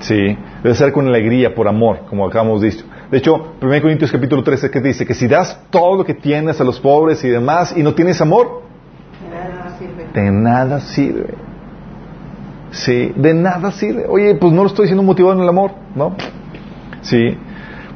[0.00, 0.36] Sí.
[0.62, 2.84] Debe ser con alegría, por amor, como acabamos dicho.
[3.10, 6.60] De hecho, 1 Corintios capítulo 13 que dice que si das todo lo que tienes
[6.60, 8.62] a los pobres y demás y no tienes amor,
[9.22, 10.06] De nada sirve.
[10.12, 11.34] de nada sirve.
[12.70, 14.04] Sí, de nada sirve.
[14.08, 16.14] Oye, pues no lo estoy diciendo motivado en el amor, ¿no?
[17.00, 17.36] Sí.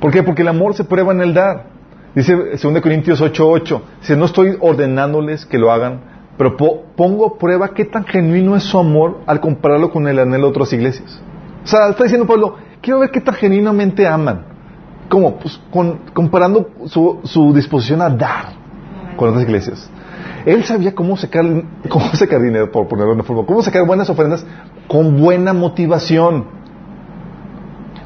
[0.01, 0.23] ¿Por qué?
[0.23, 1.67] Porque el amor se prueba en el dar.
[2.15, 3.81] Dice 2 Corintios 8:8.
[4.01, 6.01] Dice, no estoy ordenándoles que lo hagan,
[6.39, 10.45] pero po- pongo prueba qué tan genuino es su amor al compararlo con el anhelo
[10.47, 11.21] de otras iglesias.
[11.65, 14.47] O sea, está diciendo Pablo, quiero ver qué tan genuinamente aman.
[15.09, 15.37] ¿Cómo?
[15.37, 18.47] Pues con- comparando su, su disposición a dar
[19.17, 19.91] con otras iglesias.
[20.47, 21.45] Él sabía cómo sacar,
[21.89, 24.45] cómo sacar dinero, por ponerlo de una forma, cómo sacar buenas ofrendas
[24.89, 26.47] con buena motivación.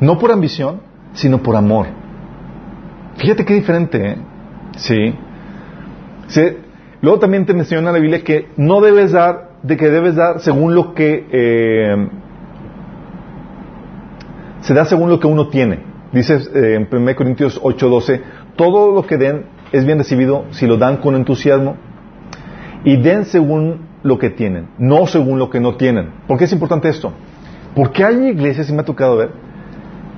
[0.00, 0.80] No por ambición,
[1.14, 1.86] sino por amor.
[3.16, 4.16] Fíjate qué diferente, ¿eh?
[4.76, 5.14] Sí.
[7.00, 10.74] Luego también te menciona la Biblia que no debes dar, de que debes dar según
[10.74, 12.08] lo que eh,
[14.60, 15.78] se da según lo que uno tiene.
[16.12, 18.20] Dice eh, en 1 Corintios 8:12,
[18.56, 21.76] todo lo que den es bien recibido si lo dan con entusiasmo
[22.84, 26.10] y den según lo que tienen, no según lo que no tienen.
[26.28, 27.12] ¿Por qué es importante esto?
[27.74, 29.30] Porque hay iglesias, y me ha tocado ver,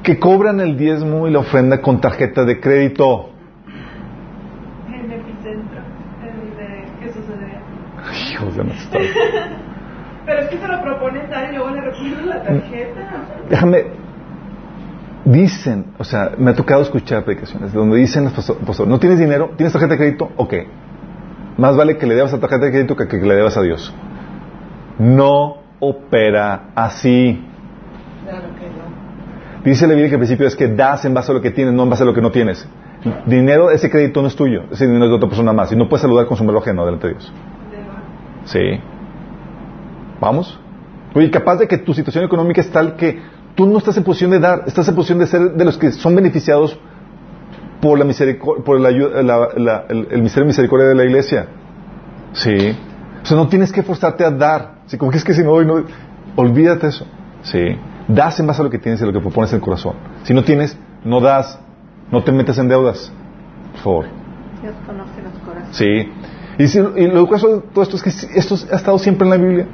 [0.03, 3.31] que cobran el diezmo y la ofrenda con tarjeta de crédito.
[4.87, 5.81] En epicentro,
[6.23, 9.01] el de Jesús de Hijos de nuestra-
[10.27, 13.01] Pero es que se lo proponen dar y luego le la tarjeta.
[13.49, 14.08] Déjame.
[15.29, 19.19] Dicen, o sea, me ha tocado escuchar predicaciones donde dicen los pastor, pastor, ¿no tienes
[19.19, 19.51] dinero?
[19.59, 20.31] ¿Tienes tarjeta de crédito?
[20.37, 20.55] Ok.
[21.59, 23.95] Más vale que le debas a tarjeta de crédito que que le debas a Dios.
[24.99, 27.45] No opera así.
[28.25, 29.65] Claro que no.
[29.65, 31.75] Dice la Biblia que al principio es que das en base a lo que tienes,
[31.75, 32.67] no en base a lo que no tienes.
[33.27, 35.71] Dinero, ese crédito no es tuyo, ese dinero es de otra persona más.
[35.71, 37.33] Y no puedes saludar con su reloj ajeno delante de Dios.
[38.47, 38.81] Sí.
[40.23, 40.59] ¿Vamos?
[41.15, 43.21] Oye, capaz de que tu situación económica es tal que
[43.59, 45.91] tú no estás en posición de dar, estás en posición de ser de los que
[45.91, 46.79] son beneficiados
[47.81, 51.47] por la misericordia, por la la- la- el, el misericordia de la iglesia.
[52.35, 52.77] Sí.
[53.21, 54.77] O sea, no tienes que forzarte a dar.
[54.87, 55.83] Sí, como que es que si no doy, no.
[56.37, 57.05] Olvídate eso.
[57.43, 57.77] Sí.
[58.07, 59.95] Das en base a lo que tienes y a lo que propones en el corazón.
[60.23, 61.59] Si no tienes, no das.
[62.13, 63.13] No te metas en deudas.
[63.73, 64.05] Por favor.
[64.63, 65.77] Dios conoce los corazones.
[65.77, 66.13] Sí.
[66.63, 69.31] Y, si- y lo curioso de todo esto es que esto ha estado siempre en
[69.31, 69.67] la Biblia.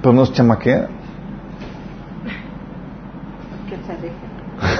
[0.00, 0.88] Pero nos chamaquea.
[3.68, 4.32] Que se alejen.
[4.58, 4.71] Como ahora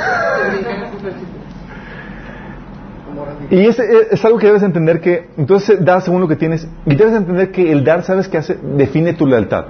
[3.50, 6.94] Y es, es algo que debes entender que, entonces das según lo que tienes, y
[6.94, 8.58] debes entender que el dar, ¿sabes qué hace?
[8.76, 9.66] Define tu lealtad.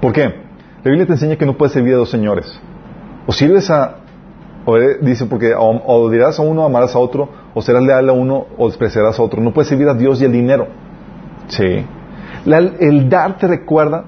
[0.00, 0.22] ¿Por qué?
[0.82, 2.58] La Biblia te enseña que no puedes servir a dos señores.
[3.26, 3.98] O sirves a,
[4.64, 8.12] o eh, dice, porque o, dirás a uno, amarás a otro, o serás leal a
[8.12, 9.40] uno, o despreciarás a otro.
[9.40, 10.68] No puedes servir a Dios y al dinero.
[11.48, 11.84] Sí.
[12.46, 14.06] El dar te recuerda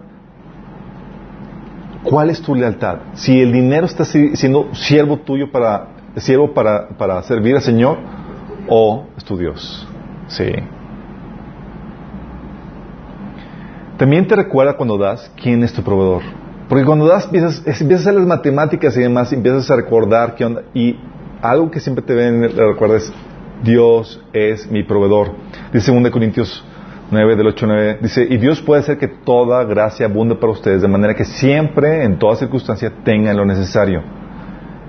[2.05, 2.99] cuál es tu lealtad.
[3.15, 7.99] Si el dinero está si- siendo siervo tuyo para, siervo para, para servir al Señor,
[8.69, 9.87] o es tu Dios.
[10.29, 10.47] Sí.
[13.99, 16.23] También te recuerda cuando das quién es tu proveedor.
[16.69, 20.45] Porque cuando das empiezas, empiezas a hacer las matemáticas y demás, empiezas a recordar qué
[20.45, 20.63] onda.
[20.75, 20.97] Y
[21.43, 23.13] algo que siempre te ven, le recuerdas,
[23.63, 25.33] Dios es mi proveedor.
[25.73, 26.65] Dice 2 Corintios
[27.11, 30.53] 9, del 8 al 9, dice, y Dios puede hacer que toda gracia abunde para
[30.53, 34.03] ustedes, de manera que siempre, en toda circunstancia, tengan lo necesario.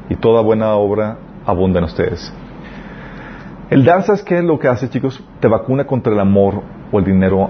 [0.09, 2.33] Y toda buena obra abunda en ustedes.
[3.69, 5.23] El dar, ¿sabes qué es lo que hace, chicos?
[5.39, 6.61] Te vacuna contra el amor
[6.91, 7.49] o el dinero,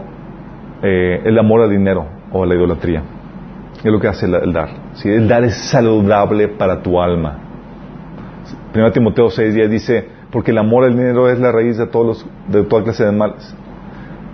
[0.82, 3.04] eh, el amor al dinero o a la idolatría.
[3.84, 4.70] Es lo que hace el, el dar.
[4.94, 5.10] ¿sí?
[5.10, 7.40] El dar es saludable para tu alma.
[8.74, 12.06] 1 Timoteo 6 días dice, porque el amor al dinero es la raíz de, todos
[12.06, 13.56] los, de toda clase de males.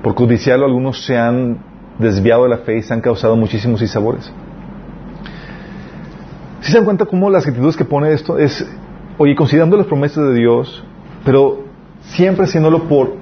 [0.03, 1.57] Por codiciarlo algunos se han
[1.99, 4.31] desviado de la fe y se han causado muchísimos insabores.
[6.61, 8.67] Si se dan cuenta cómo las actitudes que pone esto es,
[9.17, 10.83] oye, considerando las promesas de Dios,
[11.25, 11.63] pero
[12.01, 13.15] siempre haciéndolo por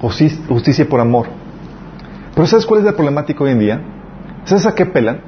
[0.00, 1.26] justi- justicia y por amor.
[2.34, 3.80] Pero ¿sabes cuál es la problemática hoy en día?
[4.44, 5.20] ¿Sabes a qué pelan?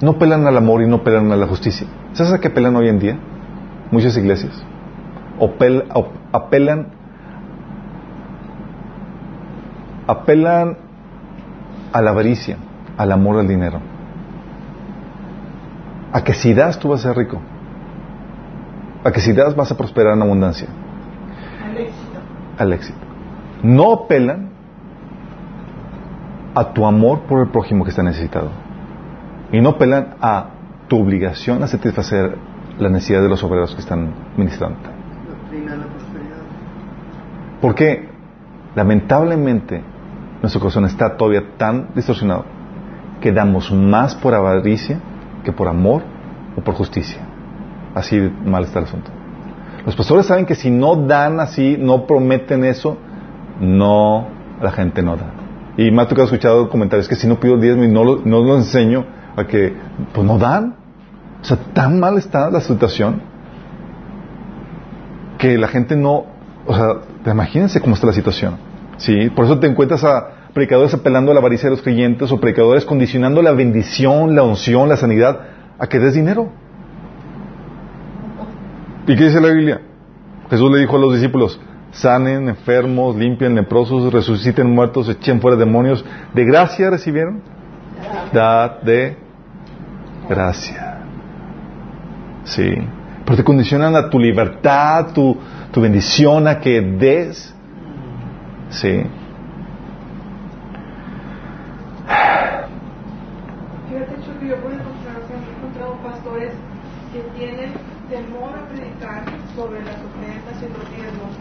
[0.00, 1.86] No pelan al amor y no pelan a la justicia.
[2.12, 3.18] ¿Sabes a qué pelan hoy en día?
[3.90, 4.52] Muchas iglesias.
[5.38, 6.88] O pel- o- apelan
[10.08, 10.78] apelan
[11.92, 12.56] a la avaricia,
[12.96, 13.78] al amor al dinero.
[16.12, 17.38] A que si das tú vas a ser rico.
[19.04, 20.66] A que si das vas a prosperar en abundancia.
[21.62, 22.18] Al éxito.
[22.58, 22.98] Al éxito.
[23.62, 24.48] No apelan
[26.54, 28.48] a tu amor por el prójimo que está necesitado.
[29.52, 30.46] Y no apelan a
[30.88, 32.36] tu obligación a satisfacer
[32.78, 34.78] la necesidad de los obreros que están ministrando.
[35.28, 36.36] Doctrina de la prosperidad.
[37.60, 38.08] Porque
[38.74, 39.82] lamentablemente
[40.40, 42.44] nuestro corazón está todavía tan distorsionado
[43.20, 45.00] que damos más por avaricia
[45.44, 46.02] que por amor
[46.56, 47.20] o por justicia.
[47.94, 49.10] Así mal está el asunto.
[49.84, 52.98] Los pastores saben que si no dan así, no prometen eso,
[53.60, 54.28] no,
[54.60, 55.32] la gente no da.
[55.76, 58.20] Y me ha tocado escuchar comentarios que si no pido el diezmo y no lo,
[58.24, 59.04] no enseño,
[59.36, 59.74] a que,
[60.12, 60.74] pues no dan.
[61.40, 63.22] O sea, tan mal está la situación
[65.38, 66.24] que la gente no,
[66.66, 68.56] o sea, imagínense cómo está la situación.
[68.98, 69.30] ¿Sí?
[69.30, 72.84] Por eso te encuentras a predicadores apelando a la avaricia de los creyentes o predicadores
[72.84, 75.40] condicionando la bendición, la unción, la sanidad
[75.78, 76.50] a que des dinero.
[79.06, 79.80] ¿Y qué dice la Biblia?
[80.50, 81.60] Jesús le dijo a los discípulos,
[81.92, 86.04] sanen enfermos, limpien leprosos, resuciten muertos, echen fuera demonios.
[86.34, 87.40] ¿De gracia recibieron?
[88.32, 89.16] Dad de
[90.28, 90.98] gracia.
[92.44, 92.74] Sí.
[93.24, 95.36] Pero te condicionan a tu libertad, tu,
[95.70, 97.54] tu bendición, a que des.
[98.70, 99.02] Sí.
[103.88, 106.52] Fíjate, Chuck, yo por encontrar, he encontrado pastores
[107.12, 107.72] que tienen
[108.10, 109.24] temor a predicar
[109.56, 111.32] sobre las ofrendas y los diezmos,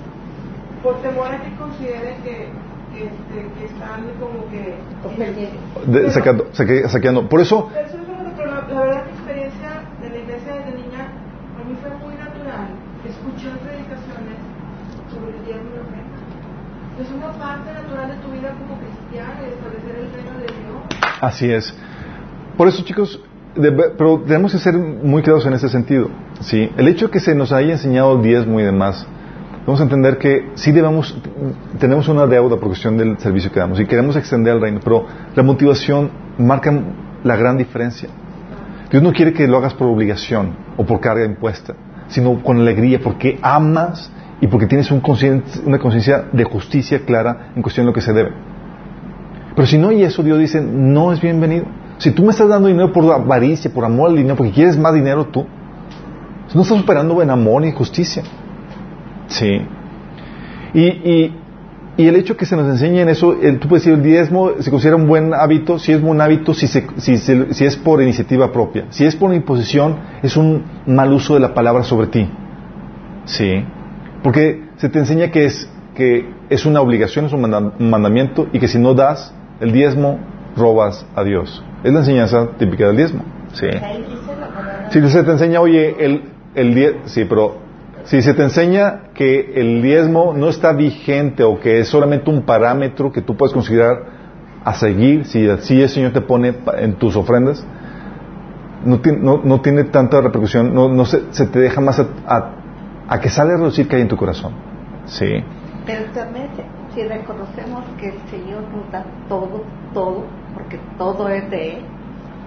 [0.82, 2.50] por temor a que consideren que,
[2.94, 4.76] que, este, que están como que...
[5.88, 7.28] De- sacando- saque- saqueando.
[7.28, 9.70] Por eso, Eso es lo- pero la, la verdad mi experiencia
[10.02, 11.08] de la iglesia desde niña,
[11.60, 12.68] a mí fue muy natural
[13.06, 14.38] escuchar predicaciones
[15.14, 16.18] sobre el diezmo y la ofrenda.
[17.00, 21.02] Es una parte natural de tu vida como cristiana, de establecer el reino de Dios.
[21.22, 21.74] Así es.
[22.58, 23.22] Por eso, chicos,
[23.54, 26.10] pero tenemos que ser muy claros en ese sentido.
[26.42, 26.72] ¿sí?
[26.76, 29.06] El hecho de que se nos haya enseñado el diezmo y demás,
[29.66, 31.16] vamos a entender que sí debemos,
[31.80, 35.06] tenemos una deuda por cuestión del servicio que damos y queremos extender el reino, pero
[35.36, 36.10] la motivación
[36.40, 36.72] marca
[37.24, 38.10] la gran diferencia.
[38.90, 41.76] Dios no quiere que lo hagas por obligación o por carga impuesta,
[42.08, 44.12] sino con alegría, porque amas
[44.42, 45.02] y porque tienes una
[45.80, 48.32] conciencia de justicia clara en cuestión de lo que se debe.
[49.56, 51.66] Pero si no hay eso, Dios dice, no es bienvenido.
[51.98, 54.94] Si tú me estás dando dinero por avaricia, por amor al dinero, porque quieres más
[54.94, 55.46] dinero tú,
[56.54, 58.22] no estás operando en amor ni justicia.
[59.28, 59.62] Sí.
[60.76, 61.36] Y, y,
[61.98, 64.52] y el hecho que se nos enseñe en eso, el- tú puedes decir, el diezmo
[64.60, 68.02] se considera un buen hábito, si es buen hábito, si, se- si, si es por
[68.04, 68.86] iniciativa propia.
[68.90, 72.30] Si es por imposición, es un mal uso de la palabra sobre ti.
[73.26, 73.66] Sí.
[74.28, 78.50] Porque se te enseña que es, que es una obligación, es un manda- un mandamiento,
[78.52, 80.20] y que si no das el diezmo,
[80.58, 81.64] robas a Dios.
[81.86, 83.24] Es la enseñanza típica del diezmo.
[83.54, 83.68] Sí.
[84.90, 86.24] Si se te enseña, oye, el,
[86.56, 87.60] el die- sí, pero
[88.04, 92.42] si se te enseña que el diezmo no está vigente o que es solamente un
[92.42, 94.08] parámetro que tú puedes considerar
[94.66, 97.66] a seguir, si así el Señor te pone en tus ofrendas,
[98.84, 102.08] no tiene, no, no tiene tanta repercusión, no, no se, se te deja más a,
[102.28, 102.52] a-
[103.08, 104.54] a que sale a reducir que hay en tu corazón.
[105.06, 105.44] Sí.
[105.86, 106.50] Pero también
[106.94, 109.64] si reconocemos que el Señor nos da todo,
[109.94, 111.82] todo, porque todo es de Él,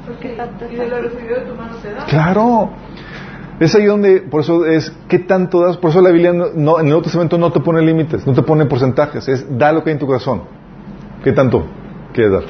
[0.06, 2.04] ¿por qué tanto y de lo recibido de tu mano te da.
[2.06, 2.70] Claro.
[3.60, 5.76] Es ahí donde, por eso es, ¿qué tanto das?
[5.76, 8.42] Por eso la Biblia, no, en el Nuevo Testamento no te pone límites, no te
[8.42, 10.42] pone porcentajes, es da lo que hay en tu corazón.
[11.22, 11.66] ¿Qué tanto
[12.14, 12.44] quieres dar?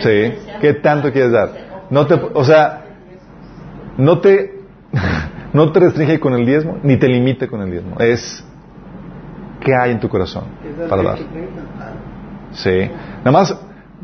[0.00, 0.34] Sí.
[0.60, 1.50] ¿Qué tanto quieres dar?
[1.90, 2.84] No te, o sea,
[3.96, 4.58] no te,
[5.54, 7.96] no te restringe con el diezmo, ni te limite con el diezmo.
[7.98, 8.44] Es,
[9.60, 10.44] ¿qué hay en tu corazón
[10.90, 11.18] para dar?
[12.52, 12.90] Sí.
[13.18, 13.56] Nada más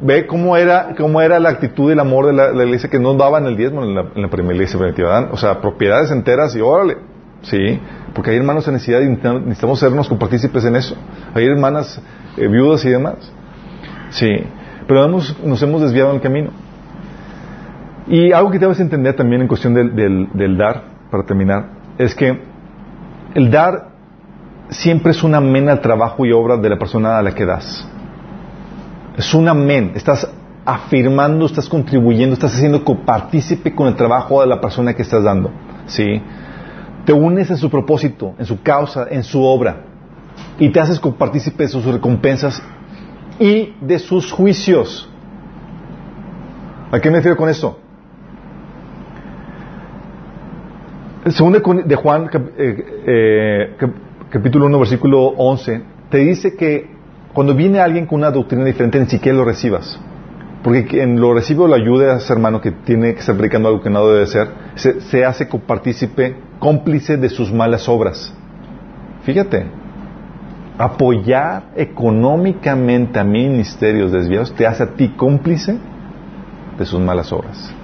[0.03, 2.99] ve cómo era, cómo era la actitud y el amor de la, la iglesia que
[2.99, 5.29] no daban el diezmo en la, en la primera iglesia primitiva.
[5.33, 6.97] O sea, propiedades enteras y órale.
[7.43, 7.79] Sí.
[8.15, 10.97] Porque hay hermanos en necesidad y necesitamos sernos compartícipes en eso.
[11.35, 12.01] Hay hermanas
[12.37, 13.15] eh, viudas y demás.
[14.11, 14.31] Sí.
[14.87, 16.51] Pero hemos- nos hemos desviado en el camino.
[18.09, 22.15] Y algo que debes entender también en cuestión del, del- del dar, para terminar, es
[22.15, 22.41] que
[23.35, 23.91] el dar
[24.71, 27.87] siempre es un amén al trabajo y obra de la persona a la que das.
[29.17, 29.93] Es un amén.
[29.95, 30.29] Estás
[30.65, 35.51] afirmando, estás contribuyendo, estás haciendo copartícipe con el trabajo de la persona que estás dando.
[35.87, 36.23] ¿Sí?
[37.05, 39.85] Te unes en su propósito, en su causa, en su obra.
[40.59, 42.63] Y te haces copartícipe de sus recompensas
[43.39, 45.09] y de sus juicios.
[46.93, 47.79] ¿A qué me refiero con esto?
[51.09, 53.95] El segundo de Juan, eh, eh, cap-
[54.31, 56.89] capítulo 1, versículo 11, te dice que
[57.33, 60.01] cuando viene alguien con una doctrina diferente, ni siquiera lo recibas.
[60.63, 63.69] Porque quien lo recibe o lo ayude a ese hermano que tiene que estar predicando
[63.69, 68.35] algo que no debe ser, se, se hace copartícipe, cómplice de sus malas obras.
[69.23, 69.67] Fíjate,
[70.77, 75.79] apoyar económicamente a ministerios desviados te hace a ti cómplice
[76.79, 77.75] de sus malas obras.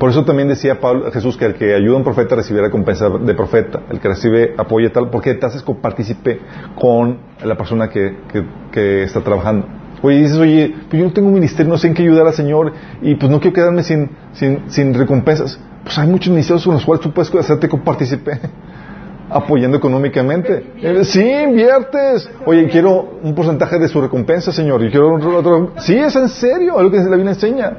[0.00, 3.08] Por eso también decía Pablo, Jesús que el que ayuda a un profeta recibirá recompensa
[3.10, 6.40] de profeta, el que recibe apoyo tal, porque te haces copartícipe
[6.74, 9.66] con la persona que, que- que está trabajando.
[10.02, 12.32] Oye, dices, oye, pues yo no tengo un ministerio, no sé en qué ayudar al
[12.32, 12.72] Señor
[13.02, 15.60] y pues no quiero quedarme sin, sin, sin recompensas.
[15.84, 18.40] Pues hay muchos ministerios con los cuales tú puedes hacerte copartícipe.
[19.32, 20.64] apoyando económicamente.
[21.04, 22.28] Sí, inviertes.
[22.46, 24.82] Oye, quiero un porcentaje de su recompensa, Señor.
[24.82, 27.72] Y quiero otro, otro- Sí, es en serio, es lo que la Biblia enseña.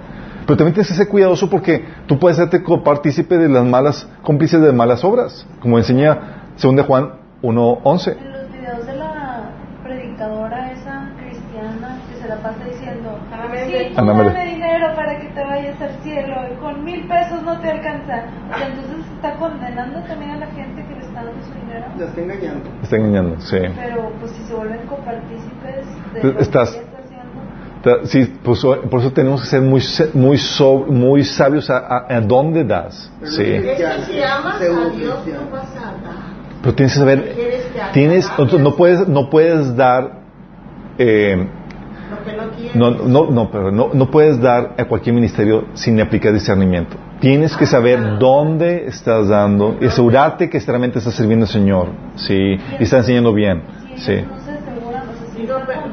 [0.45, 4.61] Pero también tienes que ser cuidadoso porque tú puedes serte partícipe de las malas, cómplices
[4.61, 6.17] de malas obras, como enseña
[6.61, 7.11] 2 de Juan
[7.41, 8.17] 1.11.
[8.17, 9.49] En los videos de la
[9.83, 13.17] predicadora esa cristiana que se la pasa diciendo,
[13.67, 17.59] sí, Ana dame dinero para que te vayas al cielo, y con mil pesos no
[17.59, 18.23] te alcanza.
[18.53, 21.85] O sea, entonces está condenando también a la gente que le está dando su dinero.
[21.97, 22.69] La está engañando.
[22.83, 23.57] Está engañando, sí.
[23.75, 27.31] Pero pues si se vuelven copartícipes de Estás- que ella está haciendo.
[27.31, 27.70] Ta-
[28.03, 29.81] Sí, pues, o- por eso tenemos que ser muy,
[30.13, 33.11] muy, so- muy sabios a, a- a dónde das.
[33.19, 33.43] Pero Sí.
[34.07, 35.95] si amas a Dios, vas a dar.
[36.61, 37.35] Pero tienes que saber,
[37.91, 40.19] tienes, no puedes, no puedes dar,
[40.99, 41.47] eh,
[42.75, 46.97] no no, no, no, pero no, no puedes dar a cualquier ministerio sin aplicar discernimiento.
[47.19, 52.35] Tienes que saber dónde estás dando y asegurarte que realmente estás sirviendo al Señor, sí,
[52.79, 53.63] y está enseñando bien,
[53.97, 54.23] sí.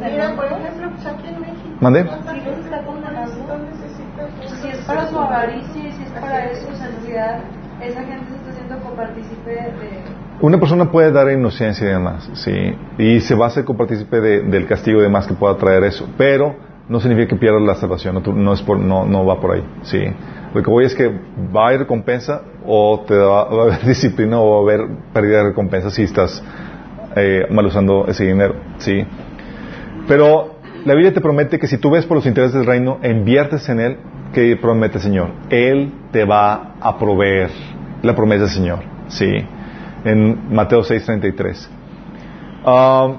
[0.01, 1.38] mira, por ejemplo, pues aquí.
[1.81, 2.03] ¿Mande?
[2.03, 6.67] si los está condenando, necesitas si es para su avaricia y si es para eso,
[6.73, 7.41] o sea, en realidad,
[7.83, 10.03] esa gente se está haciendo copartícipe de...
[10.41, 12.53] Una persona puede dar inocencia y demás, sí,
[12.99, 16.09] y se va a hacer copartícipe de- del castigo y demás que pueda traer eso,
[16.17, 16.57] pero
[16.89, 19.65] no significa que pierdas la salvación, no, no es por, no, no va por ahí,
[19.83, 20.01] sí.
[20.55, 21.09] Lo que voy es que
[21.55, 24.89] va a haber recompensa o te va, va a haber disciplina o va a haber
[25.13, 26.43] pérdida de recompensa si estás
[27.15, 29.05] eh, mal usando ese dinero, sí.
[30.07, 33.69] Pero la Biblia te promete que si tú ves por los intereses del reino, inviertes
[33.69, 33.97] en él,
[34.33, 37.51] que promete el Señor, Él te va a proveer
[38.03, 38.79] la promesa del Señor,
[39.09, 39.45] sí
[40.05, 41.69] en Mateo 6:33.
[42.65, 43.17] Ah,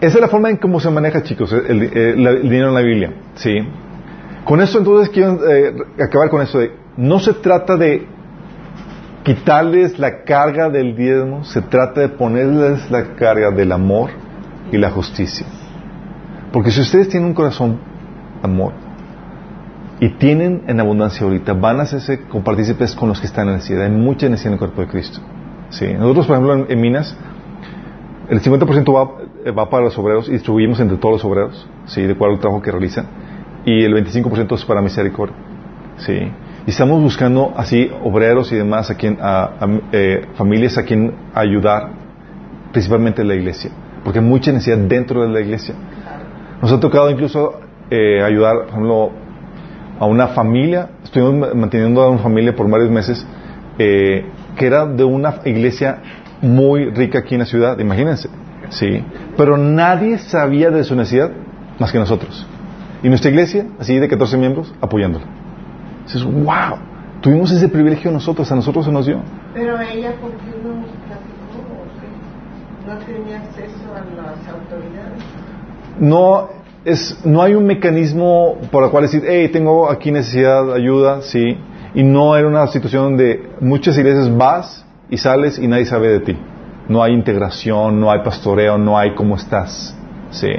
[0.00, 1.80] esa es la forma en cómo se maneja, chicos, el
[2.42, 3.12] dinero en la Biblia.
[3.34, 3.56] ¿sí?
[4.44, 6.58] Con esto entonces quiero eh, acabar con esto.
[6.58, 8.06] De, no se trata de
[9.24, 14.10] quitarles la carga del diezmo, se trata de ponerles la carga del amor
[14.70, 15.46] y la justicia.
[16.52, 17.78] Porque si ustedes tienen un corazón
[18.42, 18.72] amor,
[20.02, 23.84] y tienen en abundancia ahorita, van a hacerse compartícipes con los que están en necesidad.
[23.84, 25.20] Hay mucha necesidad en el cuerpo de Cristo.
[25.70, 25.94] ¿sí?
[25.94, 27.16] Nosotros, por ejemplo, en, Minas,
[28.28, 32.02] el 50% va, eh, va para los obreros y distribuimos entre todos los obreros, ¿sí?
[32.02, 33.06] de acuerdo trabajo que realizan,
[33.64, 35.36] y el 25% es para misericordia.
[35.98, 36.32] ¿sí?
[36.66, 39.50] Y estamos buscando así obreros y demás, a quien, a,
[39.90, 41.90] eh, familias a quien ayudar,
[42.70, 43.70] principalmente en la iglesia,
[44.04, 45.74] porque hay mucha necesidad dentro de la iglesia.
[46.60, 47.60] Nos ha tocado incluso
[47.90, 49.10] eh, ayudar, por ejemplo,
[49.98, 53.26] a una familia, estuvimos manteniendo a una familia por varios meses,
[53.78, 54.24] eh,
[54.56, 55.98] que era de una iglesia
[56.42, 58.28] muy rica aquí en la ciudad, imagínense,
[58.68, 59.04] sí,
[59.36, 61.32] pero nadie sabía de su necesidad
[61.80, 62.46] más que nosotros.
[63.02, 65.41] Y nuestra iglesia, así de 14 miembros, apoyándola.
[66.04, 66.78] Dices, wow,
[67.20, 69.20] tuvimos ese privilegio nosotros, a nosotros se nos dio.
[69.54, 71.42] Pero ella, ¿por qué no nos platicó?
[72.86, 75.22] No tenía acceso a las autoridades.
[76.00, 76.48] no
[76.84, 81.22] es no hay un mecanismo por el cual decir hey tengo aquí necesidad de ayuda
[81.22, 81.56] sí
[81.94, 86.20] y no era una situación donde muchas iglesias vas y sales y nadie sabe de
[86.20, 86.36] ti
[86.88, 89.96] no hay integración no hay pastoreo no hay cómo estás
[90.30, 90.50] sí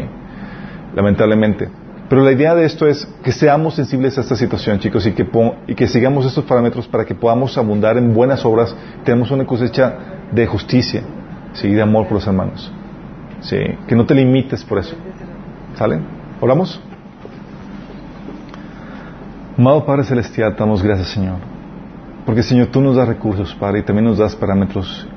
[0.96, 1.70] lamentablemente
[2.14, 5.88] pero la idea de esto es que seamos sensibles a esta situación chicos y que
[5.88, 9.96] sigamos estos parámetros para que podamos abundar en buenas obras tenemos una cosecha
[10.32, 11.02] de justicia
[11.54, 12.72] sí de amor por los hermanos
[13.42, 13.58] sí
[13.88, 14.96] que no te limites por eso
[15.76, 16.02] ¿Sale?
[16.40, 16.80] ¿Oramos?
[19.58, 21.38] Amado Padre Celestial, damos gracias, Señor.
[22.28, 25.08] Porque, Señor, tú nos das recursos, Padre, y también nos das parámetros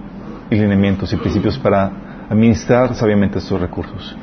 [0.51, 1.91] y lineamientos y principios para
[2.31, 4.17] administrar sabiamente estos recursos.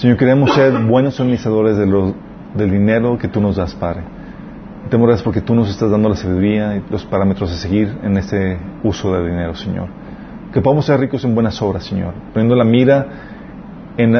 [0.00, 2.14] Señor, queremos ser buenos administradores de lo-
[2.54, 4.00] del dinero que tú nos das, Padre.
[4.88, 8.16] Te gracias porque tú nos estás dando la sabiduría y los parámetros a seguir en
[8.16, 9.88] este uso del dinero, Señor.
[10.54, 13.06] Que podamos ser ricos en buenas obras, Señor, poniendo la mira
[13.98, 14.16] en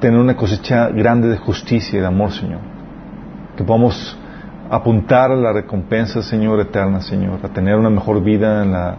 [0.00, 2.60] tener una cosecha grande de justicia y de amor, Señor.
[3.56, 4.18] Que podamos
[4.68, 8.96] apuntar a la recompensa, Señor, eterna, Señor, a tener una mejor vida en la,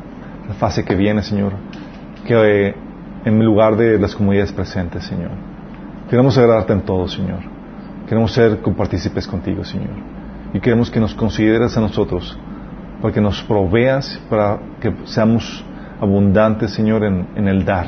[0.48, 1.52] la fase que viene, Señor,
[2.26, 2.76] que eh,
[3.24, 5.51] en lugar de las comunidades presentes, Señor.
[6.12, 7.40] Queremos agradarte en todo, Señor.
[8.06, 9.96] Queremos ser compartícipes contigo, Señor.
[10.54, 12.38] Y queremos que nos consideres a nosotros,
[13.02, 15.64] para que nos proveas, para que seamos
[16.02, 17.88] abundantes, Señor, en, en el dar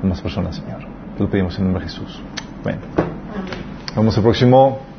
[0.00, 0.78] a más personas, Señor.
[1.16, 2.22] Te lo pedimos en el nombre de Jesús.
[2.62, 2.82] Bueno.
[3.96, 4.91] Vamos al próximo.